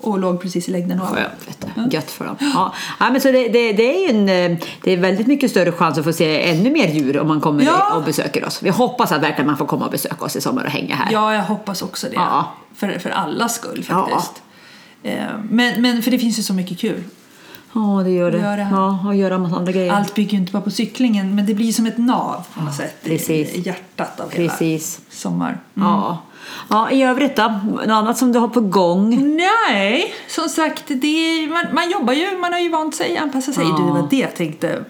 Och 0.00 0.18
låg 0.18 0.40
precis 0.42 0.68
i 0.68 0.72
längden 0.72 1.00
ovanför. 1.00 1.16
Skönt, 1.16 1.48
vet 1.48 1.66
du. 1.90 1.96
Gött 1.96 2.10
för 2.10 2.24
dem. 2.24 2.36
Ja. 2.40 2.74
Ja, 3.00 3.10
men 3.10 3.20
så 3.20 3.30
det, 3.32 3.48
det, 3.48 3.72
det 3.72 4.04
är 4.06 4.10
en, 4.10 4.28
eh, 4.52 4.58
det 4.82 4.92
är 4.92 4.96
väldigt 4.96 5.26
mycket 5.26 5.50
större 5.50 5.72
chans 5.72 5.98
att 5.98 6.04
få 6.04 6.12
se 6.12 6.50
ännu 6.50 6.70
mer 6.70 6.88
djur 6.88 7.18
om 7.18 7.28
man 7.28 7.40
kommer 7.40 7.64
Ja. 7.64 7.94
och 7.96 8.04
besöker 8.04 8.44
oss. 8.46 8.62
Vi 8.62 8.70
hoppas 8.70 9.12
att 9.12 9.22
verkligen 9.22 9.46
man 9.46 9.56
får 9.56 9.66
komma 9.66 9.84
och 9.84 9.90
besöka 9.90 10.24
oss 10.24 10.36
i 10.36 10.40
sommar 10.40 10.64
och 10.64 10.70
hänga 10.70 10.94
här. 10.94 11.12
Ja, 11.12 11.34
jag 11.34 11.42
hoppas 11.42 11.82
också 11.82 12.06
det. 12.06 12.14
Ja. 12.14 12.52
För, 12.74 12.98
för 12.98 13.10
allas 13.10 13.54
skull 13.54 13.84
Ja. 13.88 14.08
faktiskt. 14.10 14.42
Ehm, 15.02 15.40
Men, 15.50 15.82
men 15.82 16.02
för 16.02 16.10
det 16.10 16.18
finns 16.18 16.38
ju 16.38 16.42
så 16.42 16.52
mycket 16.54 16.78
kul. 16.78 17.02
Ja, 17.72 18.00
det 18.04 18.10
gör 18.10 18.30
det. 18.30 18.38
Göra. 18.38 18.68
Ja, 18.70 19.04
och 19.06 19.14
göra 19.14 19.38
massa 19.38 19.56
andra 19.56 19.72
grejer. 19.72 19.92
Allt 19.92 20.14
bygger 20.14 20.32
ju 20.32 20.38
inte 20.38 20.52
bara 20.52 20.62
på 20.62 20.70
cyklingen 20.70 21.34
men 21.34 21.46
det 21.46 21.54
blir 21.54 21.72
som 21.72 21.86
ett 21.86 21.98
nav 21.98 22.46
på 22.54 22.62
något 22.64 22.74
sätt. 22.74 22.96
i- 23.02 23.08
precis. 23.08 23.54
I 23.54 23.60
hjärtat 23.60 24.20
av 24.20 24.30
hela 24.32 24.48
Precis. 24.50 25.00
sommar. 25.10 25.48
Mm. 25.76 25.88
Ja. 25.88 26.18
ja, 26.68 26.90
i 26.90 27.02
övrigt 27.02 27.36
då? 27.36 27.42
Något 27.64 27.88
annat 27.88 28.18
som 28.18 28.32
du 28.32 28.38
har 28.38 28.48
på 28.48 28.60
gång? 28.60 29.36
Nej, 29.36 30.14
som 30.28 30.48
sagt, 30.48 30.84
det 30.88 31.06
är, 31.06 31.48
man, 31.48 31.64
man 31.74 31.90
jobbar 31.90 32.12
ju, 32.12 32.38
man 32.38 32.52
har 32.52 32.60
ju 32.60 32.68
vant 32.68 32.94
sig, 32.94 33.16
anpassat 33.18 33.54
sig. 33.54 33.64
Ja. 33.64 33.76
Du, 33.78 33.84
det 33.86 33.90
var 33.92 34.06
det 34.10 34.16
jag 34.18 34.36
tänkte. 34.36 34.84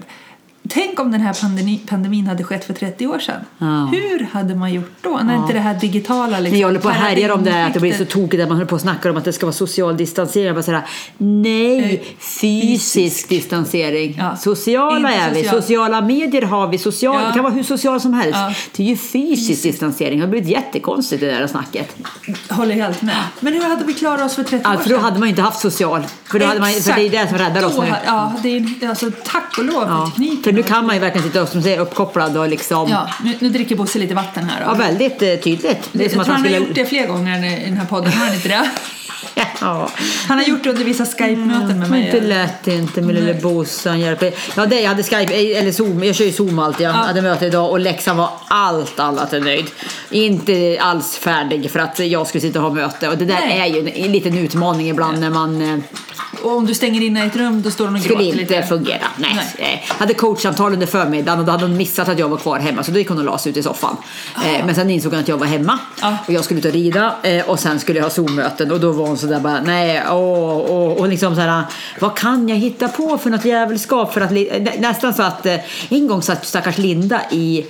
Tänk 0.73 1.01
om 1.01 1.13
den 1.13 1.21
här 1.21 1.35
pandemi, 1.41 1.81
pandemin 1.87 2.27
hade 2.27 2.45
skett 2.45 2.65
för 2.65 2.75
30 2.75 3.07
år 3.07 3.19
sedan. 3.19 3.41
Ja. 3.59 3.67
Hur 3.93 4.27
hade 4.33 4.55
man 4.55 4.73
gjort 4.75 4.91
då? 5.01 5.21
När 5.23 5.37
inte 5.37 5.53
det 5.53 5.61
här 5.61 5.75
digitala 5.75 6.41
liksom, 6.41 6.57
Ni 6.59 6.65
håller 6.65 6.81
på 6.81 6.89
och 6.89 6.95
härjar 6.95 7.31
om 7.31 7.45
det 7.45 7.51
här, 7.51 7.67
att 7.67 7.75
det 7.75 7.81
blir 7.81 7.93
så 7.93 8.05
tokigt 8.05 8.43
att 8.43 8.49
man 8.49 8.57
håller 8.57 8.67
på 8.69 8.75
och 8.75 8.81
snackar 8.81 9.11
om 9.11 9.17
att 9.17 9.25
det 9.25 9.33
ska 9.33 9.47
vara 9.47 9.53
social 9.53 9.97
distansering. 9.97 10.55
Bara 10.55 10.63
säger, 10.63 10.83
nej, 11.19 11.95
Eh, 11.95 12.01
fysisk 12.41 13.29
distansering. 13.29 14.15
Ja. 14.19 14.37
Sociala 14.37 14.97
Inte 14.97 15.21
är 15.21 15.31
vi, 15.35 15.43
social. 15.43 15.63
sociala 15.63 16.01
medier 16.01 16.43
har 16.43 16.69
vi, 16.69 16.79
social, 16.79 17.21
Ja. 17.23 17.29
det 17.29 17.35
kan 17.35 17.43
vara 17.45 17.53
hur 17.55 17.63
social 17.63 18.01
som 18.01 18.15
helst. 18.15 18.35
Ja. 18.39 18.55
Det 18.77 18.83
är 18.83 18.87
ju 18.87 18.97
fysisk 18.97 19.63
distansering, 19.63 20.19
det 20.19 20.25
har 20.27 20.31
blivit 20.31 20.49
jättekonstigt 20.49 21.21
det 21.21 21.27
där 21.27 21.47
snacket. 21.47 21.97
Håller 22.51 22.75
helt 22.75 23.03
med. 23.03 23.17
Men 23.41 23.53
hur 23.53 23.63
hade 23.63 23.85
vi 23.85 23.95
klarat 23.95 24.21
oss 24.27 24.35
för 24.35 24.43
30 24.43 24.61
Ja, 24.65 24.75
år 24.75 24.77
för 24.77 24.89
då 24.91 24.95
sedan? 24.97 25.05
hade 25.05 25.19
man 25.19 25.29
ju 25.29 25.31
inte 25.31 25.43
haft 25.43 25.61
social. 25.61 26.03
För, 26.25 26.39
då 26.39 26.47
hade 26.47 26.61
man, 26.61 26.71
för 26.71 26.95
det 26.95 27.03
är 27.07 27.11
det 27.11 27.29
som 27.29 27.39
räddar 27.39 27.65
oss 27.67 27.79
nu. 27.79 27.87
Ja, 28.07 28.33
det 28.43 28.57
är 28.57 28.89
alltså 28.89 29.11
tack 29.25 29.59
och 29.59 29.65
lov 29.65 29.81
för 29.81 29.89
Ja. 29.89 30.07
tekniken. 30.11 30.43
För 30.43 30.53
nu 30.61 30.67
kan 30.67 30.87
man 30.87 30.95
ju 30.95 31.01
verkligen 31.01 31.27
sitta 31.27 31.47
som 31.47 31.61
du 31.61 31.65
säger, 31.65 31.79
uppkopplad 31.79 32.37
och 32.37 32.49
liksom... 32.49 32.91
Ja, 32.91 33.11
nu, 33.25 33.37
nu 33.41 33.49
dricker 33.49 33.77
Bosse 33.77 33.99
lite 33.99 34.15
vatten 34.15 34.45
här. 34.45 34.65
Då. 34.65 34.71
Ja, 34.71 34.75
väldigt 34.75 35.23
eh, 35.23 35.35
tydligt. 35.35 35.89
Det 35.93 35.99
är 35.99 36.03
jag 36.03 36.11
som 36.11 36.11
tror 36.11 36.21
att 36.21 36.27
han 36.27 36.37
han 36.37 36.41
har 36.41 36.45
skulle... 36.45 36.59
gjort 36.59 36.75
det 36.75 36.87
fler 36.87 37.07
gånger 37.07 37.61
i 37.61 37.65
den 37.65 37.77
här 37.77 37.87
podden, 37.87 38.13
har 38.13 38.25
han 38.27 38.35
inte 38.35 38.49
det? 38.49 38.71
Ja. 39.61 39.91
Han 40.29 40.39
har 40.39 40.45
gjort 40.45 40.65
det 40.65 40.71
under 40.71 40.85
vissa 40.85 41.07
Skype-möten 41.07 41.79
med 41.79 41.91
mig. 41.91 42.05
Inte 42.07 42.21
lätt 42.21 42.67
inte 42.69 43.01
med 43.03 43.15
lille 43.15 43.35
Bosse, 43.35 43.89
han 43.89 44.01
hjälper. 44.01 44.33
Ja, 44.57 44.67
det, 44.67 44.81
jag 44.81 44.89
hade 44.89 45.03
Skype, 45.03 45.35
eller 45.35 45.73
Zoom, 45.73 46.05
jag 46.05 46.15
kör 46.15 46.25
ju 46.25 46.33
Zoom 46.33 46.59
alltid. 46.59 46.87
Jag 46.87 46.95
Ja. 46.95 46.99
hade 46.99 47.23
möte 47.23 47.47
idag 47.47 47.71
och 47.71 47.81
läxan 47.81 48.17
var 48.17 48.31
allt 48.49 49.01
annat 49.01 49.33
än 49.33 49.43
nöjd. 49.43 49.67
Inte 50.11 50.79
alls 50.81 51.17
färdig 51.17 51.71
för 51.71 51.79
att 51.79 51.99
jag 51.99 52.27
skulle 52.27 52.43
sitta 52.43 52.59
och 52.59 52.65
ha 52.65 52.75
möte. 52.75 53.09
Och 53.09 53.19
det 53.19 53.25
där 53.25 53.41
Nej. 53.41 53.59
är 53.61 53.67
ju 53.67 53.81
en, 53.81 53.89
en 53.89 54.13
liten 54.13 54.39
utmaning 54.39 54.89
ibland 54.89 55.21
när 55.21 55.31
man 55.31 55.63
eh, 55.63 55.79
Och 56.43 56.57
om 56.57 56.67
du 56.67 56.75
stänger 56.75 57.01
in 57.01 57.17
i 57.17 57.21
ett 57.21 57.37
rum 57.37 57.63
då 57.63 57.71
står 57.71 57.85
hon 57.87 57.95
och 57.95 58.01
skulle 58.03 58.15
gråter 58.25 58.41
inte 58.41 58.55
lite. 58.57 58.67
fungera. 58.69 59.07
Nej. 59.17 59.39
Nej. 59.59 59.85
Jag 59.89 59.95
hade 59.95 60.15
coachsamtal 60.15 60.73
under 60.73 60.87
förmiddagen 60.87 61.39
och 61.41 61.45
då 61.47 61.53
hade 61.53 61.65
hon 61.65 61.77
missat 61.77 62.09
att 62.09 62.19
jag 62.19 62.29
var 62.29 62.37
kvar 62.37 62.59
hemma 62.59 62.83
så 62.83 62.91
då 62.91 62.99
gick 62.99 63.09
hon 63.09 63.19
och 63.19 63.25
la 63.25 63.39
sig 63.39 63.51
ut 63.51 63.57
i 63.57 63.63
soffan. 63.63 63.97
Eh, 64.45 64.67
men 64.67 64.75
sen 64.75 64.91
insåg 64.91 65.13
hon 65.13 65.21
att 65.21 65.29
jag 65.29 65.37
var 65.39 65.47
hemma 65.47 65.79
Ja. 66.01 66.17
och 66.27 66.33
jag 66.33 66.45
skulle 66.45 66.61
ut 66.61 66.67
och 66.67 66.73
rida 66.73 67.15
eh, 67.23 67.49
och 67.51 67.59
sen 67.61 67.81
skulle 67.81 67.99
jag 67.99 68.05
ha 68.05 68.11
Zoom-möten 68.11 68.71
och 68.73 68.81
då 68.81 68.93
var 68.93 69.07
hon 69.07 69.19
sådär 69.19 69.41
bara 69.41 69.61
nej, 69.61 70.03
åh, 70.11 70.17
åh, 70.71 70.93
och 70.93 71.09
liksom 71.09 71.35
såhär 71.35 71.63
vad 72.01 72.17
kan 72.17 72.49
jag 72.49 72.57
hitta 72.57 72.89
på 72.89 73.19
för 73.19 73.31
något 73.31 73.45
jävelskap 73.45 74.13
för 74.15 74.21
att 74.21 74.31
nästan 74.81 75.15
så 75.15 75.23
att 75.23 75.47
eh, 75.47 75.57
en 75.89 76.09
gång 76.09 76.23
satt 76.23 76.47
stackars 76.47 76.79
Linda 76.79 77.21
i 77.31 77.67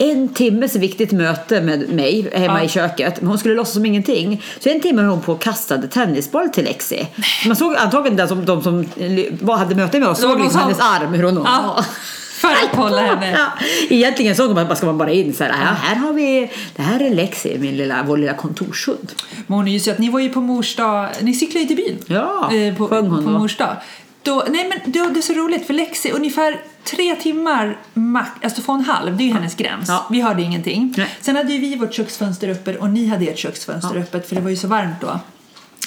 en 0.00 0.28
timmes 0.28 0.76
viktigt 0.76 1.12
möte 1.12 1.60
med 1.60 1.88
mig 1.88 2.30
hemma 2.32 2.58
Ja. 2.58 2.64
i 2.64 2.68
köket. 2.68 3.20
Men 3.20 3.28
hon 3.28 3.38
skulle 3.38 3.54
låtsas 3.54 3.74
som 3.74 3.86
ingenting. 3.86 4.42
Så 4.58 4.68
en 4.68 4.80
timme 4.80 5.02
höll 5.02 5.10
hon 5.10 5.20
på 5.20 5.32
och 5.32 5.42
kastade 5.42 5.88
tennisboll 5.88 6.48
till 6.48 6.64
Lexi. 6.64 7.06
Man 7.46 7.56
såg 7.56 7.76
antagligen 7.76 8.16
den 8.16 8.28
som, 8.28 8.44
de 8.44 8.62
som 8.62 8.80
eh, 8.80 9.24
var- 9.40 9.56
hade 9.56 9.74
möte 9.74 9.98
med 10.00 10.08
oss 10.08 10.20
såg 10.20 10.30
liksom 10.40 10.50
som- 10.50 10.60
hennes 10.60 10.80
arm 10.80 11.14
hur 11.14 11.22
hon 11.22 11.42
Ja. 11.44 11.84
För 12.40 12.48
att 12.48 12.76
hålla 12.76 13.00
henne. 13.02 13.30
Ja, 13.30 13.46
egentligen 13.90 14.36
såg 14.36 14.54
man 14.54 14.66
bara 14.66 14.76
ska 14.76 14.86
man 14.86 14.98
bara 14.98 15.10
in 15.12 15.34
så 15.34 15.44
här, 15.44 15.50
ja, 15.50 15.56
här 15.56 15.96
har 15.96 16.12
vi, 16.12 16.50
det 16.76 16.82
här 16.82 17.00
är 17.02 17.10
Lexi, 17.14 17.56
min 17.58 17.76
lilla, 17.76 18.02
vår 18.06 18.16
lilla 18.16 18.34
kontorshund. 18.34 19.12
Men 19.46 19.56
hon 19.56 19.68
är 19.68 19.72
ju 19.72 19.80
så 19.80 19.90
att 19.90 19.98
ni 19.98 20.08
var 20.10 20.20
ju 20.20 20.28
på 20.28 20.40
mors 20.40 20.76
dag, 20.76 21.08
ni 21.20 21.34
cyklade 21.34 21.60
ju 21.60 21.66
till 21.66 21.76
byn. 21.76 21.98
Ja, 22.06 22.50
eh, 22.54 22.74
på, 22.76 22.88
sjöng 22.88 23.06
hon 23.08 23.24
på 23.24 23.30
mors 23.30 23.56
dag. 23.56 23.76
Då, 24.22 24.44
nej 24.50 24.68
men 24.68 24.92
då, 24.92 25.06
det 25.06 25.20
är 25.20 25.22
så 25.22 25.32
roligt 25.32 25.66
för 25.66 25.74
Lexi, 25.74 26.10
ungefär 26.10 26.60
tre 26.84 27.16
timmar, 27.16 27.78
max, 27.94 28.30
alltså 28.42 28.62
två 28.62 28.72
och 28.72 28.78
en 28.78 28.84
halv, 28.84 29.16
det 29.16 29.22
är 29.22 29.26
ju 29.26 29.32
hennes 29.32 29.54
gräns. 29.54 29.88
Ja. 29.88 30.06
Vi 30.10 30.20
hörde 30.20 30.42
ingenting. 30.42 30.94
Nej. 30.96 31.08
Sen 31.20 31.36
hade 31.36 31.52
ju 31.52 31.58
vi 31.58 31.76
vårt 31.76 31.94
köksfönster 31.94 32.48
öppet 32.48 32.80
och 32.80 32.90
ni 32.90 33.06
hade 33.06 33.24
ert 33.24 33.38
köksfönster 33.38 33.96
öppet 33.96 34.28
för 34.28 34.34
det 34.34 34.40
var 34.40 34.50
ju 34.50 34.56
så 34.56 34.68
varmt 34.68 35.00
då. 35.00 35.20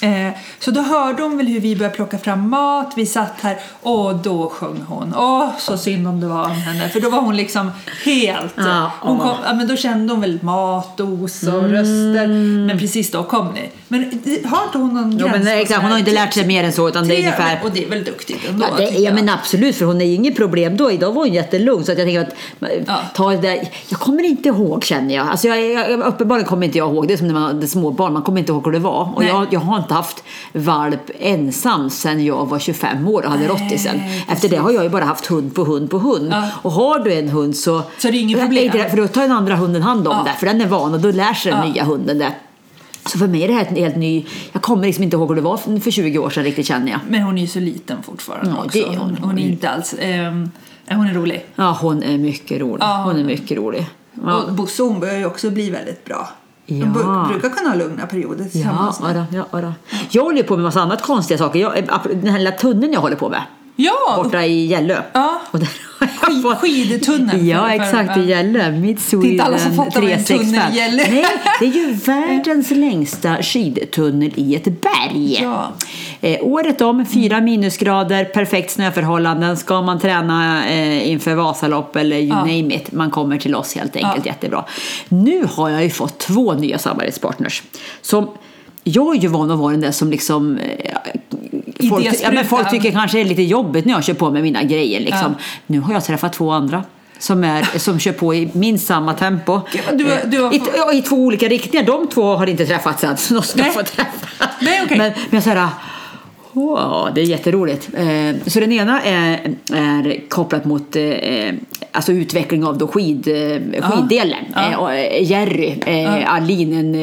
Eh, 0.04 0.32
så 0.58 0.70
då 0.70 0.80
hörde 0.80 1.22
hon 1.22 1.36
väl 1.36 1.46
hur 1.46 1.60
vi 1.60 1.76
började 1.76 1.94
plocka 1.96 2.18
fram 2.18 2.48
mat, 2.50 2.92
vi 2.96 3.06
satt 3.06 3.40
här 3.40 3.58
och 3.82 4.14
då 4.16 4.48
sjöng 4.48 4.80
hon. 4.88 5.14
Åh, 5.16 5.48
så 5.58 5.78
synd 5.78 6.08
om 6.08 6.20
det 6.20 6.26
var 6.26 6.44
om 6.44 6.50
henne, 6.50 6.88
för 6.88 7.00
då 7.00 7.10
var 7.10 7.20
hon 7.20 7.36
liksom 7.36 7.70
helt... 8.04 8.54
Ja, 8.56 8.90
hon 9.00 9.18
kom, 9.18 9.36
ja, 9.44 9.52
men 9.54 9.68
då 9.68 9.76
kände 9.76 10.12
hon 10.12 10.20
väl 10.20 10.38
matos 10.42 11.42
och 11.42 11.62
röster, 11.62 12.26
men 12.66 12.78
precis 12.78 13.10
då 13.10 13.22
kom 13.22 13.48
ni. 13.54 13.70
Men 13.88 14.02
har 14.44 14.64
inte 14.64 14.78
hon 14.78 14.94
någon 14.94 15.18
Jo, 15.18 15.26
gräns? 15.28 15.44
men 15.44 15.58
exakt, 15.58 15.82
hon 15.82 15.90
har 15.90 15.98
inte 15.98 16.10
lärt 16.12 16.32
sig 16.32 16.46
mer 16.46 16.64
än 16.64 16.72
så 16.72 16.88
utan 16.88 17.08
det 17.08 17.14
är 17.14 17.18
ungefär 17.18 17.60
Och 17.64 17.70
det 17.70 17.84
är 17.84 17.88
väl 17.90 18.04
duktigt 18.04 18.48
ändå, 18.48 18.66
Ja, 18.70 18.76
det, 18.76 18.84
ja 18.98 19.12
men 19.14 19.28
absolut, 19.28 19.76
för 19.76 19.84
hon 19.84 20.00
är 20.00 20.04
ju 20.04 20.14
inget 20.14 20.36
problem 20.36 20.76
då. 20.76 20.90
Idag 20.90 21.12
var 21.12 21.22
hon 21.22 21.32
jättelugn 21.32 21.84
så 21.84 21.92
att 21.92 21.98
jag 21.98 22.06
tänker 22.06 22.20
att 22.20 22.84
Ja. 22.86 22.96
ta 23.14 23.30
det 23.30 23.36
där. 23.36 23.68
Jag 23.88 24.00
kommer 24.00 24.22
inte 24.22 24.48
ihåg 24.48 24.84
känner 24.84 25.14
jag. 25.14 25.28
Alltså 25.28 25.48
jag, 25.48 25.72
jag 25.72 26.00
uppenbarligen 26.00 26.48
kommer 26.48 26.66
inte 26.66 26.78
jag 26.78 26.92
ihåg. 26.92 27.08
Det 27.08 27.14
är 27.14 27.18
som 27.18 27.26
när 27.26 27.34
man 27.34 27.42
hade 27.42 27.66
småbarn, 27.66 28.12
man 28.12 28.22
kommer 28.22 28.38
inte 28.40 28.52
ihåg 28.52 28.64
hur 28.64 28.72
det 28.72 28.78
var. 28.78 29.08
Och 29.14 29.24
jag, 29.24 29.46
jag 29.50 29.60
har 29.60 29.78
inte 29.78 29.93
haft 29.94 30.24
valp 30.52 31.10
ensam 31.18 31.90
sedan 31.90 32.24
jag 32.24 32.46
var 32.46 32.58
25 32.58 33.08
år 33.08 33.24
och 33.24 33.30
hade 33.30 33.48
rottisen. 33.48 34.00
Efter 34.28 34.48
det 34.48 34.56
har 34.56 34.70
jag 34.72 34.82
ju 34.84 34.88
bara 34.90 35.04
haft 35.04 35.26
hund 35.26 35.54
på 35.54 35.64
hund 35.64 35.90
på 35.90 35.98
hund. 35.98 36.28
Ja. 36.32 36.48
Och 36.62 36.72
har 36.72 36.98
du 36.98 37.12
en 37.14 37.28
hund 37.28 37.56
så... 37.56 37.82
Så 37.98 38.08
det 38.10 38.16
är 38.16 38.20
inget 38.20 38.40
problem. 38.40 38.70
det, 38.72 38.90
För 38.90 38.96
då 38.96 39.08
tar 39.08 39.22
den 39.22 39.32
andra 39.32 39.56
hunden 39.56 39.82
hand 39.82 40.08
om 40.08 40.16
Ja. 40.16 40.24
det. 40.32 40.38
För 40.38 40.46
den 40.46 40.60
är 40.60 40.66
van 40.66 40.94
och 40.94 41.00
då 41.00 41.10
lär 41.10 41.34
sig 41.34 41.52
den 41.52 41.60
Ja. 41.66 41.72
nya 41.72 41.84
hunden 41.84 42.18
det. 42.18 42.34
Så 43.06 43.18
för 43.18 43.26
mig 43.26 43.42
är 43.42 43.48
det 43.48 43.54
här 43.54 43.66
en 43.66 43.76
helt 43.76 43.96
ny... 43.96 44.26
Jag 44.52 44.62
kommer 44.62 44.86
liksom 44.86 45.04
inte 45.04 45.16
ihåg 45.16 45.28
hur 45.28 45.36
det 45.36 45.42
var 45.42 45.56
för 45.56 45.80
för 45.80 45.90
20 45.90 46.18
år 46.18 46.30
sedan 46.30 46.44
riktigt 46.44 46.66
känner 46.66 46.90
jag. 46.92 47.00
Men 47.08 47.22
hon 47.22 47.38
är 47.38 47.42
ju 47.42 47.48
så 47.48 47.60
liten 47.60 48.02
fortfarande 48.02 48.50
Ja, 48.58 48.64
också. 48.64 48.78
hon. 48.86 48.96
hon, 48.98 49.16
hon 49.22 49.38
är 49.38 49.42
inte 49.42 49.70
alls... 49.70 49.94
ja, 50.86 50.94
hon 50.96 51.06
är 51.06 51.14
rolig. 51.14 51.44
Ja, 51.56 51.78
hon 51.80 52.02
är 52.02 52.18
mycket 52.18 52.60
rolig. 52.60 52.82
Ja. 52.82 53.02
Hon 53.04 53.18
är 53.18 53.24
mycket 53.24 53.56
rolig. 53.58 53.86
Ja. 54.26 54.34
Och 54.34 54.52
Bosse 54.52 54.82
hon 54.82 55.00
börjar 55.00 55.18
ju 55.18 55.26
också 55.26 55.50
bli 55.50 55.70
väldigt 55.70 56.04
bra. 56.04 56.28
De 56.66 56.74
Ja. 56.78 56.86
bu- 56.86 57.28
brukar 57.28 57.48
kunna 57.48 57.68
ha 57.70 57.76
lugna 57.76 58.06
perioder 58.06 58.44
tillsammans. 58.44 59.00
ja, 59.02 59.24
ja, 59.32 59.60
ja. 59.60 59.72
Jag 60.10 60.22
håller 60.24 60.42
på 60.42 60.56
med 60.56 60.64
massa 60.64 60.80
annat 60.80 61.02
konstiga 61.02 61.38
saker. 61.38 61.58
Jag, 61.58 61.72
den 62.10 62.26
här 62.26 62.38
lilla 62.38 62.50
tunneln 62.52 62.92
jag 62.92 63.00
håller 63.00 63.16
på 63.16 63.28
med. 63.28 63.42
ja 63.76 63.92
Borta 64.16 64.44
i 64.44 64.66
Gällö. 64.66 65.02
Ja. 65.12 65.40
Och 65.50 65.58
där 65.58 65.68
Skid- 66.06 66.56
skidtunneln 66.60 67.46
Ja, 67.46 67.70
exakt. 67.74 68.16
I 68.18 68.20
Gällö. 68.28 68.70
Mid 68.70 68.98
Det 69.10 69.16
är 69.16 69.24
inte 69.30 69.44
alla 69.44 69.58
som 69.58 69.74
fattar 69.76 70.00
vad 70.00 70.10
en 70.10 70.24
tunnel 70.24 70.44
365. 70.44 70.74
gäller. 70.74 71.10
Nej, 71.10 71.26
det 71.60 71.66
är 71.66 71.70
ju 71.70 71.92
världens 71.92 72.70
längsta 72.70 73.36
skidtunnel 73.42 74.30
i 74.34 74.54
ett 74.56 74.64
berg. 74.64 75.38
Ja. 75.42 75.72
Eh, 76.20 76.38
året 76.42 76.80
om, 76.80 77.06
fyra 77.06 77.40
minusgrader, 77.40 78.24
perfekt 78.24 78.70
snöförhållanden. 78.70 79.56
Ska 79.56 79.82
man 79.82 80.00
träna 80.00 80.66
eh, 80.68 81.10
inför 81.10 81.34
Vasalopp 81.34 81.96
eller 81.96 82.16
you 82.18 82.28
Ja. 82.28 82.36
name 82.40 82.74
it, 82.74 82.92
man 82.92 83.10
kommer 83.10 83.38
till 83.38 83.54
oss 83.54 83.74
helt 83.74 83.96
enkelt. 83.96 84.26
Ja. 84.26 84.32
Jättebra. 84.32 84.64
Nu 85.08 85.46
har 85.54 85.70
jag 85.70 85.82
ju 85.84 85.90
fått 85.90 86.18
två 86.18 86.52
nya 86.54 86.78
samarbetspartners. 86.78 87.62
Som, 88.00 88.28
jag 88.84 89.16
är 89.16 89.20
ju 89.20 89.28
van 89.28 89.50
att 89.50 89.58
vara 89.58 89.70
den 89.72 89.80
där 89.80 89.90
som 89.90 90.10
liksom 90.10 90.58
eh, 90.58 90.96
Folk, 91.88 92.06
ja, 92.22 92.30
men 92.32 92.44
folk 92.44 92.70
tycker 92.70 92.90
kanske 92.90 93.18
det 93.18 93.22
är 93.22 93.24
lite 93.24 93.42
jobbigt 93.42 93.84
när 93.84 93.92
jag 93.92 94.04
kör 94.04 94.14
på 94.14 94.30
med 94.30 94.42
mina 94.42 94.62
grejer. 94.62 95.00
Liksom. 95.00 95.34
Nu 95.66 95.80
har 95.80 95.92
jag 95.94 96.04
träffat 96.04 96.32
två 96.32 96.50
andra 96.50 96.84
som, 97.18 97.44
är, 97.44 97.78
som 97.78 97.98
kör 97.98 98.12
på 98.12 98.34
i 98.34 98.48
minst 98.52 98.86
samma 98.86 99.14
tempo. 99.14 99.60
Du- 99.92 100.06
du 100.26 100.40
har 100.42 100.54
I, 100.54 100.62
ja, 100.76 100.92
I 100.92 101.02
två 101.02 101.16
olika 101.16 101.48
riktningar. 101.48 101.86
De 101.86 102.06
två 102.08 102.22
har 102.36 102.46
inte 102.46 102.66
träffats 102.66 103.04
än, 103.04 103.16
så 103.16 103.34
de 103.34 103.42
ska 103.42 103.62
Nej. 103.62 103.70
få 103.72 103.82
träffas. 103.82 104.48
Nej, 104.60 104.80
okej. 104.84 104.98
Men, 104.98 105.12
men 105.30 105.42
så 105.42 105.50
här, 105.50 105.68
Wow, 106.52 107.08
det 107.14 107.20
är 107.20 107.24
jätteroligt. 107.24 107.88
Eh, 107.94 108.36
så 108.50 108.60
den 108.60 108.72
ena 108.72 109.02
är, 109.02 109.54
är 109.72 110.28
kopplat 110.28 110.64
mot 110.64 110.96
eh, 110.96 111.02
alltså 111.94 112.12
utveckling 112.12 112.64
av 112.64 112.78
då 112.78 112.86
skid, 112.88 113.28
eh, 113.28 113.82
skiddelen. 113.82 114.44
Ja. 114.54 114.92
Eh, 114.92 115.00
eh, 115.00 115.30
Jerry, 115.30 115.74
eh, 115.86 116.34
Alin, 116.34 116.72
en, 116.72 116.94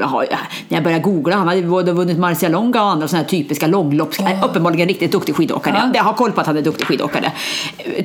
eh, 0.00 0.06
har, 0.08 0.26
när 0.68 0.76
jag 0.76 0.84
började 0.84 1.02
googla, 1.02 1.36
han 1.36 1.48
hade 1.48 1.62
både 1.62 1.92
vunnit 1.92 2.18
Marcialonga 2.18 2.82
och 2.82 2.88
andra 2.90 3.08
sådana 3.08 3.22
här 3.22 3.30
typiska 3.30 3.66
långlopps... 3.66 4.20
eh, 4.20 4.44
Uppenbarligen 4.44 4.88
riktigt 4.88 5.12
duktig 5.12 5.34
skidåkare. 5.34 5.74
Ja. 5.78 5.90
Jag 5.94 6.04
har 6.04 6.12
koll 6.12 6.32
på 6.32 6.40
att 6.40 6.46
han 6.46 6.56
är 6.56 6.62
duktig 6.62 6.86
skidåkare. 6.86 7.32
Eh, 7.78 8.04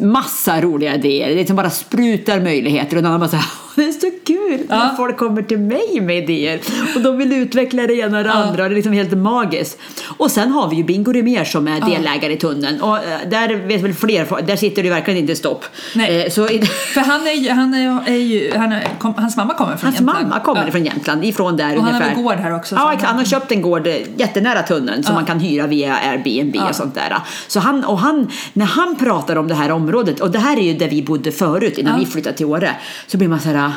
Massa 0.00 0.60
roliga 0.60 0.94
idéer. 0.94 1.28
Det 1.28 1.34
liksom 1.34 1.56
bara 1.56 1.70
sprutar 1.70 2.40
möjligheter 2.40 2.96
och 2.96 3.00
en 3.00 3.06
annan 3.06 3.20
bara 3.20 3.28
så 3.28 3.36
här, 3.36 3.46
det 3.76 3.84
är 3.84 3.92
så 3.92 4.10
kul 4.26 4.58
Ja. 4.68 4.76
när 4.78 4.94
folk 4.94 5.16
kommer 5.16 5.42
till 5.42 5.58
mig 5.58 6.00
med 6.00 6.16
idéer 6.30 6.60
och 6.94 7.00
de 7.00 7.18
vill 7.18 7.32
utveckla 7.32 7.86
det 7.86 7.94
ena 7.94 8.18
och 8.18 8.24
det 8.24 8.32
andra 8.32 8.62
och 8.62 8.68
det 8.70 8.74
är 8.74 8.76
liksom 8.76 8.92
helt 8.92 9.12
magiskt. 9.18 9.78
Och 10.18 10.30
sen 10.30 10.50
har 10.50 10.68
vi 10.70 10.76
ju 10.76 10.84
Bingo 10.84 11.12
Rimér 11.12 11.44
som 11.44 11.68
är 11.68 11.80
delägare 11.80 12.32
i 12.32 12.36
tunneln 12.36 12.80
och 12.80 12.96
eh, 12.96 13.02
där 13.30 13.54
vet 13.54 13.82
väl 13.82 13.94
fler, 13.94 14.42
där 14.46 14.56
sitter 14.56 14.82
det 14.82 14.90
verkligen 14.90 15.20
inte 15.20 15.36
stopp. 15.36 15.64
Nej. 15.94 16.22
Eh, 16.22 16.30
Så 16.30 16.46
För 16.94 17.00
han 17.00 17.26
är 17.26 17.32
ju, 17.32 17.50
han 17.50 17.74
är, 17.74 18.02
är 18.10 18.14
ju, 18.16 18.52
han 18.56 18.72
är, 18.72 18.88
kom, 18.98 19.14
hans 19.16 19.36
mamma 19.36 19.54
kommer 19.54 19.76
från 19.76 19.86
Hans 19.86 19.96
Jämtland. 19.96 20.28
mamma 20.28 20.40
kommer 20.40 20.64
Ja. 20.66 20.72
från 20.72 20.84
Jämtland, 20.84 21.24
ifrån 21.24 21.56
där 21.56 21.64
Och 21.64 21.70
han 21.70 21.94
har 21.94 22.00
ungefär. 22.00 22.14
väl 22.14 22.24
gård 22.24 22.34
här 22.36 22.54
också, 22.56 22.74
så 22.76 22.80
Ja, 22.82 22.94
han- 23.02 23.16
har 23.16 23.24
köpt 23.24 23.52
en 23.52 23.62
gård 23.62 23.86
eh, 23.86 23.94
jättenära 24.16 24.62
tunneln 24.62 25.02
som 25.02 25.12
Ja. 25.12 25.18
man 25.18 25.24
kan 25.26 25.40
hyra 25.40 25.66
via 25.66 25.94
Airbnb 25.96 26.56
Ja. 26.56 26.68
och 26.68 26.74
sånt 26.74 26.94
där. 26.94 27.16
Så 27.48 27.60
han, 27.60 27.84
och 27.84 27.98
han, 27.98 28.30
när 28.52 28.66
han 28.66 28.96
pratar 28.96 29.36
om 29.36 29.48
det 29.48 29.54
här 29.54 29.70
området, 29.70 30.20
och 30.20 30.30
det 30.30 30.38
här 30.38 30.56
är 30.56 30.62
ju 30.62 30.74
där 30.74 30.88
vi 30.88 31.02
bodde 31.02 31.32
förut 31.32 31.78
innan 31.78 31.92
Ja. 31.92 31.98
vi 32.00 32.06
flyttade 32.06 32.36
till 32.36 32.46
Åre, 32.46 32.70
så 33.06 33.18
blir 33.18 33.28
man 33.28 33.40
så 33.40 33.48
här, 33.48 33.69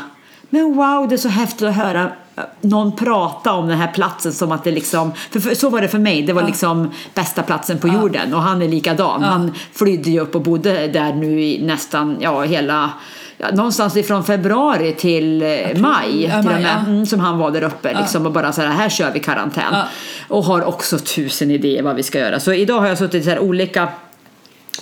men 0.54 0.76
wow, 0.76 1.08
det 1.10 1.16
är 1.16 1.18
så 1.18 1.30
häftigt 1.30 1.68
att 1.68 1.76
höra 1.76 2.02
eh, 2.36 2.44
någon 2.62 2.96
prata 2.96 3.54
om 3.54 3.68
den 3.68 3.78
här 3.78 3.92
platsen 3.92 4.34
som 4.34 4.52
att 4.52 4.64
det 4.64 4.72
liksom, 4.72 5.12
för, 5.32 5.40
för 5.40 5.56
så 5.56 5.70
var 5.70 5.82
det 5.82 5.88
för 5.88 6.00
mig, 6.00 6.22
det 6.22 6.34
var 6.34 6.42
Ja. 6.42 6.48
liksom 6.48 6.92
bästa 7.14 7.44
platsen 7.44 7.78
på 7.80 7.88
jorden 7.88 8.34
och 8.34 8.42
han 8.42 8.62
är 8.62 8.68
likadan. 8.68 9.22
Ja. 9.22 9.28
Han 9.28 9.54
flydde 9.74 10.10
ju 10.10 10.20
upp 10.20 10.36
och 10.36 10.42
bodde 10.42 10.88
där 10.88 11.14
nu 11.14 11.42
i 11.42 11.66
nästan, 11.66 12.18
ja 12.20 12.42
hela 12.42 12.90
Ja, 13.38 13.48
någonstans 13.56 13.98
ifrån 13.98 14.24
februari 14.24 14.94
till 14.94 15.42
eh, 15.42 15.48
maj, 15.48 16.24
Ja, 16.24 16.42
till 16.42 16.52
maj, 16.52 16.62
med, 16.64 16.64
ja. 16.64 16.86
mm, 16.88 17.06
som 17.06 17.20
han 17.20 17.38
var 17.38 17.52
där 17.52 17.64
uppe. 17.64 17.98
Liksom, 18.00 18.26
och 18.26 18.32
bara 18.32 18.52
så 18.52 18.62
här, 18.62 18.70
här 18.70 18.90
kör 18.90 19.12
vi 19.12 19.20
karantän. 19.20 19.64
Ja. 19.72 19.84
Och 20.28 20.44
har 20.44 20.64
också 20.66 20.98
tusen 20.98 21.52
idéer 21.52 21.84
vad 21.84 21.96
vi 21.96 22.04
ska 22.04 22.20
göra. 22.20 22.40
Så 22.40 22.54
idag 22.54 22.80
har 22.80 22.88
jag 22.88 22.98
suttit 22.98 23.22
i 23.22 23.24
så 23.24 23.30
här 23.30 23.40
olika 23.40 23.88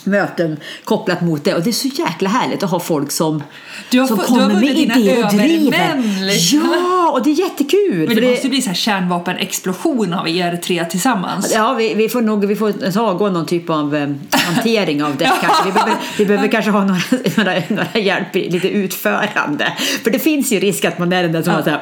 möten 0.04 0.58
kopplat 0.84 1.22
mot 1.22 1.44
det 1.44 1.54
och 1.56 1.64
det 1.64 1.70
är 1.70 1.72
så 1.72 1.88
jäkla 1.88 2.30
härligt 2.30 2.64
att 2.64 2.72
ha 2.72 2.80
folk 2.80 3.12
som, 3.12 3.44
Du 3.90 4.00
har 4.00 4.08
som 4.08 4.18
fått- 4.18 4.28
kommer 4.28 4.48
med 4.54 4.64
idéer 4.64 5.26
och 5.26 5.32
driver. 5.34 5.78
övermän, 5.80 6.28
liksom. 6.28 6.70
Ja, 6.74 7.12
och 7.12 7.24
det 7.24 7.30
är 7.30 7.34
jättekul! 7.40 7.98
Men 8.08 8.16
för 8.16 8.22
det 8.22 8.30
måste 8.32 8.50
bli 8.50 8.62
så 8.62 8.68
här 8.68 8.76
kärnvapenexplosion 8.76 10.14
av 10.14 10.30
er 10.30 10.58
tre 10.64 10.86
tillsammans. 10.86 11.52
Ja, 11.56 11.74
vi, 11.74 11.94
vi 11.94 12.10
får 12.10 12.22
nog 12.22 12.46
vi 12.46 12.56
får 12.56 12.74
avgå 13.00 13.30
någon 13.30 13.46
typ 13.46 13.70
av 13.70 13.96
eh, 13.96 14.10
hantering 14.32 15.04
av 15.04 15.18
det 15.18 15.26
kanske. 15.42 15.66
Vi 15.66 15.72
behöver, 15.72 15.96
vi 16.18 16.26
behöver 16.26 16.48
kanske 16.48 16.72
ha 16.72 16.84
några, 16.86 17.02
några, 17.38 17.54
några 17.70 18.00
hjälp 18.00 18.36
lite 18.36 18.70
utförande. 18.70 19.74
För 20.04 20.12
det 20.12 20.20
finns 20.20 20.52
ju 20.52 20.60
risk 20.60 20.86
att 20.86 21.00
man 21.00 21.14
är 21.14 21.24
den 21.24 21.32
där 21.32 21.42
som 21.42 21.54
Ja. 21.66 21.72
här, 21.72 21.82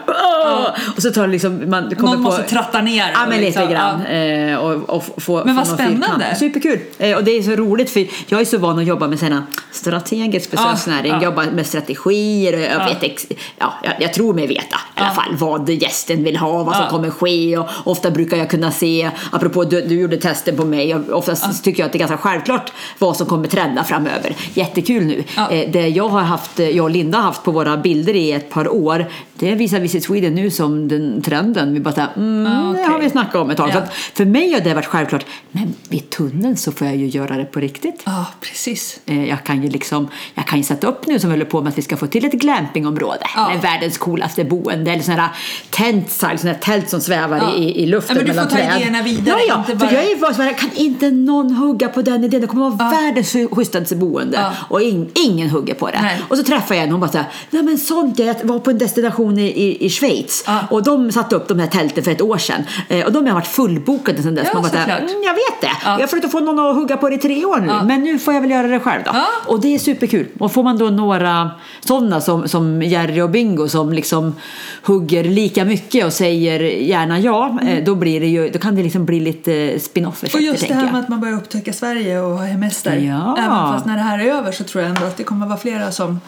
och 0.96 1.02
så 1.02 1.12
tar 1.12 1.22
det 1.22 1.28
liksom, 1.28 1.70
man 1.70 1.84
kommer 1.96 2.02
Någon 2.04 2.16
på, 2.16 2.22
måste 2.22 2.44
tratta 2.44 2.82
ner 2.82 3.12
Ja, 3.14 3.20
men 3.30 3.42
liksom. 3.42 3.62
lite 3.62 3.74
grann. 3.74 4.02
Ja. 4.06 4.10
Eh, 4.12 4.56
och, 4.58 4.90
och 4.90 5.04
få, 5.24 5.46
Men 5.46 5.56
vad 5.56 5.68
spännande. 5.68 6.36
Superkul! 6.40 6.80
Eh, 6.98 7.18
och 7.18 7.24
det 7.24 7.32
är 7.32 7.42
så 7.42 7.52
roligt 7.52 7.90
för 7.90 8.06
jag 8.28 8.42
är 8.42 8.46
så 8.46 8.58
van 8.58 8.80
att 8.80 8.86
jobba 8.86 9.08
med 9.08 9.20
såna 9.20 9.44
strategisk 9.72 10.52
besöksnäring, 10.52 11.12
ja. 11.12 11.24
jobba 11.24 11.46
med 11.52 11.66
strategier 11.68 12.54
och 12.54 12.60
jag 12.60 12.70
Ja. 12.72 12.98
vet 13.02 13.26
ja, 13.58 13.74
jag, 13.84 13.94
jag 14.00 14.14
tror 14.14 14.34
mig 14.34 14.48
veta 14.48 14.76
i 14.98 15.00
alla 15.02 15.10
fall 15.12 15.36
vad 15.36 15.70
gästen 15.70 16.24
vill 16.24 16.38
ha, 16.38 16.64
vad 16.64 16.76
som 16.76 16.88
kommer 16.88 17.10
ske 17.10 17.58
och 17.58 17.68
ofta 17.84 18.12
brukar 18.12 18.38
jag 18.38 18.50
kunna 18.50 18.72
se, 18.72 19.10
apropå 19.32 19.64
du, 19.64 19.82
du 19.82 20.00
gjorde 20.00 20.18
testen 20.18 20.56
på 20.58 20.66
mig, 20.66 20.96
oftast 20.96 21.64
tycker 21.64 21.80
jag 21.80 21.86
att 21.86 21.92
det 21.94 21.98
är 21.98 22.00
ganska 22.00 22.18
självklart 22.18 22.72
vad 23.00 23.18
som 23.18 23.28
kommer 23.28 23.48
trenda 23.48 23.84
framöver. 23.84 24.36
Jättekul 24.54 25.06
nu. 25.06 25.24
Eh, 25.52 25.72
det 25.72 25.88
jag 25.88 26.10
har 26.10 26.22
haft, 26.22 26.60
jag 26.60 26.84
och 26.84 26.90
Linda 26.90 27.18
har 27.18 27.26
haft 27.26 27.44
på 27.44 27.52
våra 27.52 27.78
bilder 27.78 28.16
i 28.16 28.32
ett 28.32 28.50
par 28.50 28.74
år, 28.74 29.06
det 29.34 29.56
visar 29.56 29.80
Visit 29.80 30.04
Sweden 30.04 30.36
nu 30.36 30.52
som 30.52 30.88
den 30.88 31.22
trenden. 31.22 31.74
Vi 31.74 31.80
bara 31.80 31.94
såhär, 31.94 32.10
mm, 32.16 32.48
Ah, 32.54 32.64
det 32.64 32.70
okej. 32.72 32.84
har 32.94 33.00
vi 33.00 33.10
snackat 33.10 33.36
om 33.36 33.50
ett 33.50 33.58
tag. 33.58 33.72
Att 33.72 33.94
för 33.94 34.26
mig 34.26 34.54
har 34.54 34.60
det 34.60 34.74
varit 34.74 34.86
självklart, 34.86 35.26
men 35.52 35.74
vid 35.90 36.10
tunneln 36.10 36.58
så 36.58 36.72
får 36.72 36.88
jag 36.88 36.96
ju 36.96 37.08
göra 37.08 37.38
det 37.38 37.46
på 37.46 37.60
riktigt. 37.60 37.99
Ja, 38.06 38.26
precis. 38.42 39.00
Eh, 39.06 39.26
Jag 39.30 39.44
kan 39.44 39.64
ju 39.64 39.70
liksom, 39.70 40.08
jag 40.36 40.46
kan 40.48 40.58
ju 40.60 40.64
sätta 40.64 40.88
upp 40.88 41.08
nu 41.08 41.20
som 41.20 41.30
håller 41.32 41.46
på 41.46 41.62
med 41.62 41.70
att 41.72 41.78
vi 41.78 41.82
ska 41.82 41.98
få 41.98 42.08
till 42.08 42.26
ett 42.26 42.32
glampingområde 42.34 43.20
Ja. 43.36 43.50
med 43.50 43.62
världens 43.62 43.98
coolaste 43.98 44.44
boende 44.44 44.92
eller 44.92 45.04
sådana 45.04 45.22
här 45.22 45.32
tentsar, 45.70 46.38
sådana 46.38 46.54
här 46.54 46.62
tält 46.62 46.90
som 46.90 47.02
svävar 47.02 47.38
Ja. 47.38 47.56
i, 47.56 47.84
i 47.84 47.86
luften 47.86 48.18
Ja, 48.18 48.24
men 48.24 48.36
du 48.36 48.42
får 48.42 48.50
ta 48.50 48.56
träd. 48.56 48.82
idéerna 48.82 49.02
vidare, 49.04 49.38
Ja, 49.40 49.46
ja. 49.48 49.60
inte 49.60 49.72
för 49.72 49.76
bara- 49.86 49.94
jag 49.94 50.04
är 50.04 50.10
ju 50.10 50.16
bara 50.16 50.34
så 50.34 50.42
här, 50.42 50.54
kan 50.54 50.70
inte 50.74 51.12
någon 51.12 51.52
hugga 51.56 51.88
på 51.88 52.02
den 52.02 52.24
idén? 52.24 52.42
Det 52.42 52.48
kommer 52.48 52.70
vara 52.70 52.92
Ja. 52.94 53.00
världens 53.02 53.36
schysstaste 53.52 53.96
boende 53.96 54.38
Ja. 54.38 54.52
och 54.70 54.82
in, 54.82 55.10
ingen 55.14 55.50
hugger 55.50 55.74
på 55.74 55.88
det. 55.90 56.02
Nej. 56.02 56.22
Och 56.30 56.38
så 56.38 56.44
träffar 56.44 56.76
jag 56.76 56.84
en 56.84 56.90
och 56.90 56.94
hon 56.94 57.00
bara 57.02 57.12
så 57.12 57.18
här, 57.18 57.28
nej 57.50 57.64
men 57.64 57.78
sånt, 57.78 58.20
jag 58.20 58.36
var 58.44 58.60
på 58.60 58.70
en 58.70 58.78
destination 58.78 59.40
i, 59.40 59.46
i, 59.48 59.86
i 59.86 59.90
Schweiz 59.90 60.44
Ja. 60.48 60.60
och 60.70 60.84
de 60.84 61.12
satte 61.12 61.36
upp 61.36 61.48
de 61.48 61.60
här 61.60 61.68
tälten 61.68 62.04
för 62.04 62.12
ett 62.12 62.22
år 62.22 62.38
sedan 62.38 62.64
eh, 62.88 63.06
och 63.06 63.12
de 63.12 63.28
har 63.28 63.34
varit 63.34 63.48
fullbokade 63.48 64.24
sedan 64.24 64.36
dess. 64.36 64.48
Ja, 64.48 64.54
Man 64.54 64.62
bara 64.64 64.72
så 64.72 64.78
här, 64.78 64.84
såklart. 64.86 65.00
mm, 65.12 65.24
jag 65.24 65.34
vet 65.34 65.62
det. 65.62 65.72
Ja. 65.84 65.92
Jag 65.92 66.00
har 66.00 66.08
försökt 66.08 66.26
att 66.26 66.32
få 66.32 66.40
någon 66.40 66.60
att 66.60 66.76
hugga 66.76 66.98
på 66.98 67.10
det 67.10 67.16
i 67.16 67.20
tre 67.20 67.46
år 67.46 67.58
nu. 67.60 67.68
Ja. 67.68 67.84
Men 67.90 68.04
nu 68.04 68.20
får 68.20 68.34
jag 68.34 68.42
väl 68.42 68.52
göra 68.52 68.68
det 68.68 68.80
själv 68.80 69.04
då. 69.06 69.12
Ja. 69.14 69.26
Och 69.48 69.62
det 69.62 69.76
är 69.76 69.80
superkul. 69.80 70.28
Och 70.40 70.52
får 70.52 70.64
man 70.64 70.78
då 70.78 70.90
några 70.90 71.52
sådana 71.80 72.22
som, 72.22 72.48
som 72.48 72.82
Jerry 72.82 73.22
och 73.22 73.30
Bingo 73.30 73.68
som 73.68 73.94
liksom 73.94 74.36
hugger 74.84 75.24
lika 75.24 75.66
mycket 75.66 76.06
och 76.06 76.14
säger 76.14 76.60
gärna 76.60 77.20
ja, 77.20 77.60
eh, 77.68 77.84
då, 77.84 77.96
blir 77.96 78.20
det 78.20 78.28
ju, 78.28 78.50
då 78.50 78.60
kan 78.60 78.76
det 78.76 78.84
liksom 78.84 79.06
bli 79.06 79.20
lite 79.20 79.80
spin-off 79.80 80.24
effekter 80.24 80.38
Och 80.40 80.44
just 80.44 80.68
det 80.68 80.74
här 80.74 80.84
jag. 80.84 80.92
med 80.92 81.02
att 81.02 81.10
man 81.10 81.20
börjar 81.20 81.36
upptäcka 81.36 81.74
Sverige 81.74 82.20
och 82.20 82.38
ha 82.38 82.46
hemester. 82.46 82.96
Ja. 82.96 83.38
Även 83.38 83.74
fast 83.74 83.86
när 83.86 83.96
det 83.96 84.04
här 84.04 84.20
är 84.20 84.26
över 84.26 84.52
så 84.52 84.64
tror 84.64 84.84
jag 84.84 84.90
ändå 84.90 85.06
att 85.06 85.18
det 85.18 85.24
kommer 85.24 85.48
vara 85.48 85.58
flera 85.58 85.92
som... 85.92 86.20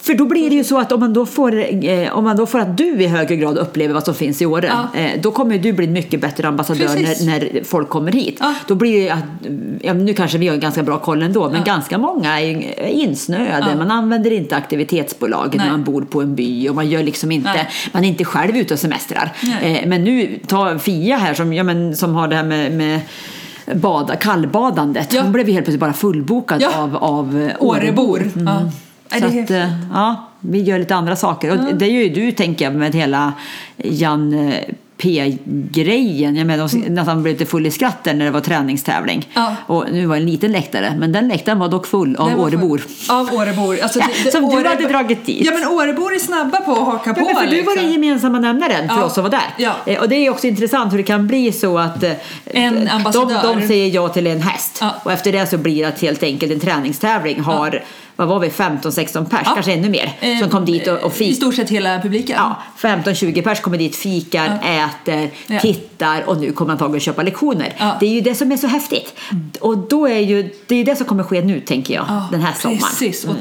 För 0.00 0.14
då 0.14 0.26
blir 0.26 0.50
det 0.50 0.56
ju 0.56 0.64
så 0.64 0.78
att 0.80 0.92
om 0.92 1.00
man 1.00 1.12
då 1.12 1.26
får, 1.26 1.84
eh, 1.84 2.16
om 2.18 2.24
man 2.24 2.36
då 2.36 2.46
får 2.46 2.58
att 2.58 2.76
du 2.76 3.02
i 3.02 3.06
högre 3.06 3.36
grad 3.36 3.58
upplever 3.58 3.94
vad 3.94 4.04
som 4.04 4.14
finns 4.14 4.42
i 4.42 4.46
Åre, 4.46 4.72
Ja. 4.94 5.00
eh, 5.00 5.20
då 5.20 5.30
kommer 5.30 5.58
du 5.58 5.72
bli 5.72 5.86
en 5.86 5.92
mycket 5.92 6.20
bättre 6.20 6.48
ambassadör 6.48 6.86
när, 6.86 7.26
när 7.26 7.64
folk 7.64 7.88
kommer 7.88 8.12
hit. 8.12 8.36
Ja. 8.40 8.54
Då 8.68 8.74
blir 8.74 9.04
det 9.04 9.10
att, 9.10 9.24
ja, 9.80 9.92
nu 9.92 10.14
kanske 10.14 10.38
vi 10.38 10.48
har 10.48 10.56
ganska 10.56 10.82
bra 10.82 10.98
koll 11.04 11.22
ändå, 11.22 11.50
men 11.50 11.64
ganska 11.64 11.98
många 11.98 12.40
är 12.40 12.86
insnöade. 12.86 13.66
Ja. 13.70 13.76
Man 13.76 13.90
använder 13.90 14.30
inte 14.30 14.56
aktivitetsbolag 14.56 15.48
när 15.54 15.64
Nej. 15.64 15.70
man 15.70 15.84
bor 15.84 16.02
på 16.02 16.22
en 16.22 16.34
by 16.34 16.68
och 16.68 16.74
man 16.74 16.88
gör 16.90 17.02
liksom 17.02 17.32
inte, 17.32 17.52
Nej. 17.52 17.68
man 17.92 18.04
är 18.04 18.08
inte 18.08 18.24
själv 18.24 18.56
ute 18.56 18.74
och 18.74 18.80
semestrar. 18.80 19.32
Eh, 19.62 19.86
men 19.86 20.04
nu, 20.04 20.38
ta 20.46 20.78
Fia 20.78 21.16
här 21.16 21.34
som, 21.34 21.52
ja, 21.52 21.62
men, 21.62 21.96
som 21.96 22.14
har 22.14 22.28
det 22.28 22.36
här 22.36 22.44
med, 22.44 22.72
med 22.72 23.00
bada, 23.74 24.16
kallbadandet. 24.16 25.12
Ja. 25.12 25.22
Hon 25.22 25.32
blev 25.32 25.48
ju 25.48 25.52
helt 25.52 25.64
plötsligt 25.64 25.80
bara 25.80 25.92
fullbokad 25.92 26.62
Ja. 26.62 26.76
av, 26.76 26.96
av 26.96 27.42
eh, 27.42 27.66
Årebor. 27.66 28.30
Mm. 28.36 28.46
Ja. 28.46 28.70
Så 29.18 29.26
att, 29.26 29.50
eh, 29.50 29.68
ja, 29.92 30.30
vi 30.40 30.62
gör 30.62 30.78
lite 30.78 30.94
andra 30.94 31.16
saker. 31.16 31.50
Och 31.50 31.74
det 31.74 31.84
är 31.84 31.90
ju 31.90 32.08
du, 32.08 32.32
tänker 32.32 32.64
jag, 32.64 32.74
med 32.74 32.94
hela 32.94 33.32
Jan 33.76 34.48
eh, 34.48 34.54
P-grejen. 34.96 36.36
Jag 36.36 36.46
menar, 36.46 36.68
de 36.68 36.78
nästan 36.94 37.22
blev 37.22 37.34
lite 37.34 37.46
full 37.46 37.66
i 37.66 37.70
skratten 37.70 38.18
när 38.18 38.24
det 38.24 38.30
var 38.30 38.40
träningstävling. 38.40 39.28
Ja. 39.34 39.56
Och 39.66 39.84
nu 39.92 40.06
var 40.06 40.16
det 40.16 40.22
en 40.22 40.26
liten 40.30 40.52
läktare, 40.52 40.94
men 40.98 41.12
den 41.12 41.28
läktaren 41.28 41.58
var 41.58 41.68
dock 41.68 41.86
full 41.86 42.16
av 42.16 42.40
Årebor. 42.40 42.82
Av 43.08 43.28
Årebor. 43.34 43.78
Alltså, 43.82 43.98
det- 43.98 44.24
det- 44.24 44.30
Som 44.30 44.50
du 44.50 44.68
hade 44.68 44.88
dragit 44.88 45.26
dit. 45.26 45.46
Ja 45.46 45.52
men 45.54 45.68
Årebor 45.68 46.14
är 46.14 46.18
snabba 46.18 46.60
på 46.60 46.72
att 46.72 46.78
haka 46.78 47.10
Ja, 47.10 47.14
på. 47.14 47.20
men 47.20 47.34
för 47.36 47.46
du 47.56 47.62
var 47.62 47.76
den 47.76 47.92
gemensamma 47.92 48.38
nämnaren 48.38 48.88
för 48.88 48.96
Ja. 48.96 49.04
oss 49.04 49.14
som 49.14 49.22
var 49.22 49.30
där. 49.30 49.54
Ja. 49.58 49.74
Eh, 49.86 50.00
Och 50.00 50.08
det 50.08 50.16
är 50.16 50.30
också 50.30 50.46
intressant 50.46 50.92
hur 50.92 50.98
det 50.98 51.04
kan 51.04 51.26
bli 51.26 51.52
så 51.52 51.78
att 51.78 52.02
eh, 52.02 52.12
En 52.44 52.74
de, 52.84 52.90
ambassadör. 52.90 53.54
de 53.60 53.66
säger 53.68 53.94
ja 53.94 54.08
till 54.08 54.26
en 54.26 54.42
häst 54.42 54.78
Ja. 54.80 54.94
och 55.02 55.12
efter 55.12 55.32
det 55.32 55.46
så 55.46 55.58
blir 55.58 55.82
det 55.86 56.00
helt 56.06 56.22
enkelt 56.22 56.52
en 56.52 56.60
träningstävling 56.60 57.40
har, 57.40 57.82
vad 58.16 58.28
var 58.28 58.38
vi, 58.40 58.48
15-16 58.48 59.24
pers, 59.28 59.40
kanske 59.54 59.72
ännu 59.72 59.88
mer, 59.88 60.12
Eh, 60.20 60.38
som 60.40 60.50
kom 60.50 60.64
dit 60.64 60.88
och, 60.88 60.98
och 60.98 61.12
I 61.12 61.14
fik. 61.14 61.36
stort 61.36 61.54
sett 61.54 61.70
hela 61.70 62.00
publiken. 62.00 62.36
Ja, 62.38 62.56
15-20 62.80 63.42
pers 63.42 63.60
kommer 63.60 63.78
dit, 63.78 63.96
fikar, 63.96 64.58
äter, 64.64 65.30
Ja. 65.46 65.60
tittar 65.60 66.22
och 66.28 66.40
nu 66.40 66.52
kommer 66.52 66.72
antagligen 66.72 67.00
köpa 67.00 67.22
lektioner. 67.22 67.74
Ja. 67.78 67.84
Mm. 67.84 67.96
Det 68.00 68.06
är 68.06 68.10
ju 68.10 68.20
det 68.20 68.34
som 68.34 68.52
är 68.52 68.56
så 68.56 68.66
häftigt. 68.66 69.14
Och 69.60 69.78
då 69.78 70.08
är 70.08 70.18
ju, 70.18 70.50
det 70.66 70.74
är 70.76 70.84
det 70.84 70.96
som 70.96 71.06
kommer 71.06 71.22
ske 71.22 71.42
nu 71.42 71.60
tänker 71.60 71.94
jag, 71.94 72.04
Ja, 72.08 72.28
den 72.30 72.40
här 72.40 72.52
sommaren. 72.60 72.80
Precis. 72.80 73.24
Och 73.24 73.34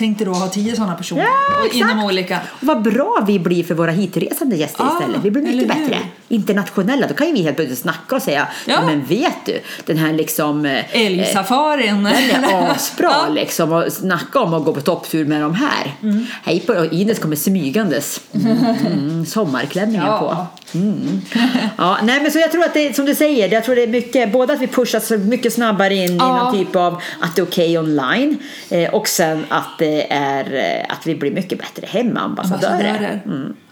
tänk 0.00 0.18
dig 0.18 0.26
då 0.26 0.32
ha 0.32 0.48
tio 0.48 0.76
sådana 0.76 0.94
personer. 0.94 1.22
Ja, 1.22 1.64
exakt. 1.66 1.74
inom 1.74 2.04
olika. 2.04 2.40
Och 2.60 2.66
vad 2.66 2.82
bra 2.82 3.24
vi 3.26 3.38
blir 3.38 3.64
för 3.64 3.74
våra 3.74 3.90
hitresande 3.90 4.56
gäster 4.56 4.84
Ja, 4.84 4.98
istället. 5.00 5.24
Vi 5.24 5.30
blir 5.30 5.42
mycket 5.42 5.68
bättre. 5.68 5.98
Internationella, 6.28 7.06
då 7.06 7.14
kan 7.14 7.26
ju 7.26 7.32
vi 7.32 7.42
helt 7.42 7.56
plötsligt 7.56 7.78
snacka 7.78 8.16
och 8.16 8.22
säga 8.22 8.48
Ja. 8.66 8.82
men 8.86 9.04
vet 9.04 9.46
du, 9.46 9.60
den 9.86 9.96
här 9.98 10.12
liksom 10.12 10.66
eh, 10.66 10.84
Älgsafarin. 11.06 12.02
den 12.02 12.44
är 12.44 12.70
asbra 12.74 13.10
Ja. 13.26 13.28
liksom 13.34 13.72
och 13.72 13.92
snacka 13.92 14.40
om 14.40 14.54
att 14.54 14.64
gå 14.64 14.72
på 14.74 14.80
topptur 14.80 15.24
med 15.24 15.40
de 15.42 15.54
här. 15.54 15.94
Mm. 16.02 16.26
Hej 16.44 16.60
på 16.60 16.84
Ines 16.90 17.18
kommer 17.18 17.36
smygandes. 17.36 18.20
Mm, 18.34 18.58
mm, 18.86 19.26
sommarklänningen 19.26 20.06
Ja. 20.06 20.18
på. 20.18 20.59
Mm. 20.74 21.20
Ja, 21.76 21.98
nej 22.02 22.22
men 22.22 22.30
så 22.30 22.38
jag 22.38 22.52
tror 22.52 22.64
att 22.64 22.74
det 22.74 22.96
som 22.96 23.04
du 23.04 23.14
säger, 23.14 23.52
jag 23.52 23.64
tror 23.64 23.74
det 23.74 23.82
är 23.82 23.86
mycket, 23.88 24.32
både 24.32 24.52
att 24.52 24.60
vi 24.60 24.66
pushas 24.66 25.10
mycket 25.10 25.52
snabbare 25.52 25.94
in 25.94 26.12
i 26.12 26.16
Ja. 26.16 26.44
någon 26.44 26.52
typ 26.54 26.76
av 26.76 27.02
att 27.20 27.36
det 27.36 27.42
är 27.42 27.46
okej 27.46 27.78
online 27.78 28.38
eh, 28.70 28.94
och 28.94 29.08
sen 29.08 29.44
att 29.48 29.78
det 29.78 30.12
är 30.12 30.54
eh, 30.54 30.92
att 30.96 31.06
vi 31.06 31.14
blir 31.14 31.30
mycket 31.30 31.58
bättre 31.58 31.86
hemmaambassadörer. 31.86 32.74
Ambassadörer. 32.74 33.20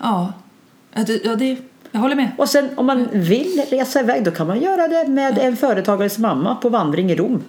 Ja. 0.03 0.33
Ja, 0.95 1.03
det, 1.07 1.21
ja 1.25 1.35
det, 1.35 1.57
jag 1.93 2.01
håller 2.01 2.17
med. 2.17 2.29
Och 2.39 2.49
sen 2.49 2.69
om 2.75 2.87
man 2.87 3.09
vill 3.13 3.63
resa 3.71 4.01
iväg 4.01 4.25
då 4.25 4.31
kan 4.31 4.47
man 4.47 4.61
göra 4.61 4.89
det 4.89 5.09
med 5.09 5.39
en 5.39 5.57
företagares 5.57 6.19
mamma 6.19 6.55
på 6.55 6.69
vandring 6.69 7.11
i 7.11 7.17
Rom. 7.17 7.43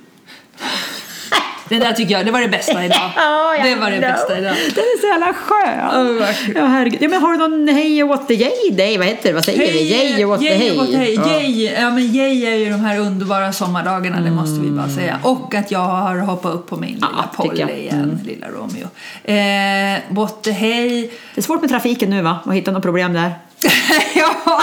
Det 1.69 1.79
där 1.79 1.93
tycker 1.93 2.13
jag, 2.17 2.25
det 2.25 2.31
var 2.31 2.41
det 2.41 2.47
bästa 2.47 2.85
idag. 2.85 3.11
Ja, 3.15 3.63
det 3.63 3.75
var 3.75 3.91
det 3.91 3.99
bästa 3.99 4.37
idag. 4.37 4.55
Den 4.75 4.83
är 4.83 5.01
så 5.01 5.07
jävla 5.07 5.33
skön. 5.33 6.17
Verkligen. 6.19 6.61
Ja, 6.61 6.67
herregud. 6.67 7.01
Ja, 7.01 7.09
men 7.09 7.21
har 7.21 7.31
du 7.31 7.37
någon 7.37 7.67
hej 7.67 8.03
och 8.03 8.09
what 8.09 8.27
the 8.27 8.33
yay 8.33 8.71
day? 8.71 8.97
Vad 8.97 9.07
heter 9.07 9.29
det? 9.29 9.35
Vad 9.35 9.45
säger 9.45 9.59
vi? 9.73 9.91
Yay 9.91 10.25
och 10.25 10.39
the 10.39 10.53
hey? 10.53 10.95
hey. 10.95 11.65
Ja. 11.65 11.81
Ja, 11.81 11.89
men 11.89 12.03
yay 12.15 12.45
är 12.45 12.55
ju 12.55 12.69
de 12.69 12.79
här 12.79 12.99
underbara 12.99 13.53
sommardagarna, 13.53 14.21
det 14.21 14.31
måste 14.31 14.59
vi 14.59 14.67
Mm. 14.67 14.77
bara 14.77 14.89
säga. 14.89 15.19
Och 15.23 15.55
att 15.55 15.71
jag 15.71 15.79
har 15.79 16.17
hoppat 16.17 16.53
upp 16.53 16.67
på 16.69 16.75
min 16.77 16.93
lilla 16.93 17.29
tycker 17.41 17.65
Polly 17.65 17.79
igen, 17.81 17.95
Mm. 18.03 18.19
lilla 18.25 18.47
Romeo. 18.47 18.87
Eh, 19.23 19.99
what 20.15 20.43
the 20.43 20.51
hey. 20.51 21.01
Det 21.35 21.41
är 21.41 21.41
svårt 21.41 21.61
med 21.61 21.69
trafiken 21.69 22.09
nu 22.09 22.21
va? 22.21 22.39
Att 22.45 22.53
hitta 22.53 22.71
något 22.71 22.83
problem 22.83 23.13
där. 23.13 23.31
ja, 24.15 24.61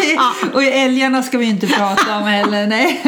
det, 0.00 0.18
och 0.54 0.62
älgarna 0.64 1.22
ska 1.22 1.38
vi 1.38 1.46
inte 1.46 1.66
prata 1.66 2.16
om 2.16 2.22
heller. 2.22 2.66
Nej. 2.66 3.00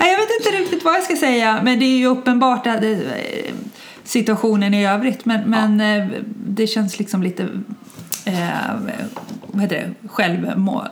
Nej, 0.00 0.10
jag 0.10 0.18
vet 0.18 0.28
inte 0.40 0.62
riktigt 0.62 0.84
vad 0.84 0.94
jag 0.94 1.02
ska 1.02 1.16
säga, 1.16 1.60
men 1.62 1.78
det 1.78 1.84
är 1.84 1.98
ju 1.98 2.06
uppenbart 2.06 2.66
att 2.66 2.82
eh, 2.82 2.98
situationen 4.04 4.74
i 4.74 4.86
övrigt. 4.86 5.24
Men, 5.24 5.50
men 5.50 5.80
eh, 5.80 6.08
det 6.46 6.66
känns 6.66 6.98
liksom 6.98 7.22
lite, 7.22 7.42
eh, 8.24 8.34
vad 9.46 9.62
heter 9.62 9.76
det, 9.76 10.08
självmål. 10.08 10.84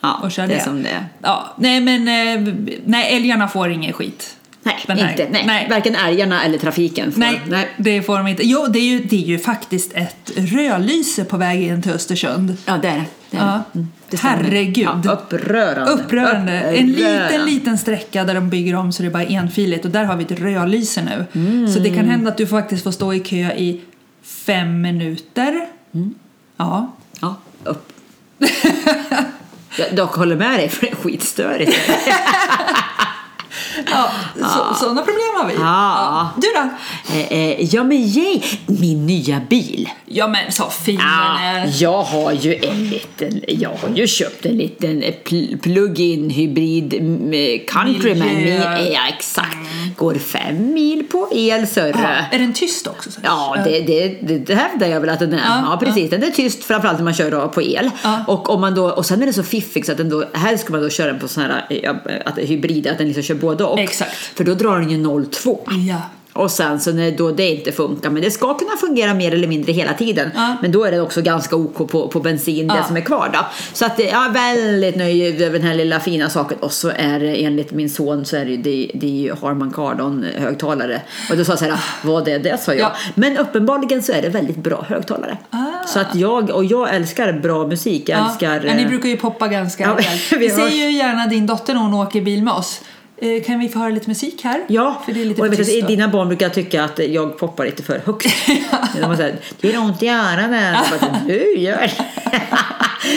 Ja, 0.00 0.20
Och 0.22 0.30
köra 0.30 0.46
det 0.46 0.54
det. 0.54 0.60
som 0.60 0.82
det 0.82 0.88
är. 0.88 1.06
Ja, 1.22 1.54
nej 1.58 1.80
men 1.80 2.08
eh, 2.08 2.54
nej, 2.84 3.16
älgarna 3.16 3.48
får 3.48 3.70
ingen 3.70 3.92
skit. 3.92 4.36
Nej, 4.62 4.76
inte. 5.10 5.28
Nej. 5.30 5.44
nej. 5.46 5.66
Varken 5.70 5.94
älgarna 5.94 6.42
eller 6.44 6.58
trafiken 6.58 7.12
får. 7.12 7.20
Nej, 7.20 7.68
det 7.76 8.02
får 8.02 8.18
de 8.18 8.26
inte. 8.26 8.46
Jo, 8.46 8.66
det 8.66 8.78
är 8.78 8.84
ju, 8.84 8.98
det 8.98 9.16
är 9.16 9.26
ju 9.26 9.38
faktiskt 9.38 9.92
ett 9.92 10.32
rödlyse 10.36 11.24
på 11.24 11.36
väg 11.36 11.62
in 11.62 11.82
till 11.82 11.92
Östersund. 11.92 12.56
Ja, 12.66 12.78
det 12.82 12.88
är 12.88 12.96
det. 12.96 13.04
Ja. 13.30 13.62
det. 13.72 13.78
Mm, 13.78 13.92
det. 14.10 14.20
Herregud. 14.20 14.88
Ja, 15.04 15.12
upprörande. 15.12 15.92
Upprörande. 15.92 16.52
En 16.52 16.86
liten, 16.86 17.46
liten 17.46 17.78
sträcka 17.78 18.24
där 18.24 18.34
de 18.34 18.50
bygger 18.50 18.74
om 18.74 18.92
så 18.92 19.02
det 19.02 19.08
är 19.08 19.12
bara 19.12 19.24
enfiligt 19.24 19.84
och 19.84 19.90
där 19.90 20.04
har 20.04 20.16
vi 20.16 20.24
ett 20.24 20.40
rödlyse 20.40 21.02
nu. 21.02 21.40
Mm. 21.40 21.68
Så 21.68 21.78
det 21.78 21.90
kan 21.90 22.04
hända 22.04 22.30
att 22.30 22.36
du 22.36 22.46
faktiskt 22.46 22.82
får 22.84 22.90
stå 22.90 23.14
i 23.14 23.20
kö 23.20 23.52
i 23.52 23.80
fem 24.22 24.80
minuter. 24.80 25.66
Mm. 25.94 26.14
Ja. 26.56 26.92
Ja, 27.20 27.36
upp. 27.64 27.92
Jag 29.78 29.94
dock 29.96 30.14
håller 30.14 30.36
med 30.36 30.58
dig 30.58 30.68
för 30.68 30.86
det 30.86 30.92
är 30.92 30.96
skitstörigt. 30.96 31.72
ja 33.90 34.10
så, 34.36 34.74
sådana 34.84 35.02
problem 35.02 35.28
har 35.36 35.48
vi. 35.48 35.54
Ja. 35.54 36.30
Du 36.36 36.46
då? 36.54 36.68
Eh, 37.14 37.32
eh, 37.32 37.74
ja 37.74 37.84
men 37.84 37.96
yay, 37.98 38.42
min 38.66 39.06
nya 39.06 39.40
bil. 39.50 39.88
Ja 40.06 40.26
men 40.28 40.52
så 40.52 40.64
fin 40.70 40.96
den 40.96 41.06
Ja, 41.06 41.38
är. 41.40 41.82
jag 41.82 42.02
har 42.02 42.32
ju 42.32 42.54
en 42.54 42.88
liten, 42.90 43.40
jag 43.48 43.70
har 43.70 43.88
ju 43.96 44.06
köpt 44.06 44.46
en 44.46 44.56
liten 44.56 45.02
eh, 45.02 45.14
pl- 45.24 45.58
plug-in 45.60 46.30
hybrid 46.30 46.94
mm, 46.94 47.32
eh, 47.32 47.60
Countryman. 47.68 48.28
Miljö. 48.28 48.78
Ja 48.92 49.00
exakt, 49.08 49.56
går 49.96 50.14
fem 50.14 50.72
mil 50.74 51.04
på 51.12 51.28
el 51.32 51.66
sörre. 51.66 52.26
Ja, 52.30 52.36
är 52.36 52.38
den 52.38 52.52
tyst 52.52 52.86
också? 52.86 53.10
Så? 53.10 53.20
Ja, 53.24 53.56
det, 53.64 53.80
det, 53.80 54.18
det, 54.22 54.38
det 54.38 54.54
hävdar 54.54 54.86
jag 54.86 55.00
väl 55.00 55.10
att 55.10 55.18
den 55.18 55.32
är. 55.32 55.38
Ja, 55.38 55.62
Ja, 55.70 55.76
precis. 55.76 56.10
Den 56.10 56.22
är 56.22 56.30
tyst 56.30 56.64
framförallt 56.64 56.98
när 56.98 57.04
man 57.04 57.14
kör 57.14 57.48
på 57.48 57.62
el. 57.62 57.90
Ja. 58.02 58.24
Och, 58.26 58.50
om 58.50 58.60
man 58.60 58.74
då, 58.74 58.90
och 58.90 59.06
sen 59.06 59.20
är 59.22 59.26
den 59.26 59.34
så 59.34 59.42
fiffig 59.42 59.86
så 59.86 59.92
att 59.92 59.98
den 59.98 60.08
då, 60.08 60.24
här 60.34 60.56
ska 60.56 60.72
man 60.72 60.82
då 60.82 60.88
köra 60.90 61.06
den 61.06 61.20
på 61.20 61.28
sån 61.28 61.42
här 61.42 61.66
ja, 61.82 61.94
att, 62.24 62.38
hybrid, 62.38 62.86
att 62.86 62.98
den 62.98 63.06
liksom 63.06 63.22
kör 63.22 63.34
både 63.34 63.64
och. 63.66 63.80
Exakt. 63.80 64.14
För 64.14 64.44
då 64.44 64.54
drar 64.54 64.78
den 64.80 64.90
ju 64.90 64.96
0,2. 64.96 65.58
Ja. 65.88 65.96
Och 66.32 66.50
sen 66.50 66.80
så 66.80 66.92
när 66.92 67.10
då 67.10 67.30
det 67.30 67.50
inte 67.50 67.72
funkar, 67.72 68.10
men 68.10 68.22
det 68.22 68.30
ska 68.30 68.54
kunna 68.58 68.76
fungera 68.80 69.14
mer 69.14 69.34
eller 69.34 69.48
mindre 69.48 69.72
hela 69.72 69.94
tiden. 69.94 70.30
Ja. 70.34 70.56
Men 70.62 70.72
då 70.72 70.84
är 70.84 70.90
det 70.90 71.00
också 71.00 71.22
ganska 71.22 71.56
OK 71.56 71.76
på, 71.90 72.08
på 72.08 72.20
bensin, 72.20 72.68
det 72.68 72.74
Ja. 72.76 72.84
som 72.84 72.96
är 72.96 73.00
kvar 73.00 73.30
då. 73.32 73.38
Så 73.72 73.86
att 73.86 73.98
jag 73.98 74.08
är 74.26 74.30
väldigt 74.32 74.96
nöjd 74.96 75.42
över 75.42 75.58
den 75.58 75.68
här 75.68 75.74
lilla 75.74 76.00
fina 76.00 76.30
saken. 76.30 76.58
Och 76.60 76.72
så 76.72 76.88
är 76.96 77.20
det 77.20 77.44
enligt 77.44 77.72
min 77.72 77.90
son 77.90 78.24
så 78.24 78.36
är 78.36 78.44
det, 78.44 78.56
det, 78.56 78.90
det 78.94 79.06
är 79.06 79.10
ju 79.10 79.34
Harman 79.42 79.70
Kardon 79.72 80.26
högtalare. 80.38 81.00
Och 81.30 81.36
då 81.36 81.44
sa 81.44 81.52
jag 81.52 81.58
så 81.58 81.64
här, 81.64 81.78
vad 82.02 82.28
är 82.28 82.38
det? 82.38 82.60
sa 82.62 82.72
jag. 82.74 82.80
Ja. 82.80 82.92
Men 83.14 83.36
uppenbarligen 83.38 84.02
så 84.02 84.12
är 84.12 84.22
det 84.22 84.28
väldigt 84.28 84.56
bra 84.56 84.84
högtalare. 84.88 85.38
Ah. 85.50 85.86
Så 85.86 86.00
att 86.00 86.14
jag, 86.14 86.50
och 86.50 86.64
jag 86.64 86.94
älskar 86.94 87.32
bra 87.32 87.66
musik. 87.66 88.08
Jag 88.08 88.26
älskar... 88.26 88.64
ja, 88.66 88.74
ni 88.74 88.82
eh, 88.82 88.88
brukar 88.88 89.08
ju 89.08 89.16
poppa 89.16 89.48
ganska 89.48 89.84
Ja, 89.84 89.94
rejält. 89.98 90.22
vi 90.32 90.36
Vi 90.38 90.50
säger 90.50 90.86
ju 90.88 90.96
gärna 90.96 91.26
din 91.26 91.46
dotter 91.46 91.74
när 91.74 91.80
hon 91.80 91.94
åker 91.94 92.20
bil 92.20 92.42
med 92.42 92.54
oss. 92.54 92.80
Eh, 93.18 93.42
Kan 93.42 93.58
vi 93.58 93.68
få 93.68 93.78
höra 93.78 93.90
lite 93.90 94.08
musik 94.08 94.40
här? 94.44 94.60
Ja, 94.68 95.02
För 95.06 95.12
det 95.12 95.20
är 95.20 95.24
lite 95.24 95.40
och 95.40 95.46
jag 95.46 95.50
vet 95.56 95.82
att 95.82 95.88
dina 95.88 96.08
barn 96.08 96.28
brukar 96.28 96.48
tycka 96.48 96.84
att 96.84 96.98
jag 97.08 97.38
poppar 97.38 97.64
lite 97.64 97.82
för 97.82 97.98
högt. 98.06 98.26
De 99.00 99.08
var 99.08 99.16
såhär, 99.16 99.36
det 99.60 99.68
gör 99.68 99.80
ont 99.80 100.02
i 100.02 100.08
öronen. 100.08 100.76
Du 101.26 101.56
gör 101.58 101.86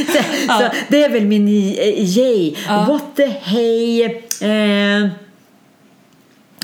så, 0.07 0.17
så 0.59 0.69
Det 0.89 1.03
är 1.03 1.09
väl 1.09 1.25
min 1.25 1.47
eh, 1.47 2.17
yay. 2.17 2.55
What 2.67 3.03
the 3.15 3.25
hey. 3.25 4.03
Eh, 4.03 5.07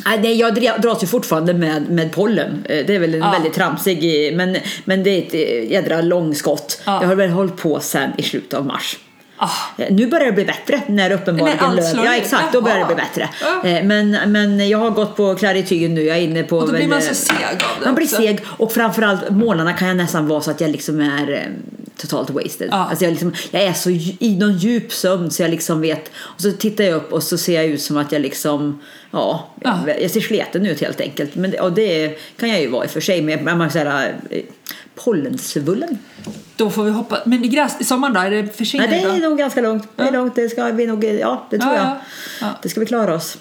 Nej, 0.08 0.20
nej, 0.22 0.36
jag 0.40 0.56
dra- 0.56 0.78
dras 0.78 1.04
ju 1.04 1.08
fortfarande 1.08 1.54
med, 1.54 1.90
med 1.90 2.12
pollen. 2.12 2.66
Eh, 2.70 2.86
Det 2.86 2.96
är 2.96 3.00
väl 3.00 3.14
en 3.14 3.20
Ja. 3.22 3.32
väldigt 3.32 3.54
tramsig, 3.54 4.28
eh, 4.32 4.36
men, 4.36 4.58
men 4.86 5.04
det 5.04 5.10
är 5.10 5.18
ett 5.22 5.34
eh, 5.34 5.72
jädra 5.72 6.02
långskott. 6.02 6.82
Ja. 6.86 7.02
Jag 7.02 7.08
har 7.08 7.16
väl 7.16 7.30
hållit 7.30 7.58
på 7.58 7.80
sen 7.80 8.10
i 8.18 8.24
slutet 8.24 8.54
av 8.54 8.66
mars. 8.66 8.98
Ah. 9.38 9.50
Eh, 9.78 9.88
Nu 9.92 10.08
börjar 10.08 10.26
det 10.26 10.32
bli 10.32 10.46
bättre 10.46 10.82
när 10.88 11.12
uppenbarligen 11.12 11.76
löv... 11.76 12.06
Ja 12.06 12.16
exakt, 12.16 12.54
då 12.54 12.62
börjar 12.62 12.80
det 12.80 12.86
bli 12.86 12.96
Jaha. 12.98 13.30
bättre. 13.62 13.70
Eh, 13.70 13.84
Men, 13.86 14.32
men 14.32 14.70
jag 14.70 14.78
har 14.78 14.90
gått 14.90 15.16
på 15.16 15.36
klaritygen 15.36 15.94
nu, 15.94 16.02
jag 16.04 16.18
är 16.18 16.22
inne 16.22 16.44
på... 16.44 16.58
Och 16.58 16.66
då 16.66 16.72
blir 16.72 16.80
väl, 16.82 16.90
man 16.90 17.02
så 17.02 17.08
eh, 17.10 17.14
seg 17.14 17.36
av 17.46 17.80
det 17.80 17.86
Man 17.86 17.96
blir 17.96 18.06
också. 18.06 18.16
seg 18.16 18.40
och 18.48 18.72
framförallt 18.74 19.30
månaderna 19.30 19.74
kan 19.74 19.88
jag 19.88 19.98
nästan 19.98 20.28
vara 20.28 20.42
så 20.42 20.52
att 20.52 20.62
jag 20.62 20.70
liksom 20.72 21.00
är 21.02 21.32
eh, 21.32 21.40
totalt 21.98 22.30
wasted. 22.30 22.68
Ja. 22.72 22.88
Alltså 22.90 23.06
jag, 23.06 23.12
liksom, 23.12 23.34
jag 23.52 23.62
är 23.64 23.74
så 23.74 23.90
i 24.20 24.38
någon 24.40 24.58
djup 24.58 24.94
sömn 24.94 25.32
så 25.32 25.42
jag 25.42 25.52
liksom 25.52 25.82
vet 25.82 26.12
och 26.18 26.42
så 26.42 26.52
tittar 26.52 26.84
jag 26.84 26.94
upp 26.94 27.14
och 27.14 27.24
så 27.24 27.38
ser 27.38 27.56
jag 27.56 27.66
ut 27.66 27.82
som 27.82 27.98
att 27.98 28.12
jag 28.12 28.22
liksom 28.22 28.82
Ja, 29.12 29.50
Ja. 29.64 29.80
jag 30.02 30.12
ser 30.12 30.22
sleten 30.22 30.66
ut 30.66 30.82
helt 30.82 31.02
enkelt. 31.02 31.36
Men, 31.36 31.54
och 31.60 31.72
det 31.72 32.20
kan 32.40 32.50
jag 32.50 32.62
ju 32.62 32.68
vara 32.68 32.84
i 32.84 32.88
och 32.88 32.92
för 32.92 33.02
sig 33.02 33.22
med 33.22 33.44
man 33.58 33.70
säger, 33.72 34.16
eh, 34.30 34.42
pollensvullen. 34.96 36.00
Då 36.56 36.70
får 36.70 36.84
vi 36.84 36.92
hoppa. 36.92 37.18
Men 37.26 37.44
i, 37.46 37.48
gräs, 37.48 37.74
i 37.80 37.84
sommar 37.84 38.10
då? 38.10 38.20
Är 38.20 38.30
det 38.32 38.42
Nej, 38.42 38.52
försvinner 38.54 38.88
det 38.88 38.96
är 38.96 39.18
nog 39.30 39.38
ganska 39.38 39.62
långt. 39.62 39.88
Det 39.96 40.04
är 40.04 40.12
långt. 40.12 40.36
Det 40.36 40.50
ska 40.50 40.66
vi 40.66 40.88
nog, 40.88 41.04
ja, 41.04 41.48
det 41.50 41.58
tror 41.58 41.74
Ja, 41.74 41.78
jag. 41.80 41.86
ja. 41.88 41.98
Ja. 42.42 42.48
Det 42.62 42.70
ska 42.70 42.80
vi 42.80 42.86
klara 42.86 43.16
oss. 43.16 43.38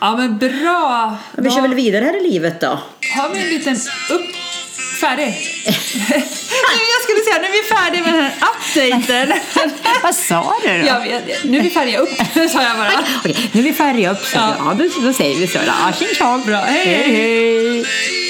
Ja 0.00 0.16
men 0.16 0.38
bra! 0.38 1.16
Vi 1.36 1.50
kör 1.50 1.60
väl 1.62 1.74
vidare 1.74 2.04
här 2.04 2.26
i 2.26 2.30
livet 2.30 2.60
då. 2.60 2.78
har 3.16 3.34
vi 3.34 3.42
en 3.42 3.48
liten 3.48 3.74
upp... 4.10 4.22
Färdig! 5.00 5.24
Nej, 5.26 5.74
jag 6.94 7.02
skulle 7.02 7.20
säga 7.24 7.38
nu 7.40 7.46
är 7.46 7.62
vi 7.62 7.74
färdiga 7.74 8.02
med 8.02 8.14
den 8.14 8.22
här 8.22 8.32
updaten. 8.92 9.32
Vad 10.02 10.14
sa 10.14 10.54
du 10.62 10.68
då? 10.80 10.86
Jag 10.86 11.00
vet, 11.00 11.44
nu 11.44 11.58
är 11.58 11.62
vi 11.62 11.70
färdiga 11.70 11.98
upp, 11.98 12.08
sa 12.50 12.62
jag 12.62 12.76
bara. 12.76 13.04
Okej, 13.18 13.50
nu 13.52 13.60
är 13.60 13.64
vi 13.64 13.72
färdiga 13.72 14.10
upp. 14.12 14.24
Så 14.24 14.36
Ja. 14.36 14.54
ja. 14.58 14.74
då, 14.78 15.06
då 15.06 15.12
säger 15.12 15.38
vi 15.40 15.46
så. 15.46 15.58
då. 15.58 15.64
Ja, 15.66 15.92
tjing 15.98 16.08
tjong. 16.14 16.42
Bra, 16.46 16.56
hej. 16.56 16.84
hej. 16.84 17.82
hej. 17.82 18.23